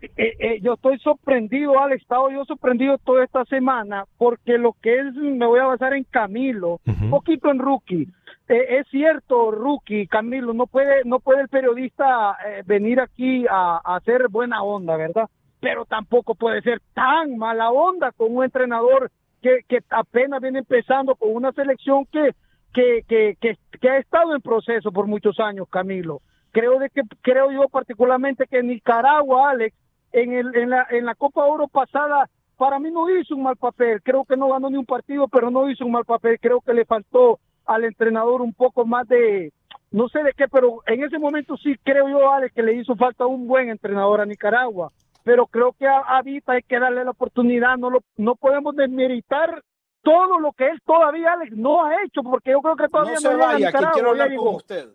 Eh, 0.00 0.36
eh, 0.38 0.60
yo 0.62 0.74
estoy 0.74 0.98
sorprendido, 0.98 1.80
Alex. 1.80 2.02
Estaba 2.02 2.32
yo 2.32 2.44
sorprendido 2.44 2.98
toda 2.98 3.24
esta 3.24 3.44
semana 3.46 4.04
porque 4.16 4.58
lo 4.58 4.74
que 4.80 4.96
es, 4.98 5.14
me 5.14 5.46
voy 5.46 5.60
a 5.60 5.66
basar 5.66 5.94
en 5.94 6.04
Camilo, 6.04 6.80
un 6.86 7.10
poquito 7.10 7.50
en 7.50 7.58
Rookie. 7.58 8.08
Es 8.48 8.86
cierto, 8.90 9.50
Rookie, 9.50 10.06
Camilo, 10.06 10.54
no 10.54 10.66
puede, 10.66 11.04
no 11.04 11.18
puede 11.20 11.42
el 11.42 11.48
periodista 11.48 12.38
eh, 12.46 12.62
venir 12.64 12.98
aquí 12.98 13.44
a, 13.46 13.80
a 13.84 13.96
hacer 13.96 14.28
buena 14.30 14.62
onda, 14.62 14.96
¿verdad? 14.96 15.28
Pero 15.60 15.84
tampoco 15.84 16.34
puede 16.34 16.62
ser 16.62 16.80
tan 16.94 17.36
mala 17.36 17.70
onda 17.70 18.12
con 18.12 18.34
un 18.34 18.44
entrenador 18.44 19.10
que, 19.42 19.82
apenas 19.90 20.40
viene 20.40 20.60
empezando 20.60 21.14
con 21.14 21.34
una 21.34 21.52
selección 21.52 22.06
que, 22.06 22.34
que, 22.72 23.02
que, 23.08 23.36
que, 23.40 23.56
que 23.80 23.90
ha 23.90 23.98
estado 23.98 24.34
en 24.34 24.42
proceso 24.42 24.92
por 24.92 25.06
muchos 25.06 25.38
años, 25.40 25.68
Camilo. 25.68 26.20
Creo 26.52 26.78
de 26.78 26.90
que 26.90 27.02
creo 27.22 27.50
yo 27.50 27.68
particularmente 27.68 28.46
que 28.46 28.62
Nicaragua, 28.62 29.50
Alex, 29.50 29.76
en, 30.12 30.32
el, 30.32 30.54
en, 30.56 30.70
la, 30.70 30.86
en 30.90 31.04
la 31.04 31.14
Copa 31.14 31.44
Oro 31.44 31.68
pasada, 31.68 32.28
para 32.56 32.78
mí 32.78 32.90
no 32.90 33.08
hizo 33.10 33.34
un 33.34 33.44
mal 33.44 33.56
papel. 33.56 34.02
Creo 34.02 34.24
que 34.24 34.36
no 34.36 34.48
ganó 34.48 34.70
ni 34.70 34.76
un 34.76 34.86
partido, 34.86 35.28
pero 35.28 35.50
no 35.50 35.70
hizo 35.70 35.84
un 35.84 35.92
mal 35.92 36.04
papel. 36.04 36.38
Creo 36.40 36.60
que 36.60 36.74
le 36.74 36.84
faltó 36.84 37.38
al 37.66 37.84
entrenador 37.84 38.40
un 38.40 38.54
poco 38.54 38.86
más 38.86 39.06
de, 39.06 39.52
no 39.90 40.08
sé 40.08 40.22
de 40.22 40.32
qué, 40.32 40.48
pero 40.48 40.82
en 40.86 41.04
ese 41.04 41.18
momento 41.18 41.56
sí 41.56 41.76
creo 41.84 42.08
yo, 42.08 42.32
Alex, 42.32 42.54
que 42.54 42.62
le 42.62 42.74
hizo 42.74 42.96
falta 42.96 43.26
un 43.26 43.46
buen 43.46 43.68
entrenador 43.68 44.20
a 44.20 44.26
Nicaragua. 44.26 44.90
Pero 45.28 45.46
creo 45.46 45.74
que 45.74 45.86
a, 45.86 45.98
a 45.98 46.22
Vita 46.22 46.52
hay 46.52 46.62
que 46.62 46.80
darle 46.80 47.04
la 47.04 47.10
oportunidad. 47.10 47.76
No, 47.76 47.90
lo, 47.90 48.02
no 48.16 48.34
podemos 48.34 48.74
desmeritar 48.74 49.62
todo 50.02 50.40
lo 50.40 50.52
que 50.54 50.70
él 50.70 50.80
todavía, 50.86 51.34
Alex, 51.34 51.54
no 51.54 51.84
ha 51.84 52.02
hecho, 52.02 52.22
porque 52.22 52.52
yo 52.52 52.62
creo 52.62 52.76
que 52.76 52.88
todavía 52.88 53.12
No 53.12 53.20
no, 53.20 53.20
se 53.20 53.34
a 53.34 53.36
vaya, 53.36 53.70
que 53.70 53.78
quiero 53.92 54.08
hablar 54.08 54.34
con 54.34 54.54
usted. 54.54 54.88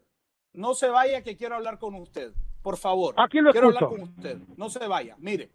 No 0.53 0.73
se 0.73 0.89
vaya, 0.89 1.21
que 1.21 1.37
quiero 1.37 1.53
hablar 1.53 1.77
con 1.77 1.93
usted. 1.93 2.33
Por 2.63 2.77
favor. 2.77 3.13
Aquí 3.19 3.41
lo 3.41 3.51
quiero 3.51 3.69
escucho. 3.69 3.85
hablar 3.85 3.99
con 3.99 4.09
usted. 4.09 4.37
No 4.57 4.69
se 4.71 4.87
vaya. 4.87 5.15
Mire, 5.19 5.51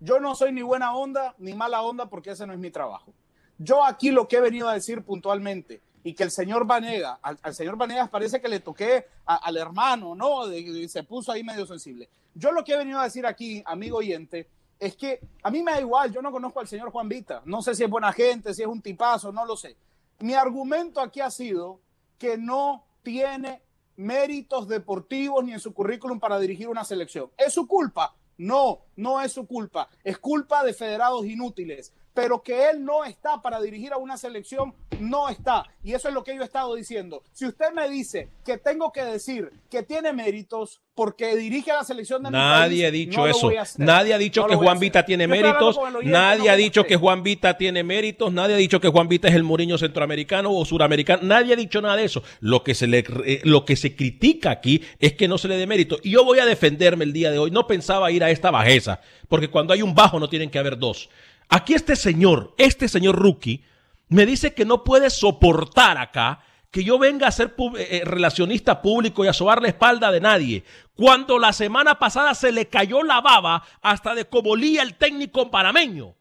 yo 0.00 0.18
no 0.18 0.34
soy 0.34 0.50
ni 0.50 0.62
buena 0.62 0.92
onda 0.96 1.36
ni 1.38 1.54
mala 1.54 1.82
onda 1.82 2.10
porque 2.10 2.30
ese 2.30 2.48
no 2.48 2.52
es 2.52 2.58
mi 2.58 2.72
trabajo. 2.72 3.14
Yo 3.58 3.84
aquí 3.84 4.10
lo 4.10 4.26
que 4.26 4.38
he 4.38 4.40
venido 4.40 4.68
a 4.68 4.74
decir 4.74 5.04
puntualmente 5.04 5.82
y 6.06 6.14
que 6.14 6.22
el 6.22 6.30
señor 6.30 6.64
Vanega, 6.64 7.18
al, 7.20 7.52
señor 7.52 7.76
Vanegas 7.76 8.08
parece 8.08 8.40
que 8.40 8.46
le 8.46 8.60
toqué 8.60 9.08
al 9.24 9.56
hermano, 9.56 10.14
¿no? 10.14 10.46
De- 10.46 10.88
se 10.88 11.02
puso 11.02 11.32
ahí 11.32 11.42
medio 11.42 11.66
sensible. 11.66 12.08
Yo 12.32 12.52
lo 12.52 12.62
que 12.62 12.74
he 12.74 12.76
venido 12.76 13.00
a 13.00 13.04
decir 13.04 13.26
aquí, 13.26 13.60
amigo 13.66 13.98
oyente, 13.98 14.48
es 14.78 14.94
que 14.94 15.18
a 15.42 15.50
mí 15.50 15.64
me 15.64 15.72
da 15.72 15.80
igual, 15.80 16.12
yo 16.12 16.22
no 16.22 16.30
conozco 16.30 16.60
al 16.60 16.68
señor 16.68 16.92
Juan 16.92 17.08
Vita, 17.08 17.42
no 17.44 17.60
sé 17.60 17.74
si 17.74 17.82
es 17.82 17.90
buena 17.90 18.12
gente, 18.12 18.54
si 18.54 18.62
es 18.62 18.68
un 18.68 18.80
tipazo, 18.82 19.32
no 19.32 19.44
lo 19.44 19.56
sé. 19.56 19.76
Mi 20.20 20.34
argumento 20.34 21.00
aquí 21.00 21.20
ha 21.20 21.30
sido 21.30 21.80
que 22.18 22.38
no 22.38 22.84
tiene 23.02 23.60
méritos 23.96 24.68
deportivos 24.68 25.44
ni 25.44 25.54
en 25.54 25.60
su 25.60 25.74
currículum 25.74 26.20
para 26.20 26.38
dirigir 26.38 26.68
una 26.68 26.84
selección. 26.84 27.32
¿Es 27.36 27.52
su 27.52 27.66
culpa? 27.66 28.14
No, 28.38 28.82
no 28.94 29.20
es 29.20 29.32
su 29.32 29.44
culpa. 29.44 29.88
Es 30.04 30.18
culpa 30.18 30.62
de 30.62 30.72
federados 30.72 31.26
inútiles. 31.26 31.92
Pero 32.16 32.42
que 32.42 32.70
él 32.70 32.82
no 32.82 33.04
está 33.04 33.42
para 33.42 33.60
dirigir 33.60 33.92
a 33.92 33.98
una 33.98 34.16
selección, 34.16 34.72
no 35.00 35.28
está. 35.28 35.64
Y 35.84 35.92
eso 35.92 36.08
es 36.08 36.14
lo 36.14 36.24
que 36.24 36.34
yo 36.34 36.40
he 36.40 36.46
estado 36.46 36.74
diciendo. 36.74 37.22
Si 37.30 37.44
usted 37.44 37.74
me 37.74 37.90
dice 37.90 38.30
que 38.42 38.56
tengo 38.56 38.90
que 38.90 39.04
decir 39.04 39.52
que 39.70 39.82
tiene 39.82 40.14
méritos 40.14 40.80
porque 40.94 41.36
dirige 41.36 41.72
a 41.72 41.76
la 41.76 41.84
selección 41.84 42.22
de 42.22 42.30
mi 42.30 42.32
Nadie 42.32 42.84
país, 42.84 42.84
ha 42.86 42.90
dicho 42.90 43.18
no 43.18 43.26
eso. 43.26 43.50
Nadie 43.76 44.14
ha 44.14 44.18
dicho 44.18 44.40
No 44.40 44.48
que 44.48 44.54
Juan. 44.56 44.78
Vita 44.78 45.04
tiene 45.04 45.24
Yo 45.24 45.28
méritos. 45.28 45.78
Nadie 46.04 46.46
no 46.46 46.50
ha 46.52 46.56
dicho 46.56 46.86
que 46.86 46.96
Juan 46.96 47.22
Vita 47.22 47.58
tiene 47.58 47.84
méritos. 47.84 48.32
Nadie 48.32 48.54
ha 48.54 48.58
dicho 48.58 48.80
que 48.80 48.88
Juan 48.88 49.08
Vita 49.08 49.28
es 49.28 49.34
el 49.34 49.42
Mourinho 49.42 49.76
centroamericano 49.76 50.50
o 50.50 50.64
suramericano. 50.64 51.22
Nadie 51.22 51.52
ha 51.52 51.56
dicho 51.56 51.82
nada 51.82 51.96
de 51.96 52.04
eso. 52.04 52.22
Lo 52.40 52.64
que 52.64 52.74
se 52.74 52.86
le 52.86 53.04
eh, 53.26 53.42
lo 53.44 53.66
que 53.66 53.76
se 53.76 53.94
critica 53.94 54.52
aquí 54.52 54.82
es 55.00 55.12
que 55.12 55.28
no 55.28 55.36
se 55.36 55.48
le 55.48 55.58
dé 55.58 55.66
mérito. 55.66 55.98
Y 56.02 56.12
yo 56.12 56.24
voy 56.24 56.38
a 56.38 56.46
defenderme 56.46 57.04
el 57.04 57.12
día 57.12 57.30
de 57.30 57.38
hoy. 57.38 57.50
No 57.50 57.66
pensaba 57.66 58.10
ir 58.10 58.24
a 58.24 58.30
esta 58.30 58.50
bajeza, 58.50 59.02
porque 59.28 59.48
cuando 59.48 59.74
hay 59.74 59.82
un 59.82 59.94
bajo 59.94 60.18
no 60.18 60.30
tienen 60.30 60.48
que 60.48 60.58
haber 60.58 60.78
dos. 60.78 61.10
Aquí 61.48 61.74
este 61.74 61.96
señor, 61.96 62.54
este 62.58 62.88
señor 62.88 63.16
rookie, 63.16 63.62
me 64.08 64.26
dice 64.26 64.54
que 64.54 64.64
no 64.64 64.84
puede 64.84 65.10
soportar 65.10 65.98
acá 65.98 66.40
que 66.70 66.84
yo 66.84 66.98
venga 66.98 67.28
a 67.28 67.32
ser 67.32 67.54
eh, 67.78 67.88
eh, 67.90 68.02
relacionista 68.04 68.82
público 68.82 69.24
y 69.24 69.28
a 69.28 69.32
sobar 69.32 69.62
la 69.62 69.68
espalda 69.68 70.12
de 70.12 70.20
nadie. 70.20 70.64
Cuando 70.94 71.38
la 71.38 71.52
semana 71.52 71.98
pasada 71.98 72.34
se 72.34 72.52
le 72.52 72.68
cayó 72.68 73.02
la 73.02 73.20
baba 73.20 73.62
hasta 73.80 74.14
de 74.14 74.26
Cobolía 74.26 74.82
el 74.82 74.94
técnico 74.94 75.50
panameño. 75.50 76.14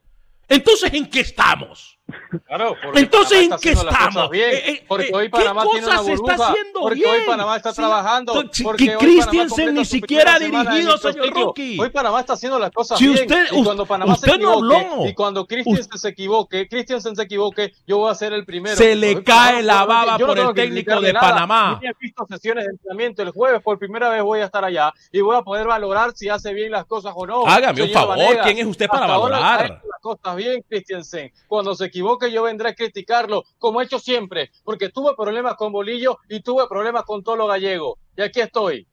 Entonces, 0.47 0.93
¿en 0.93 1.09
qué 1.09 1.21
estamos? 1.21 1.97
Claro, 2.45 2.75
Entonces, 2.93 3.49
¿en 3.49 3.57
qué 3.59 3.71
estamos? 3.71 4.29
bien, 4.29 4.51
Eh, 4.51 4.63
eh, 4.73 4.85
porque 4.87 5.07
eh, 5.07 5.11
hoy 5.11 5.23
¿qué 5.25 5.29
Panamá 5.31 5.63
tiene 5.71 5.87
una 5.87 5.95
está 6.01 6.33
haciendo 6.49 6.79
porque 6.81 6.95
bien? 6.99 7.09
hoy 7.09 7.21
Panamá 7.25 7.55
está 7.57 7.71
Sí, 7.71 7.75
trabajando, 7.77 8.43
que 8.77 8.95
Christiansen 8.97 9.73
ni 9.73 9.85
siquiera 9.85 10.35
ha 10.35 10.39
dirigido, 10.39 10.97
señor. 10.99 11.33
Rookie. 11.33 11.79
Hoy 11.81 11.89
Panamá 11.89 12.19
está 12.19 12.33
haciendo 12.33 12.59
las 12.59 12.69
cosas 12.69 12.99
Si 12.99 13.07
bien, 13.07 13.21
usted- 13.21 13.47
y 13.53 13.63
cuando 13.63 13.87
Panamá 13.87 14.13
usted 14.13 14.33
se 14.33 14.37
no 14.37 14.53
equivoque, 14.59 14.75
habló. 14.85 15.07
y 15.07 15.13
cuando 15.15 15.47
Christiansen 15.47 15.97
se 15.97 16.09
equivoque, 16.09 16.67
Christiansen 16.69 17.15
se 17.15 17.23
equivoque, 17.23 17.73
yo 17.87 17.97
voy 17.97 18.11
a 18.11 18.15
ser 18.15 18.33
el 18.33 18.45
primero. 18.45 18.75
Se 18.75 18.95
le 18.95 19.23
cae 19.23 19.63
Panamá, 19.63 19.63
la 19.63 19.79
no 19.81 19.87
baba 19.87 20.17
por 20.19 20.37
el 20.39 20.47
que 20.53 20.61
técnico 20.61 21.01
de 21.01 21.11
nada. 21.11 21.27
Panamá. 21.27 21.79
Yo 21.81 21.89
he 21.89 21.93
visto 21.99 22.23
sesiones 22.29 22.65
de 22.65 22.71
entrenamiento 22.71 23.23
el 23.23 23.31
jueves, 23.31 23.63
por 23.63 23.79
primera 23.79 24.09
vez 24.09 24.21
voy 24.21 24.41
a 24.41 24.45
estar 24.45 24.63
allá 24.63 24.93
y 25.11 25.21
voy 25.21 25.35
a 25.37 25.41
poder 25.41 25.65
valorar 25.65 26.11
si 26.13 26.29
hace 26.29 26.53
bien 26.53 26.71
las 26.71 26.85
cosas 26.85 27.13
o 27.15 27.25
no. 27.25 27.47
Hágame 27.47 27.81
un 27.81 27.89
favor, 27.89 28.17
¿quién 28.43 28.59
es 28.59 28.65
usted 28.67 28.87
para 28.87 29.07
valorar? 29.07 29.81
Cosas 30.05 30.35
bien, 30.35 30.63
Christiansen. 30.69 31.31
Cuando 31.47 31.73
se 31.73 31.85
equivoque, 31.85 32.31
yo 32.31 32.43
vendré 32.43 32.69
a 32.69 32.75
criticarlo, 32.75 33.43
como 33.57 33.81
he 33.81 33.85
hecho 33.85 33.97
siempre, 33.97 34.51
porque 34.63 34.89
tuve 34.89 35.15
problemas 35.17 35.55
con 35.55 35.71
Bolillo 35.71 36.19
y 36.29 36.41
tuve 36.41 36.67
problemas 36.69 37.05
con 37.05 37.23
Tolo 37.23 37.47
Gallego. 37.47 37.97
Y 38.15 38.21
aquí 38.21 38.39
estoy. 38.39 38.87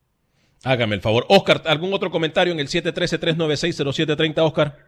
Hágame 0.64 0.94
el 0.94 1.02
favor. 1.02 1.26
Oscar, 1.28 1.62
¿algún 1.66 1.92
otro 1.92 2.10
comentario 2.10 2.54
en 2.54 2.60
el 2.60 2.68
713-396-0730, 2.68 4.38
Oscar? 4.38 4.86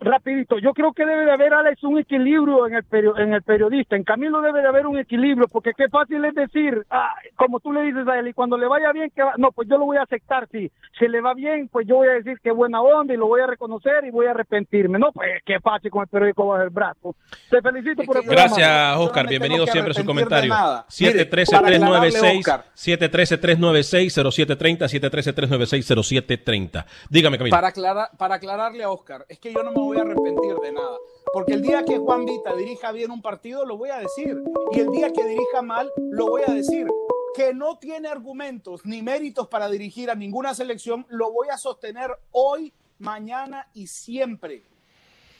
Rapidito, 0.00 0.58
yo 0.58 0.72
creo 0.72 0.92
que 0.92 1.04
debe 1.04 1.24
de 1.24 1.32
haber, 1.32 1.54
Alex, 1.54 1.82
un 1.84 1.98
equilibrio 1.98 2.66
en 2.66 2.74
el, 2.74 2.84
en 3.18 3.34
el 3.34 3.42
periodista. 3.42 3.96
En 3.96 4.04
Camilo 4.04 4.40
debe 4.40 4.62
de 4.62 4.68
haber 4.68 4.86
un 4.86 4.98
equilibrio, 4.98 5.48
porque 5.48 5.72
qué 5.76 5.88
fácil 5.88 6.24
es 6.24 6.34
decir, 6.34 6.84
ah, 6.90 7.14
como 7.36 7.60
tú 7.60 7.72
le 7.72 7.82
dices 7.82 8.06
a 8.06 8.18
él, 8.18 8.28
y 8.28 8.32
cuando 8.32 8.56
le 8.56 8.66
vaya 8.66 8.92
bien, 8.92 9.10
que 9.14 9.22
no, 9.36 9.52
pues 9.52 9.68
yo 9.68 9.78
lo 9.78 9.86
voy 9.86 9.96
a 9.96 10.02
aceptar. 10.02 10.48
Si, 10.50 10.70
si 10.98 11.08
le 11.08 11.20
va 11.20 11.34
bien, 11.34 11.68
pues 11.68 11.86
yo 11.86 11.96
voy 11.96 12.08
a 12.08 12.12
decir 12.12 12.38
que 12.42 12.50
buena 12.50 12.80
onda 12.80 13.14
y 13.14 13.16
lo 13.16 13.26
voy 13.26 13.40
a 13.40 13.46
reconocer 13.46 14.04
y 14.04 14.10
voy 14.10 14.26
a 14.26 14.30
arrepentirme. 14.30 14.98
No, 14.98 15.12
pues 15.12 15.28
qué 15.44 15.60
fácil 15.60 15.90
con 15.90 16.02
el 16.02 16.08
periódico 16.08 16.46
bajo 16.46 16.62
el 16.62 16.70
brazo. 16.70 17.14
Te 17.50 17.60
felicito 17.60 18.02
por 18.04 18.18
el 18.18 18.24
Gracias, 18.24 18.96
Oscar. 18.96 19.28
Bienvenido 19.28 19.66
siempre 19.66 19.92
a 19.92 19.94
su 19.94 20.04
comentario. 20.04 20.52
713-396, 20.88 22.64
713-396-0730, 22.74 24.88
713-396-0730. 24.88 26.84
Dígame, 27.10 27.38
Camilo. 27.38 27.56
Para, 27.56 27.68
aclarar, 27.68 28.08
para 28.16 28.36
aclararle 28.36 28.84
a 28.84 28.90
Oscar, 28.90 29.26
es 29.28 29.38
que 29.38 29.52
yo 29.52 29.62
no 29.62 29.72
me 29.72 29.87
voy 29.88 29.98
a 29.98 30.02
arrepentir 30.02 30.54
de 30.62 30.72
nada. 30.72 30.96
Porque 31.32 31.54
el 31.54 31.62
día 31.62 31.84
que 31.84 31.98
Juan 31.98 32.24
Vita 32.24 32.54
dirija 32.54 32.92
bien 32.92 33.10
un 33.10 33.22
partido, 33.22 33.64
lo 33.64 33.76
voy 33.76 33.90
a 33.90 33.98
decir. 33.98 34.36
Y 34.72 34.80
el 34.80 34.90
día 34.90 35.12
que 35.12 35.24
dirija 35.26 35.62
mal, 35.62 35.90
lo 36.10 36.28
voy 36.28 36.42
a 36.46 36.52
decir. 36.52 36.86
Que 37.34 37.54
no 37.54 37.78
tiene 37.78 38.08
argumentos 38.08 38.84
ni 38.84 39.02
méritos 39.02 39.48
para 39.48 39.68
dirigir 39.68 40.10
a 40.10 40.14
ninguna 40.14 40.54
selección, 40.54 41.06
lo 41.08 41.30
voy 41.32 41.48
a 41.52 41.56
sostener 41.56 42.10
hoy, 42.32 42.72
mañana 42.98 43.68
y 43.74 43.86
siempre. 43.86 44.64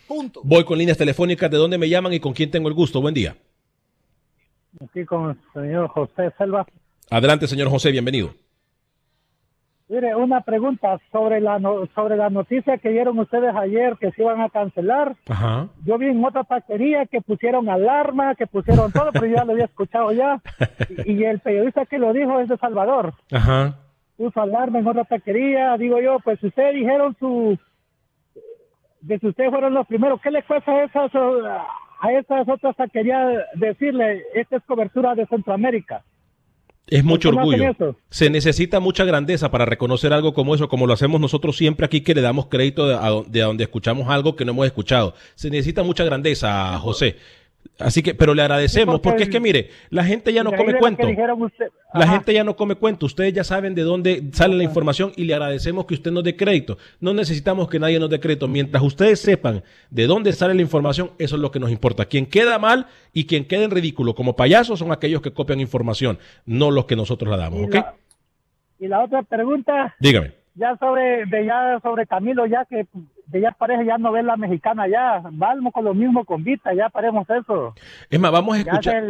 Punto. 0.06 0.42
Voy 0.44 0.64
con 0.64 0.78
líneas 0.78 0.96
telefónicas 0.96 1.50
de 1.50 1.56
dónde 1.56 1.76
me 1.76 1.88
llaman 1.88 2.12
y 2.12 2.20
con 2.20 2.32
quién 2.32 2.50
tengo 2.50 2.68
el 2.68 2.74
gusto. 2.74 3.00
Buen 3.00 3.14
día. 3.14 3.36
Aquí 4.80 5.04
con 5.04 5.30
el 5.30 5.36
señor 5.52 5.88
José 5.88 6.32
Selva. 6.38 6.66
Adelante, 7.10 7.46
señor 7.46 7.68
José, 7.68 7.90
bienvenido. 7.90 8.32
Mire, 9.90 10.14
una 10.14 10.42
pregunta 10.42 10.98
sobre 11.10 11.40
la 11.40 11.58
sobre 11.94 12.16
la 12.18 12.28
noticia 12.28 12.76
que 12.76 12.90
dieron 12.90 13.18
ustedes 13.18 13.54
ayer 13.56 13.96
que 13.98 14.10
se 14.12 14.20
iban 14.20 14.42
a 14.42 14.50
cancelar. 14.50 15.16
Ajá. 15.26 15.68
Yo 15.86 15.96
vi 15.96 16.08
en 16.08 16.22
otra 16.22 16.44
taquería 16.44 17.06
que 17.06 17.22
pusieron 17.22 17.70
alarma, 17.70 18.34
que 18.34 18.46
pusieron 18.46 18.92
todo, 18.92 19.10
pero 19.12 19.26
ya 19.26 19.44
lo 19.44 19.52
había 19.52 19.64
escuchado 19.64 20.12
ya. 20.12 20.42
Y, 21.06 21.24
el 21.24 21.40
periodista 21.40 21.86
que 21.86 21.98
lo 21.98 22.12
dijo 22.12 22.38
es 22.40 22.48
de 22.48 22.58
Salvador. 22.58 23.14
Ajá. 23.32 23.76
Puso 24.16 24.40
alarma 24.40 24.78
en 24.78 24.86
otra 24.86 25.04
taquería. 25.04 25.76
Digo 25.78 26.00
yo, 26.00 26.18
pues 26.20 26.42
ustedes 26.42 26.74
dijeron 26.74 27.16
su... 27.18 27.58
De 29.00 29.18
si 29.18 29.28
ustedes 29.28 29.50
fueron 29.50 29.74
los 29.74 29.86
primeros, 29.86 30.20
¿qué 30.20 30.30
le 30.30 30.42
cuesta 30.42 30.72
a 30.72 30.84
esas, 30.84 31.12
a 31.14 32.12
esas 32.12 32.48
otras 32.48 32.76
taquerías 32.76 33.44
decirle, 33.54 34.22
esta 34.34 34.56
es 34.56 34.64
cobertura 34.64 35.14
de 35.14 35.26
Centroamérica? 35.26 36.02
Es 36.90 37.04
mucho 37.04 37.28
orgullo. 37.28 37.74
Se 38.10 38.30
necesita 38.30 38.80
mucha 38.80 39.04
grandeza 39.04 39.50
para 39.50 39.64
reconocer 39.64 40.12
algo 40.12 40.34
como 40.34 40.54
eso, 40.54 40.68
como 40.68 40.86
lo 40.86 40.94
hacemos 40.94 41.20
nosotros 41.20 41.56
siempre 41.56 41.86
aquí 41.86 42.00
que 42.00 42.14
le 42.14 42.20
damos 42.20 42.46
crédito 42.46 42.86
de, 43.24 43.40
donde 43.40 43.64
escuchamos 43.64 44.08
algo 44.08 44.36
que 44.36 44.44
no 44.44 44.52
hemos 44.52 44.66
escuchado. 44.66 45.14
Se 45.34 45.50
necesita 45.50 45.82
mucha 45.82 46.04
grandeza, 46.04 46.78
José. 46.78 47.16
Así 47.78 48.02
que, 48.02 48.14
pero 48.14 48.34
le 48.34 48.42
agradecemos, 48.42 49.00
porque, 49.00 49.24
es 49.24 49.28
que 49.28 49.40
mire, 49.40 49.70
la 49.90 50.04
gente 50.04 50.32
ya 50.32 50.42
no 50.42 50.52
come 50.52 50.74
cuento. 50.78 51.06
La 51.94 52.08
gente 52.08 52.34
ya 52.34 52.44
no 52.44 52.56
come 52.56 52.74
cuento. 52.74 53.06
Ustedes 53.06 53.32
ya 53.32 53.44
saben 53.44 53.74
de 53.74 53.82
dónde 53.82 54.22
sale 54.32 54.56
la 54.56 54.64
información 54.64 55.12
y 55.16 55.24
le 55.24 55.34
agradecemos 55.34 55.86
que 55.86 55.94
usted 55.94 56.10
nos 56.10 56.24
dé 56.24 56.36
crédito. 56.36 56.76
No 57.00 57.14
necesitamos 57.14 57.68
que 57.68 57.78
nadie 57.78 57.98
nos 58.00 58.10
dé 58.10 58.18
crédito. 58.18 58.48
Mientras 58.48 58.82
ustedes 58.82 59.20
sepan 59.20 59.62
de 59.90 60.06
dónde 60.06 60.32
sale 60.32 60.54
la 60.54 60.62
información, 60.62 61.12
eso 61.18 61.36
es 61.36 61.40
lo 61.40 61.50
que 61.50 61.60
nos 61.60 61.70
importa. 61.70 62.06
Quien 62.06 62.26
queda 62.26 62.58
mal 62.58 62.86
y 63.12 63.26
quien 63.26 63.44
queda 63.44 63.64
en 63.64 63.70
ridículo 63.70 64.14
como 64.14 64.34
payasos 64.34 64.78
son 64.80 64.90
aquellos 64.92 65.22
que 65.22 65.32
copian 65.32 65.60
información, 65.60 66.18
no 66.46 66.70
los 66.70 66.86
que 66.86 66.96
nosotros 66.96 67.30
la 67.30 67.36
damos, 67.36 67.62
¿ok? 67.62 67.76
y 68.78 68.86
la 68.86 69.02
otra 69.02 69.22
pregunta. 69.22 69.94
Dígame. 69.98 70.32
Ya 70.54 70.76
sobre, 70.76 71.24
ya 71.44 71.78
sobre 71.82 72.06
Camilo, 72.06 72.46
ya 72.46 72.64
que 72.64 72.86
de 73.28 73.40
ya 73.40 73.50
parece 73.52 73.84
ya 73.84 73.98
novela 73.98 74.36
mexicana 74.36 74.88
ya, 74.88 75.22
vamos 75.30 75.72
con 75.72 75.84
lo 75.84 75.94
mismo 75.94 76.24
con 76.24 76.42
Vita, 76.42 76.72
ya 76.74 76.88
paremos 76.88 77.28
eso. 77.28 77.74
Es 78.10 78.18
más, 78.18 78.32
vamos 78.32 78.56
a 78.56 78.60
escuchar. 78.60 79.04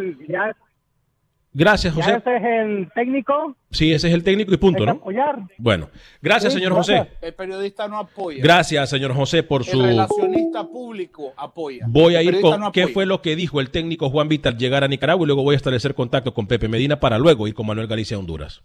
gracias, 1.53 1.95
José. 1.95 2.17
ese 2.17 2.37
es 2.37 2.43
el 2.43 2.91
técnico. 2.95 3.55
Sí, 3.71 3.93
ese 3.93 4.09
es 4.09 4.15
el 4.15 4.25
técnico 4.25 4.53
y 4.53 4.57
punto, 4.57 4.85
¿no? 4.85 4.93
Apoyar. 4.93 5.39
Bueno, 5.57 5.89
gracias, 6.21 6.53
señor 6.53 6.73
José. 6.73 7.09
El 7.21 7.35
periodista 7.35 7.87
no 7.87 7.99
apoya. 7.99 8.43
Gracias, 8.43 8.91
señor 8.91 9.15
José, 9.15 9.45
por 9.45 9.65
su. 9.65 9.81
El 9.81 9.89
relacionista 9.89 10.65
público 10.65 11.33
apoya. 11.37 11.87
Voy 11.89 12.17
a 12.17 12.23
ir 12.23 12.41
con 12.41 12.73
qué 12.73 12.89
fue 12.89 13.07
lo 13.07 13.23
que 13.23 13.37
dijo 13.37 13.61
el 13.61 13.71
técnico 13.71 14.11
Juan 14.11 14.29
Vita 14.29 14.49
al 14.49 14.59
llegar 14.59 14.83
a 14.83 14.89
Nicaragua 14.89 15.25
y 15.25 15.27
luego 15.27 15.45
voy 15.45 15.55
a 15.55 15.57
establecer 15.57 15.95
contacto 15.95 16.35
con 16.35 16.49
Pepe 16.49 16.69
Medina 16.69 16.99
para 16.99 17.19
luego 17.19 17.47
ir 17.47 17.55
con 17.55 17.67
Manuel 17.67 17.87
Galicia 17.87 18.17
a 18.17 18.21
Honduras. 18.21 18.63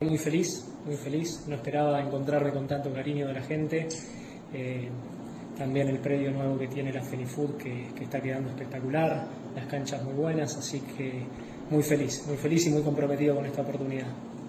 Muy 0.00 0.16
feliz, 0.16 0.64
muy 0.86 0.94
feliz. 0.94 1.44
No 1.48 1.56
esperaba 1.56 2.00
encontrarme 2.00 2.52
con 2.52 2.68
tanto 2.68 2.92
cariño 2.92 3.26
de 3.26 3.34
la 3.34 3.42
gente. 3.42 3.88
Eh, 4.52 4.88
también 5.58 5.88
el 5.88 5.98
predio 5.98 6.30
nuevo 6.30 6.56
que 6.56 6.68
tiene 6.68 6.92
la 6.92 7.02
Fenifood 7.02 7.56
que, 7.56 7.88
está 8.00 8.20
quedando 8.20 8.50
espectacular, 8.50 9.26
las 9.56 9.66
canchas 9.66 10.02
muy 10.04 10.14
buenas, 10.14 10.56
así 10.56 10.80
que 10.96 11.24
muy 11.68 11.82
feliz, 11.82 12.24
muy 12.28 12.36
feliz 12.36 12.66
y 12.66 12.70
muy 12.70 12.82
comprometido 12.82 13.34
con 13.34 13.44
esta 13.44 13.62
oportunidad. 13.62 14.06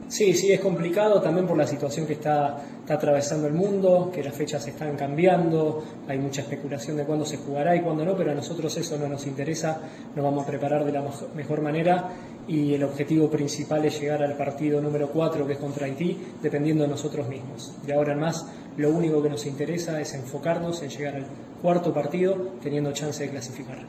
Sí, 0.07 0.33
sí, 0.33 0.51
es 0.51 0.59
complicado 0.59 1.21
también 1.21 1.45
por 1.45 1.55
la 1.55 1.67
situación 1.67 2.07
que 2.07 2.13
está, 2.13 2.63
está, 2.79 2.95
atravesando 2.95 3.47
el 3.47 3.53
mundo, 3.53 4.09
que 4.13 4.23
las 4.23 4.33
fechas 4.33 4.67
están 4.67 4.95
cambiando, 4.95 5.83
hay 6.07 6.17
mucha 6.17 6.41
especulación 6.41 6.97
de 6.97 7.05
cuándo 7.05 7.25
se 7.25 7.37
jugará 7.37 7.75
y 7.75 7.81
cuándo 7.81 8.03
no, 8.03 8.15
pero 8.15 8.31
a 8.31 8.35
nosotros 8.35 8.75
eso 8.77 8.97
no 8.97 9.07
nos 9.07 9.27
interesa, 9.27 9.79
nos 10.15 10.25
vamos 10.25 10.43
a 10.43 10.47
preparar 10.47 10.83
de 10.83 10.91
la 10.91 11.03
mejor 11.35 11.61
manera 11.61 12.09
y 12.47 12.73
el 12.73 12.83
objetivo 12.83 13.29
principal 13.29 13.85
es 13.85 14.01
llegar 14.01 14.23
al 14.23 14.35
partido 14.35 14.81
número 14.81 15.09
4 15.11 15.45
que 15.45 15.53
es 15.53 15.59
contra 15.59 15.85
Haití, 15.85 16.17
dependiendo 16.41 16.83
de 16.83 16.89
nosotros 16.89 17.27
mismos. 17.27 17.75
De 17.85 17.93
ahora 17.93 18.13
en 18.13 18.19
más, 18.19 18.47
lo 18.79 18.91
único 18.91 19.21
que 19.21 19.29
nos 19.29 19.45
interesa 19.45 19.99
es 19.99 20.13
enfocarnos 20.13 20.81
en 20.81 20.89
llegar 20.89 21.15
al 21.15 21.25
cuarto 21.61 21.93
partido 21.93 22.35
teniendo 22.63 22.93
chance 22.93 23.21
de 23.21 23.29
clasificar. 23.29 23.79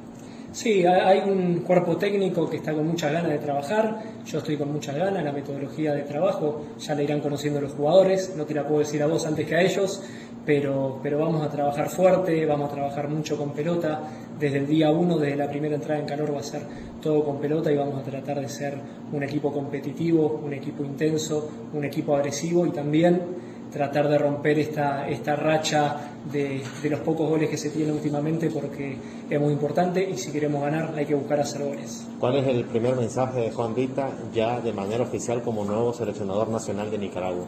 Sí, 0.52 0.84
hay 0.84 1.20
un 1.30 1.60
cuerpo 1.60 1.96
técnico 1.96 2.50
que 2.50 2.56
está 2.56 2.74
con 2.74 2.84
muchas 2.88 3.12
ganas 3.12 3.30
de 3.30 3.38
trabajar, 3.38 4.02
yo 4.26 4.38
estoy 4.38 4.56
con 4.56 4.72
muchas 4.72 4.96
ganas, 4.96 5.22
la 5.22 5.30
metodología 5.30 5.94
de 5.94 6.02
trabajo 6.02 6.62
ya 6.76 6.96
la 6.96 7.04
irán 7.04 7.20
conociendo 7.20 7.60
los 7.60 7.72
jugadores, 7.72 8.34
no 8.36 8.44
te 8.44 8.54
la 8.54 8.66
puedo 8.66 8.80
decir 8.80 9.00
a 9.00 9.06
vos 9.06 9.24
antes 9.26 9.46
que 9.46 9.54
a 9.54 9.62
ellos, 9.62 10.02
pero, 10.44 10.98
pero 11.04 11.20
vamos 11.20 11.46
a 11.46 11.50
trabajar 11.50 11.88
fuerte, 11.88 12.44
vamos 12.46 12.72
a 12.72 12.74
trabajar 12.74 13.08
mucho 13.08 13.38
con 13.38 13.52
pelota, 13.52 14.00
desde 14.40 14.58
el 14.58 14.66
día 14.66 14.90
uno, 14.90 15.18
desde 15.18 15.36
la 15.36 15.48
primera 15.48 15.76
entrada 15.76 16.00
en 16.00 16.06
calor 16.06 16.34
va 16.34 16.40
a 16.40 16.42
ser 16.42 16.62
todo 17.00 17.24
con 17.24 17.38
pelota 17.38 17.70
y 17.70 17.76
vamos 17.76 18.00
a 18.00 18.02
tratar 18.02 18.40
de 18.40 18.48
ser 18.48 18.74
un 19.12 19.22
equipo 19.22 19.52
competitivo, 19.52 20.40
un 20.44 20.52
equipo 20.52 20.82
intenso, 20.82 21.48
un 21.72 21.84
equipo 21.84 22.16
agresivo 22.16 22.66
y 22.66 22.70
también 22.70 23.49
tratar 23.70 24.08
de 24.08 24.18
romper 24.18 24.58
esta, 24.58 25.08
esta 25.08 25.36
racha 25.36 25.96
de, 26.30 26.62
los 26.88 27.00
pocos 27.00 27.28
goles 27.28 27.48
que 27.48 27.56
se 27.56 27.70
tienen 27.70 27.94
últimamente 27.94 28.50
porque 28.50 28.96
es 29.28 29.40
muy 29.40 29.52
importante 29.52 30.08
y 30.08 30.16
si 30.16 30.32
queremos 30.32 30.62
ganar 30.62 30.92
hay 30.96 31.06
que 31.06 31.14
buscar 31.14 31.40
hacer 31.40 31.62
goles. 31.62 32.06
¿Cuál 32.18 32.36
es 32.36 32.46
el 32.46 32.64
primer 32.64 32.96
mensaje 32.96 33.40
de 33.40 33.50
Juan 33.50 33.74
Vita 33.74 34.10
ya 34.34 34.60
de 34.60 34.72
manera 34.72 35.02
oficial 35.02 35.42
como 35.42 35.64
nuevo 35.64 35.92
seleccionador 35.92 36.48
nacional 36.48 36.90
de 36.90 36.98
Nicaragua? 36.98 37.46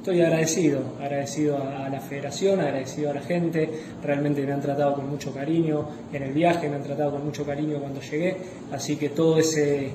Estoy 0.00 0.22
agradecido, 0.22 0.80
agradecido 0.98 1.58
a, 1.58 1.90
la 1.90 2.00
federación, 2.00 2.58
agradecido 2.58 3.10
a 3.10 3.14
la 3.14 3.20
gente, 3.20 3.68
realmente 4.02 4.40
me 4.46 4.52
han 4.52 4.62
tratado 4.62 4.94
con 4.94 5.10
mucho 5.10 5.30
cariño 5.34 5.86
en 6.10 6.22
el 6.22 6.32
viaje, 6.32 6.70
me 6.70 6.76
han 6.76 6.82
tratado 6.82 7.10
con 7.10 7.26
mucho 7.26 7.44
cariño 7.44 7.78
cuando 7.78 8.00
llegué, 8.00 8.38
así 8.72 8.96
que 8.96 9.10
todo 9.10 9.36
ese 9.36 9.90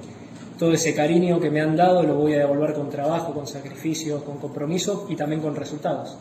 todo 0.57 0.71
ese 0.73 0.95
cariño 0.95 1.39
que 1.39 1.49
me 1.49 1.61
han 1.61 1.75
dado 1.75 2.03
lo 2.03 2.15
voy 2.15 2.33
a 2.33 2.39
devolver 2.39 2.73
con 2.73 2.89
trabajo, 2.89 3.33
con 3.33 3.47
sacrificio, 3.47 4.23
con 4.23 4.37
compromiso 4.37 5.07
y 5.09 5.15
también 5.15 5.41
con 5.41 5.55
resultados. 5.55 6.17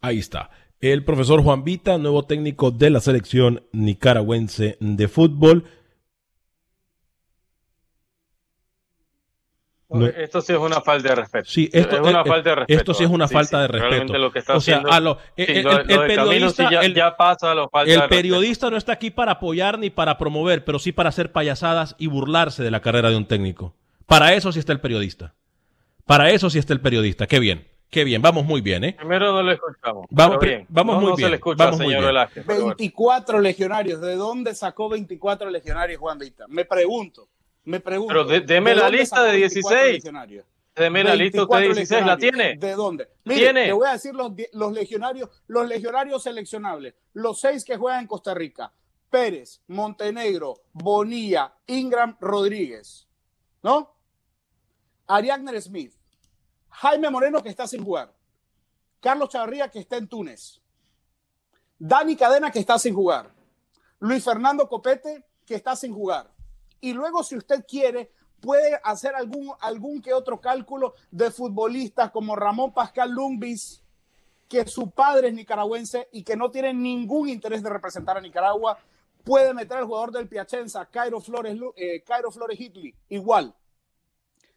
Ahí 0.00 0.18
está. 0.18 0.50
El 0.80 1.04
profesor 1.04 1.42
Juan 1.42 1.62
Vita, 1.62 1.98
nuevo 1.98 2.24
técnico 2.24 2.70
de 2.70 2.88
la 2.88 3.00
selección 3.00 3.64
nicaragüense 3.72 4.78
de 4.80 5.08
fútbol. 5.08 5.64
Esto 10.16 10.40
sí 10.40 10.52
es 10.52 10.58
una 10.58 10.80
falta 10.80 11.08
de 11.08 11.14
respeto. 11.16 11.44
Sí, 11.48 11.68
esto 11.72 11.96
es 11.96 12.00
una 12.00 12.24
falta 12.24 12.50
de 12.50 12.54
respeto. 12.54 12.78
Esto 12.78 12.94
sí 12.94 13.04
es 13.04 13.10
una 13.10 13.28
falta 13.28 13.60
de 13.60 13.68
respeto. 13.68 14.18
Lo 14.18 14.32
que 14.32 14.38
está 14.38 14.56
o 14.56 14.60
sea, 14.60 14.78
haciendo, 14.78 15.18
el, 15.36 16.06
periodista, 16.06 16.70
ya, 16.70 17.16
pasa 17.16 17.52
a 17.52 17.54
lo 17.54 17.68
falta 17.68 17.92
el 17.92 18.08
periodista 18.08 18.70
no 18.70 18.76
está 18.76 18.92
aquí 18.92 19.10
para 19.10 19.32
apoyar 19.32 19.78
ni 19.78 19.90
para 19.90 20.16
promover, 20.18 20.64
pero 20.64 20.78
sí 20.78 20.92
para 20.92 21.08
hacer 21.08 21.32
payasadas 21.32 21.96
y 21.98 22.06
burlarse 22.06 22.62
de 22.62 22.70
la 22.70 22.80
carrera 22.80 23.10
de 23.10 23.16
un 23.16 23.26
técnico. 23.26 23.74
Para 24.06 24.34
eso 24.34 24.52
sí 24.52 24.58
está 24.58 24.72
el 24.72 24.80
periodista. 24.80 25.34
Para 26.04 26.30
eso 26.30 26.50
sí 26.50 26.58
está 26.58 26.72
el 26.72 26.80
periodista. 26.80 27.26
Qué 27.26 27.38
bien. 27.38 27.66
Qué 27.90 28.04
bien, 28.04 28.22
vamos 28.22 28.44
muy 28.44 28.60
bien, 28.60 28.84
¿eh? 28.84 28.94
Primero 28.96 29.32
no 29.32 29.42
lo 29.42 29.50
escuchamos. 29.50 30.06
Vamos, 30.10 30.38
bien. 30.38 30.64
vamos 30.68 31.02
muy 31.02 31.06
bien. 31.16 31.26
Se 31.26 31.28
le 31.28 31.36
escucha, 31.36 31.64
vamos 31.64 31.78
señor 31.78 32.04
Velázquez, 32.04 32.46
24 32.46 33.40
legionarios. 33.40 34.00
¿De 34.00 34.14
dónde 34.14 34.54
sacó 34.54 34.88
24 34.88 35.50
legionarios 35.50 35.98
Juan 35.98 36.16
Vita? 36.16 36.44
Me 36.46 36.64
pregunto. 36.64 37.26
Me 37.64 37.80
pregunto. 37.80 38.26
Pero 38.26 38.40
deme 38.40 38.74
la 38.74 38.88
lista 38.88 39.22
de 39.24 39.36
16. 39.36 40.04
Deme 40.74 41.04
la 41.04 41.14
lista 41.14 41.44
de 41.44 41.66
16, 41.66 42.06
¿la 42.06 42.16
tiene? 42.16 42.56
¿De 42.56 42.72
dónde? 42.72 43.08
Mire, 43.24 43.40
¿Tiene? 43.40 43.66
Te 43.66 43.72
voy 43.72 43.88
a 43.88 43.92
decir 43.92 44.14
los, 44.14 44.32
los, 44.52 44.72
legionarios, 44.72 45.28
los 45.46 45.68
legionarios 45.68 46.22
seleccionables, 46.22 46.94
los 47.12 47.40
seis 47.40 47.64
que 47.64 47.76
juegan 47.76 48.00
en 48.00 48.06
Costa 48.06 48.32
Rica. 48.34 48.72
Pérez, 49.10 49.60
Montenegro, 49.66 50.62
Bonilla, 50.72 51.52
Ingram 51.66 52.16
Rodríguez. 52.20 53.08
¿No? 53.62 53.94
Ariadne 55.06 55.60
Smith, 55.60 55.92
Jaime 56.68 57.10
Moreno 57.10 57.42
que 57.42 57.48
está 57.48 57.66
sin 57.66 57.84
jugar, 57.84 58.14
Carlos 59.00 59.28
Chavarría 59.28 59.68
que 59.68 59.80
está 59.80 59.96
en 59.96 60.06
Túnez, 60.06 60.60
Dani 61.80 62.14
Cadena, 62.14 62.50
que 62.50 62.58
está 62.58 62.78
sin 62.78 62.94
jugar. 62.94 63.32
Luis 64.00 64.22
Fernando 64.22 64.68
Copete, 64.68 65.24
que 65.46 65.54
está 65.54 65.74
sin 65.74 65.94
jugar. 65.94 66.30
Y 66.80 66.92
luego, 66.92 67.22
si 67.22 67.36
usted 67.36 67.64
quiere, 67.66 68.10
puede 68.40 68.80
hacer 68.82 69.14
algún, 69.14 69.52
algún 69.60 70.00
que 70.00 70.12
otro 70.12 70.40
cálculo 70.40 70.94
de 71.10 71.30
futbolistas 71.30 72.10
como 72.10 72.36
Ramón 72.36 72.72
Pascal 72.72 73.10
Lumbis, 73.10 73.82
que 74.48 74.66
su 74.66 74.90
padre 74.90 75.28
es 75.28 75.34
nicaragüense 75.34 76.08
y 76.12 76.24
que 76.24 76.36
no 76.36 76.50
tiene 76.50 76.74
ningún 76.74 77.28
interés 77.28 77.62
de 77.62 77.70
representar 77.70 78.16
a 78.16 78.20
Nicaragua. 78.20 78.78
Puede 79.22 79.54
meter 79.54 79.78
al 79.78 79.84
jugador 79.84 80.10
del 80.10 80.28
Piacenza, 80.28 80.86
Cairo 80.86 81.20
Flores, 81.20 81.56
eh, 81.76 82.02
Cairo 82.02 82.32
Flores 82.32 82.58
Hitler, 82.58 82.94
igual. 83.10 83.54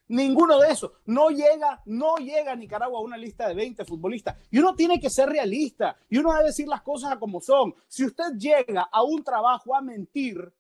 Ninguno 0.08 0.60
de 0.60 0.70
esos. 0.70 0.92
No 1.06 1.30
llega, 1.30 1.82
no 1.86 2.16
llega 2.18 2.54
a 2.54 2.56
Nicaragua 2.56 3.00
a 3.00 3.04
una 3.04 3.18
lista 3.18 3.48
de 3.48 3.54
20 3.54 3.86
futbolistas. 3.86 4.38
Y 4.52 4.60
uno 4.60 4.76
tiene 4.76 5.00
que 5.00 5.10
ser 5.10 5.30
realista 5.30 5.98
y 6.10 6.18
uno 6.18 6.34
debe 6.34 6.46
decir 6.46 6.68
las 6.68 6.82
cosas 6.82 7.16
como 7.18 7.40
son. 7.40 7.74
Si 7.88 8.06
usted 8.06 8.34
llega 8.38 8.90
a 8.92 9.04
un 9.04 9.24
trabajo 9.24 9.76
a 9.76 9.82
mentir, 9.82 10.52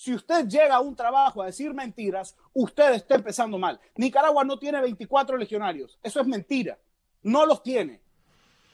si 0.00 0.14
usted 0.14 0.48
llega 0.48 0.76
a 0.76 0.80
un 0.80 0.96
trabajo 0.96 1.42
a 1.42 1.46
decir 1.46 1.74
mentiras, 1.74 2.34
usted 2.54 2.94
está 2.94 3.16
empezando 3.16 3.58
mal. 3.58 3.78
Nicaragua 3.96 4.42
no 4.44 4.58
tiene 4.58 4.80
24 4.80 5.36
legionarios. 5.36 5.98
Eso 6.02 6.22
es 6.22 6.26
mentira. 6.26 6.78
No 7.22 7.44
los 7.44 7.62
tiene. 7.62 8.00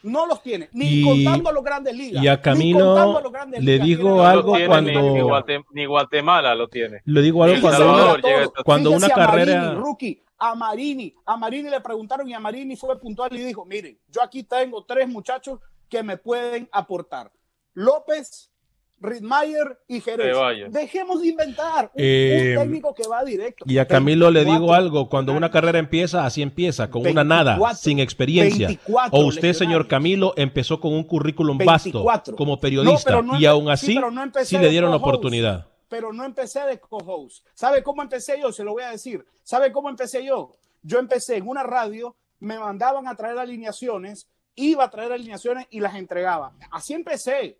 No 0.05 0.25
los 0.25 0.41
tiene, 0.41 0.69
ni 0.73 1.03
contando 1.03 1.49
a 1.49 1.53
los 1.53 1.65
grandes 1.65 1.97
ligas. 1.97 2.23
Y 2.23 2.29
a 2.29 2.41
Camilo 2.41 3.21
le 3.59 3.79
digo 3.81 4.23
algo 4.23 4.55
cuando. 4.69 5.65
Ni, 5.73 5.85
Guatemala 5.85 6.55
lo 6.55 6.69
tiene. 6.69 7.03
Le 7.05 7.21
digo 7.23 7.43
algo 7.43 7.61
cuando, 7.61 8.15
una, 8.15 8.49
cuando 8.65 8.91
una 8.93 9.09
carrera. 9.09 9.63
Marini, 9.63 9.81
rookie, 9.81 10.23
a 10.39 10.55
Marini, 10.55 11.13
a 11.25 11.37
Marini 11.37 11.71
le 11.71 11.81
preguntaron 11.81 12.29
y 12.29 12.35
a 12.35 12.39
Marini 12.39 12.77
fue 12.77 13.01
puntual 13.01 13.35
y 13.35 13.43
dijo: 13.43 13.65
Miren, 13.65 13.99
yo 14.07 14.23
aquí 14.23 14.45
tengo 14.45 14.85
tres 14.85 15.09
muchachos 15.09 15.59
que 15.89 16.05
me 16.05 16.19
pueden 16.19 16.69
aportar. 16.71 17.33
López, 17.75 18.53
Ritmayer 19.01 19.79
y 19.89 20.01
Jerez. 20.01 20.37
Dejemos 20.71 21.21
de 21.21 21.29
inventar 21.29 21.87
un, 21.87 21.91
eh, 21.97 22.55
técnico 22.59 22.95
que 22.95 23.07
va 23.07 23.25
directo. 23.25 23.65
Y 23.69 23.79
a 23.79 23.87
Camilo 23.87 24.31
le 24.31 24.45
digo 24.45 24.73
algo, 24.73 25.09
cuando 25.09 25.33
una 25.33 25.51
carrera 25.51 25.79
empieza, 25.79 26.25
así 26.25 26.43
empieza, 26.43 26.91
con 26.91 27.07
una 27.07 27.25
nada, 27.25 27.59
sin 27.75 27.99
experiencia. 27.99 28.69
o 29.11 29.27
usted, 29.27 29.53
señor 29.53 29.87
Camilo, 29.87 30.35
empezó 30.37 30.81
con 30.81 30.93
un 30.95 31.05
currículum 31.05 31.59
vasto 31.59 32.05
como 32.37 32.59
periodista 32.59 33.23
y 33.39 33.47
aún 33.47 33.69
así 33.69 33.99
sí, 34.45 34.59
le 34.59 34.71
dieron 34.71 34.91
la 34.91 34.97
oportunidad. 34.97 35.67
Pero 35.89 36.13
no 36.13 36.25
empecé 36.25 36.61
de 36.61 36.81
co-host. 36.81 37.47
¿Sabe 37.55 37.83
cómo 37.83 38.03
empecé 38.03 38.41
yo? 38.41 38.51
Se 38.51 38.65
lo 38.65 38.73
voy 38.73 38.83
a 38.83 38.91
decir. 38.91 39.25
¿Sabe 39.45 39.71
cómo 39.71 39.89
empecé 39.89 40.25
yo? 40.25 40.51
Yo 40.83 40.99
empecé 40.99 41.37
en 41.37 41.47
una 41.47 41.63
radio, 41.63 42.17
me 42.41 42.59
mandaban 42.59 43.07
a 43.07 43.15
traer 43.15 43.39
alineaciones, 43.39 44.29
iba 44.57 44.85
a 44.85 44.91
traer 44.91 45.13
alineaciones 45.13 45.67
y 45.71 45.79
las 45.79 45.95
entregaba. 45.95 46.53
Así 46.73 46.93
empecé 46.95 47.59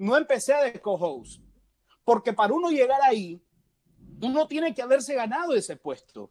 no 0.00 0.16
empecé 0.16 0.54
de 0.54 0.80
co-host. 0.80 1.42
Porque 2.04 2.32
para 2.32 2.54
uno 2.54 2.70
llegar 2.70 3.00
ahí, 3.02 3.40
uno 4.22 4.48
tiene 4.48 4.74
que 4.74 4.82
haberse 4.82 5.14
ganado 5.14 5.54
ese 5.54 5.76
puesto. 5.76 6.30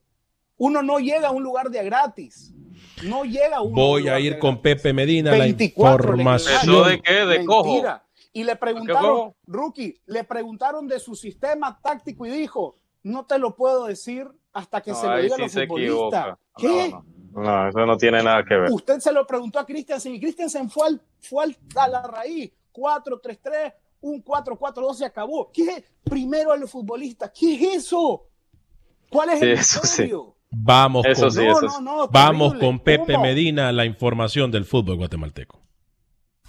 Uno 0.58 0.82
no 0.82 1.00
llega 1.00 1.30
a 1.30 1.32
un 1.32 1.44
lugar 1.44 1.70
de 1.70 1.84
gratis. 1.84 2.52
No 3.04 3.24
llega 3.24 3.58
a 3.58 3.62
un 3.62 3.74
Voy 3.74 4.08
a 4.08 4.20
ir 4.20 4.40
con 4.40 4.62
Pepe 4.62 4.92
Medina 4.92 5.32
la 5.38 5.48
información. 5.48 6.88
de 6.88 7.02
qué? 7.02 7.26
De 7.26 7.46
cojo. 7.46 7.84
Y 8.34 8.44
le 8.44 8.56
preguntaron, 8.56 9.34
Rookie, 9.46 10.02
le 10.08 10.24
preguntaron 10.24 10.88
de 10.88 11.00
su 11.00 11.16
sistema 11.16 11.80
táctico 11.82 12.26
y 12.26 12.32
dijo, 12.32 12.76
no 13.04 13.26
te 13.26 13.38
lo 13.38 13.56
puedo 13.56 13.86
decir 13.86 14.28
hasta 14.52 14.82
que 14.82 14.94
se 14.96 15.08
lo 15.08 15.18
diga 15.22 15.36
a 15.36 15.38
los 15.38 15.54
futbolistas. 15.54 16.38
¿Qué? 16.58 16.94
No, 17.32 17.70
eso 17.70 17.86
no 17.86 17.98
tiene 17.98 18.24
nada 18.24 18.44
que 18.44 18.56
ver. 18.56 18.72
Usted 18.72 19.00
se 19.00 19.14
lo 19.14 19.26
preguntó 19.28 19.60
a 19.60 19.66
Christensen 19.66 20.16
y 20.16 20.20
Christensen 20.20 20.70
fue, 20.70 21.00
fue 21.20 21.56
a 21.76 21.88
la 21.88 22.02
raíz. 22.02 22.52
4-3-3, 22.74 23.74
un 24.02 24.24
4-4-2 24.24 24.94
se 24.96 25.06
acabó. 25.06 25.52
¿Qué? 25.52 25.84
Primero 26.04 26.52
a 26.52 26.58
los 26.58 26.72
futbolistas. 26.72 27.32
¿Qué 27.38 27.56
es 27.56 27.86
eso? 27.86 28.26
¿Cuál 29.10 29.30
es 29.30 29.42
el 29.42 29.52
eso 29.52 30.36
Vamos 30.52 31.06
con, 31.06 32.10
vamos 32.12 32.56
con 32.56 32.80
Pepe 32.80 33.20
Medina, 33.20 33.72
la 33.72 33.86
información 33.86 34.50
del 34.50 34.66
fútbol 34.66 34.98
guatemalteco. 34.98 35.62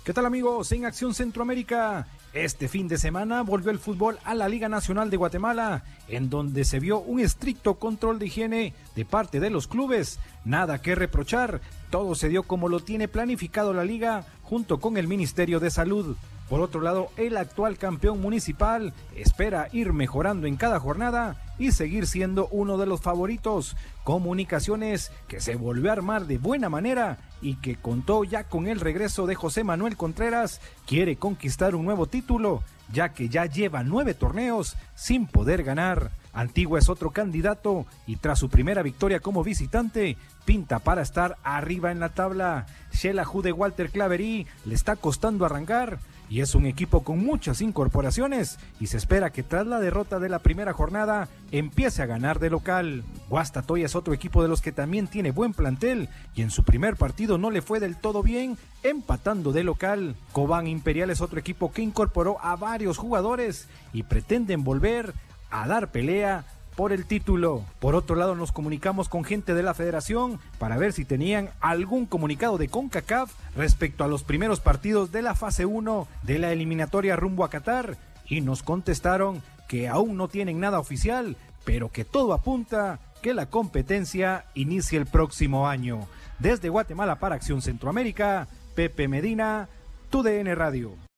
¿Qué 0.05 0.15
tal 0.15 0.25
amigos? 0.25 0.73
En 0.73 0.87
Acción 0.87 1.13
Centroamérica, 1.13 2.07
este 2.33 2.69
fin 2.69 2.89
de 2.89 2.97
semana 2.97 3.43
volvió 3.43 3.71
el 3.71 3.79
fútbol 3.79 4.19
a 4.25 4.35
la 4.35 4.49
Liga 4.49 4.67
Nacional 4.67 5.11
de 5.11 5.19
Guatemala, 5.19 5.85
en 6.09 6.31
donde 6.31 6.65
se 6.65 6.81
vio 6.81 7.01
un 7.01 7.21
estricto 7.21 7.75
control 7.75 8.19
de 8.19 8.27
higiene 8.27 8.75
de 8.97 9.05
parte 9.05 9.41
de 9.41 9.51
los 9.51 9.69
clubes. 9.69 10.19
Nada 10.47 10.81
que 10.81 10.95
reprochar, 10.95 11.61
todo 11.91 12.15
se 12.15 12.31
dio 12.31 12.45
como 12.45 12.71
lo 12.71 12.81
tiene 12.81 13.09
planificado 13.09 13.75
la 13.75 13.85
liga 13.85 14.25
junto 14.43 14.81
con 14.81 14.97
el 14.97 15.07
Ministerio 15.07 15.61
de 15.61 15.71
Salud. 15.71 16.17
Por 16.51 16.61
otro 16.63 16.81
lado, 16.81 17.11
el 17.17 17.37
actual 17.37 17.79
campeón 17.79 18.21
municipal 18.21 18.93
espera 19.15 19.69
ir 19.73 19.93
mejorando 19.93 20.49
en 20.49 20.57
cada 20.57 20.81
jornada 20.81 21.41
y 21.61 21.71
seguir 21.71 22.09
siendo 22.09 22.49
uno 22.49 22.77
de 22.77 22.87
los 22.87 23.01
favoritos. 23.01 23.77
Comunicaciones 24.03 25.13
que 25.29 25.41
se 25.41 25.55
volvió 25.55 25.91
a 25.91 25.93
armar 25.93 26.27
de 26.27 26.39
buena 26.39 26.69
manera 26.69 27.19
y 27.41 27.55
que 27.55 27.77
contó 27.77 28.25
ya 28.25 28.49
con 28.49 28.67
el 28.67 28.81
regreso 28.81 29.29
de 29.29 29.37
José 29.37 29.63
Manuel 29.63 29.97
Contreras, 29.97 30.61
quiere 30.89 31.15
conquistar 31.15 31.77
un 31.77 31.85
nuevo 31.85 32.07
título, 32.07 32.65
ya 32.93 33.11
que 33.11 33.29
ya 33.29 33.47
lleva 33.47 33.85
nueve 33.85 34.15
torneos 34.15 34.77
sin 34.97 35.29
poder 35.29 35.63
ganar. 35.63 36.11
Antigua 36.33 36.79
es 36.79 36.89
otro 36.89 37.11
candidato 37.11 37.87
y 38.07 38.17
tras 38.17 38.39
su 38.39 38.49
primera 38.49 38.83
victoria 38.83 39.21
como 39.21 39.43
visitante, 39.43 40.17
pinta 40.45 40.79
para 40.79 41.03
estar 41.03 41.37
arriba 41.43 41.91
en 41.91 42.01
la 42.01 42.11
tabla. 42.11 42.67
Shela 42.93 43.27
de 43.43 43.53
Walter 43.53 43.91
Claverí 43.91 44.47
le 44.65 44.75
está 44.75 44.97
costando 44.97 45.45
arrancar 45.45 45.99
y 46.31 46.41
es 46.41 46.55
un 46.55 46.65
equipo 46.65 47.03
con 47.03 47.19
muchas 47.19 47.61
incorporaciones 47.61 48.59
y 48.79 48.87
se 48.87 48.97
espera 48.97 49.31
que 49.31 49.43
tras 49.43 49.67
la 49.67 49.81
derrota 49.81 50.21
de 50.21 50.29
la 50.29 50.39
primera 50.39 50.73
jornada 50.73 51.29
empiece 51.51 52.03
a 52.03 52.07
ganar 52.07 52.39
de 52.39 52.51
local. 52.51 53.03
Guastatoya 53.29 53.87
es 53.87 53.97
otro 53.97 54.15
equipo 54.15 54.41
de 54.41 54.49
los 54.49 54.63
que 54.63 54.71
también 54.71 55.09
tiene 55.09 55.33
buen 55.33 55.53
plantel 55.53 56.09
y 56.37 56.43
en 56.43 56.51
su 56.51 56.63
primer 56.63 56.97
partido 56.97 57.37
no 57.37 57.51
le 57.51 57.63
fue 57.63 57.81
del 57.81 57.97
todo 57.97 58.23
bien, 58.23 58.57
empatando 58.85 59.53
de 59.53 59.65
local. 59.65 60.15
Cobán 60.31 60.69
Imperial 60.69 61.11
es 61.11 61.21
otro 61.21 61.41
equipo 61.41 61.73
que 61.73 61.83
incorporó 61.83 62.39
a 62.41 62.55
varios 62.55 62.97
jugadores 62.97 63.69
y 63.93 64.05
pretenden 64.05 64.63
volver 64.63 65.13
a 65.51 65.67
dar 65.67 65.91
pelea 65.91 66.45
por 66.77 66.93
el 66.93 67.05
título. 67.05 67.65
Por 67.79 67.95
otro 67.95 68.17
lado, 68.17 68.35
nos 68.35 68.53
comunicamos 68.53 69.09
con 69.09 69.25
gente 69.25 69.55
de 69.55 69.63
la 69.63 69.75
federación 69.75 70.41
para 70.59 70.79
ver 70.79 70.93
si 70.93 71.05
tenían 71.05 71.51
algún 71.61 72.07
comunicado 72.07 72.59
de 72.59 72.69
CONCACAF 72.69 73.33
respecto 73.57 74.05
a 74.05 74.09
los 74.09 74.23
primeros 74.23 74.61
partidos 74.61 75.13
de 75.13 75.23
la 75.23 75.35
fase 75.35 75.67
1 75.67 76.09
de 76.23 76.39
la 76.39 76.53
eliminatoria 76.53 77.17
rumbo 77.17 77.45
a 77.45 77.51
Qatar 77.51 77.99
y 78.27 78.41
nos 78.41 78.63
contestaron 78.63 79.43
que 79.69 79.89
aún 79.89 80.17
no 80.17 80.29
tienen 80.29 80.59
nada 80.59 80.79
oficial, 80.79 81.37
pero 81.65 81.91
que 81.91 82.05
todo 82.05 82.33
apunta 82.33 82.99
que 83.23 83.35
la 83.35 83.47
competencia 83.47 84.47
inicie 84.55 84.99
el 84.99 85.07
próximo 85.07 85.69
año. 85.69 86.09
Desde 86.39 86.71
Guatemala 86.71 87.19
para 87.19 87.35
Acción 87.35 87.61
Centroamérica, 87.61 88.49
Pepe 88.75 89.09
Medina, 89.09 89.69
TUDN 90.09 90.57
Radio. 90.57 91.10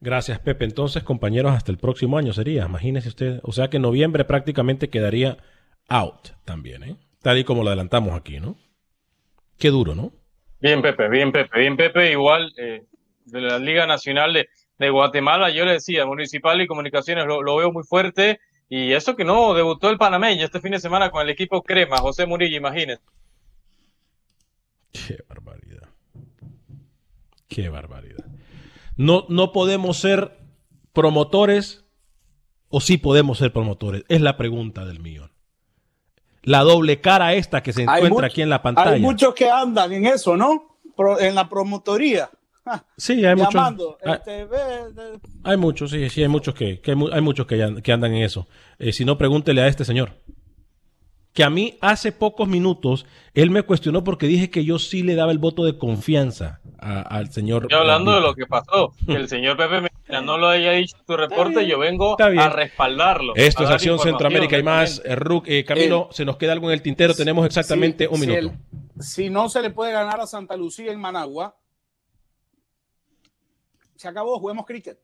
Gracias, 0.00 0.38
Pepe. 0.38 0.64
Entonces, 0.64 1.02
compañeros, 1.02 1.52
hasta 1.52 1.72
el 1.72 1.78
próximo 1.78 2.18
año 2.18 2.32
sería. 2.32 2.66
Imagínese 2.66 3.08
usted. 3.08 3.40
O 3.42 3.52
sea 3.52 3.68
que 3.68 3.78
noviembre 3.78 4.24
prácticamente 4.24 4.88
quedaría 4.88 5.38
out 5.88 6.28
también, 6.44 6.84
¿eh? 6.84 6.96
Tal 7.22 7.38
y 7.38 7.44
como 7.44 7.62
lo 7.62 7.68
adelantamos 7.68 8.14
aquí, 8.14 8.38
¿no? 8.38 8.56
Qué 9.58 9.70
duro, 9.70 9.94
¿no? 9.94 10.12
Bien, 10.60 10.82
Pepe, 10.82 11.08
bien, 11.08 11.32
Pepe, 11.32 11.58
bien, 11.58 11.76
Pepe. 11.76 12.12
Igual 12.12 12.52
eh, 12.56 12.84
de 13.24 13.40
la 13.40 13.58
Liga 13.58 13.86
Nacional 13.86 14.32
de, 14.78 14.90
Guatemala, 14.90 15.50
yo 15.50 15.64
le 15.64 15.72
decía, 15.72 16.06
Municipal 16.06 16.60
y 16.60 16.68
Comunicaciones 16.68 17.26
lo, 17.26 17.56
veo 17.56 17.72
muy 17.72 17.82
fuerte. 17.82 18.40
Y 18.68 18.92
eso 18.92 19.16
que 19.16 19.24
no, 19.24 19.54
debutó 19.54 19.90
el 19.90 19.98
panameño 19.98 20.44
este 20.44 20.60
fin 20.60 20.72
de 20.72 20.78
semana 20.78 21.10
con 21.10 21.22
el 21.22 21.30
equipo 21.30 21.62
Crema, 21.62 21.96
José 21.98 22.26
Murillo, 22.26 22.56
imagínese. 22.56 23.02
Qué 24.92 25.18
barbaridad. 25.28 25.88
Qué 27.48 27.68
barbaridad. 27.68 28.27
No, 28.98 29.24
no 29.28 29.52
podemos 29.52 29.96
ser 29.96 30.36
promotores 30.92 31.84
o 32.68 32.80
sí 32.80 32.98
podemos 32.98 33.38
ser 33.38 33.52
promotores. 33.52 34.04
Es 34.08 34.20
la 34.20 34.36
pregunta 34.36 34.84
del 34.84 35.00
millón. 35.00 35.30
La 36.42 36.60
doble 36.60 37.00
cara 37.00 37.32
esta 37.34 37.62
que 37.62 37.72
se 37.72 37.84
encuentra 37.84 38.26
aquí 38.26 38.42
en 38.42 38.50
la 38.50 38.60
pantalla. 38.60 38.90
Hay 38.90 39.00
muchos 39.00 39.34
que 39.34 39.48
andan 39.48 39.92
en 39.92 40.06
eso, 40.06 40.36
¿no? 40.36 40.78
en 41.20 41.34
la 41.34 41.48
promotoría. 41.48 42.28
Sí, 42.98 43.24
hay 43.24 43.34
muchos. 43.34 43.62
Este, 44.02 44.46
hay, 45.42 45.56
muchos, 45.56 45.90
sí, 45.90 46.10
sí, 46.10 46.20
hay 46.20 46.28
muchos 46.28 46.54
que, 46.54 46.82
hay, 46.84 47.20
muchos 47.22 47.46
que, 47.46 47.62
andan 47.62 48.12
en 48.12 48.22
eso. 48.22 48.46
Eh, 48.78 48.92
si 48.92 49.06
no, 49.06 49.16
pregúntele 49.16 49.62
a 49.62 49.68
este 49.68 49.86
señor 49.86 50.12
que 51.38 51.44
a 51.44 51.50
mí 51.50 51.78
hace 51.80 52.10
pocos 52.10 52.48
minutos 52.48 53.06
él 53.32 53.50
me 53.52 53.62
cuestionó 53.62 54.02
porque 54.02 54.26
dije 54.26 54.50
que 54.50 54.64
yo 54.64 54.80
sí 54.80 55.04
le 55.04 55.14
daba 55.14 55.30
el 55.30 55.38
voto 55.38 55.64
de 55.64 55.78
confianza 55.78 56.58
al 56.80 57.30
señor. 57.30 57.62
Estoy 57.62 57.78
hablando 57.78 58.12
de 58.12 58.20
lo 58.20 58.34
que 58.34 58.44
pasó, 58.44 58.92
que 59.06 59.12
el 59.12 59.28
señor 59.28 59.56
Pepe 59.56 59.82
Medina 59.82 60.20
no 60.24 60.36
lo 60.36 60.48
haya 60.48 60.72
dicho 60.72 60.96
en 60.98 61.04
tu 61.06 61.16
reporte, 61.16 61.64
yo 61.64 61.78
vengo 61.78 62.16
a 62.20 62.48
respaldarlo. 62.48 63.34
Esto 63.36 63.62
es 63.62 63.70
Acción 63.70 64.00
Centroamérica 64.00 64.58
y 64.58 64.64
más. 64.64 65.00
Eh, 65.04 65.16
eh, 65.46 65.64
Camilo, 65.64 66.08
se 66.10 66.24
nos 66.24 66.38
queda 66.38 66.54
algo 66.54 66.66
en 66.66 66.72
el 66.72 66.82
tintero, 66.82 67.14
tenemos 67.14 67.46
exactamente 67.46 68.08
un 68.08 68.18
minuto. 68.18 68.52
Si, 68.98 69.12
si 69.22 69.30
no 69.30 69.48
se 69.48 69.62
le 69.62 69.70
puede 69.70 69.92
ganar 69.92 70.20
a 70.20 70.26
Santa 70.26 70.56
Lucía 70.56 70.90
en 70.90 70.98
Managua, 70.98 71.54
Se 73.94 74.08
acabó, 74.08 74.40
juguemos 74.40 74.66
cricket. 74.66 74.98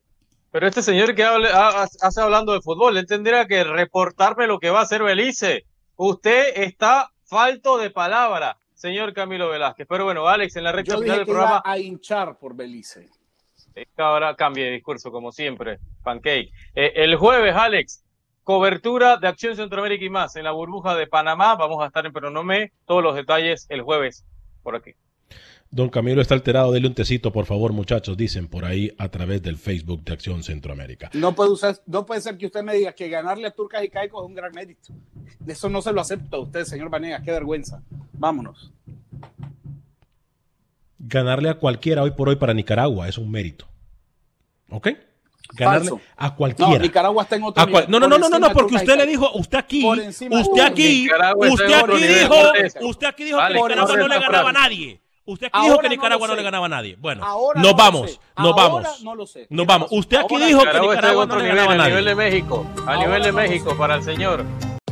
Pero 0.51 0.67
este 0.67 0.81
señor 0.81 1.15
que 1.15 1.23
hable, 1.23 1.47
ha- 1.47 1.87
hace 2.01 2.21
hablando 2.21 2.51
de 2.51 2.59
fútbol, 2.59 2.97
él 2.97 3.05
tendría 3.05 3.45
que 3.47 3.63
reportarme 3.63 4.47
lo 4.47 4.59
que 4.59 4.69
va 4.69 4.79
a 4.79 4.83
hacer 4.83 5.01
Belice. 5.01 5.63
Usted 5.97 6.53
está 6.55 7.11
falto 7.23 7.77
de 7.77 7.89
palabra, 7.89 8.57
señor 8.73 9.13
Camilo 9.13 9.49
Velázquez. 9.49 9.87
Pero 9.87 10.05
bueno, 10.05 10.27
Alex, 10.27 10.55
en 10.55 10.63
la 10.63 10.71
recta 10.71 10.93
Yo 10.93 10.99
final 10.99 11.05
dije 11.05 11.17
del 11.17 11.25
que 11.25 11.31
programa, 11.31 11.61
iba 11.65 11.73
a 11.73 11.79
hinchar 11.79 12.37
por 12.37 12.55
Belice. 12.55 13.09
ahora 13.97 14.35
cambie 14.35 14.65
de 14.65 14.71
discurso 14.71 15.11
como 15.11 15.31
siempre, 15.31 15.79
Pancake. 16.03 16.51
Eh, 16.75 16.93
el 16.95 17.15
jueves, 17.15 17.55
Alex, 17.55 18.03
cobertura 18.43 19.17
de 19.17 19.27
Acción 19.27 19.55
Centroamérica 19.55 20.05
y 20.05 20.09
más 20.09 20.35
en 20.35 20.43
la 20.43 20.51
burbuja 20.51 20.95
de 20.95 21.07
Panamá. 21.07 21.55
Vamos 21.55 21.83
a 21.83 21.87
estar 21.87 22.05
en 22.05 22.13
Peronomé. 22.13 22.71
Todos 22.85 23.01
los 23.01 23.15
detalles 23.15 23.65
el 23.69 23.81
jueves 23.81 24.25
por 24.63 24.75
aquí. 24.75 24.93
Don 25.71 25.89
Camilo 25.89 26.21
está 26.21 26.35
alterado, 26.35 26.71
dele 26.71 26.87
un 26.87 26.93
tecito, 26.93 27.33
por 27.33 27.45
favor, 27.45 27.73
muchachos, 27.73 28.15
dicen 28.15 28.47
por 28.47 28.63
ahí 28.63 28.93
a 28.97 29.09
través 29.09 29.41
del 29.41 29.57
Facebook 29.57 30.03
de 30.03 30.13
Acción 30.13 30.41
Centroamérica. 30.43 31.09
No 31.13 31.35
puede, 31.35 31.49
usar, 31.51 31.81
no 31.85 32.05
puede 32.05 32.21
ser 32.21 32.37
que 32.37 32.45
usted 32.45 32.63
me 32.63 32.73
diga 32.75 32.93
que 32.93 33.09
ganarle 33.09 33.47
a 33.47 33.51
Turcas 33.51 33.83
y 33.83 33.89
Caicos 33.89 34.23
es 34.23 34.27
un 34.29 34.35
gran 34.35 34.53
mérito. 34.53 34.93
De 35.39 35.53
eso 35.53 35.67
no 35.67 35.81
se 35.81 35.91
lo 35.91 35.99
acepto 35.99 36.37
a 36.37 36.39
usted, 36.41 36.63
señor 36.63 36.89
Vanegas. 36.89 37.23
Qué 37.23 37.31
vergüenza. 37.31 37.81
Vámonos. 38.13 38.71
Ganarle 40.97 41.49
a 41.49 41.55
cualquiera 41.55 42.03
hoy 42.03 42.11
por 42.11 42.29
hoy 42.29 42.37
para 42.37 42.53
Nicaragua 42.53 43.09
es 43.09 43.17
un 43.17 43.29
mérito. 43.29 43.67
¿Ok? 44.69 44.89
Ganarle 45.53 45.89
Falso. 45.89 46.01
a 46.15 46.35
cualquiera. 46.35 46.71
No, 46.71 46.79
Nicaragua 46.79 47.23
está 47.23 47.35
en 47.35 47.43
otro 47.43 47.65
nivel, 47.65 47.85
no, 47.89 47.99
no, 47.99 48.07
no, 48.07 48.17
no, 48.17 48.39
no, 48.39 48.49
porque 48.51 48.75
usted 48.75 48.97
le 48.97 49.05
dijo, 49.05 49.29
usted 49.33 49.57
aquí, 49.57 49.85
encima 49.85 50.37
de 50.37 50.41
usted 50.41 50.61
aquí, 50.63 51.05
está 51.05 51.35
usted 51.35 51.73
aquí 51.73 52.07
dijo, 52.07 52.87
usted 52.87 53.07
aquí 53.07 53.23
dijo 53.25 53.37
que 53.39 53.53
Nicaragua 53.53 53.97
no 53.97 54.07
le 54.07 54.19
ganaba 54.19 54.49
a 54.49 54.51
frase. 54.51 54.53
nadie. 54.53 55.01
Usted 55.27 55.47
aquí 55.51 55.65
dijo 55.65 55.77
que 55.79 55.87
no 55.87 55.95
Nicaragua 55.95 56.27
no 56.27 56.35
le 56.35 56.43
ganaba 56.43 56.65
a 56.67 56.69
nadie. 56.69 56.95
Bueno, 56.99 57.23
Ahora 57.25 57.59
nos 57.59 57.71
no 57.71 57.77
lo 57.77 57.83
vamos, 57.83 58.11
sé. 58.11 58.19
nos 58.37 58.51
Ahora 58.51 58.63
vamos. 58.63 59.01
no 59.03 59.15
lo 59.15 59.25
sé. 59.25 59.47
Nos 59.49 59.65
vamos. 59.65 59.87
Usted 59.91 60.17
aquí 60.17 60.33
Ahora 60.35 60.45
dijo 60.45 60.59
que 60.59 60.65
Nicaragua 60.79 61.25
no 61.25 61.35
le 61.37 61.47
ganaba 61.47 61.71
a 61.71 61.73
a 61.85 61.87
nivel 61.87 62.05
de 62.05 62.15
nadie. 62.15 62.15
México. 62.31 62.65
A 62.85 62.95
nivel 62.97 63.23
de 63.23 63.31
México 63.31 63.75
para 63.77 63.95
el 63.95 64.03
señor. 64.03 64.45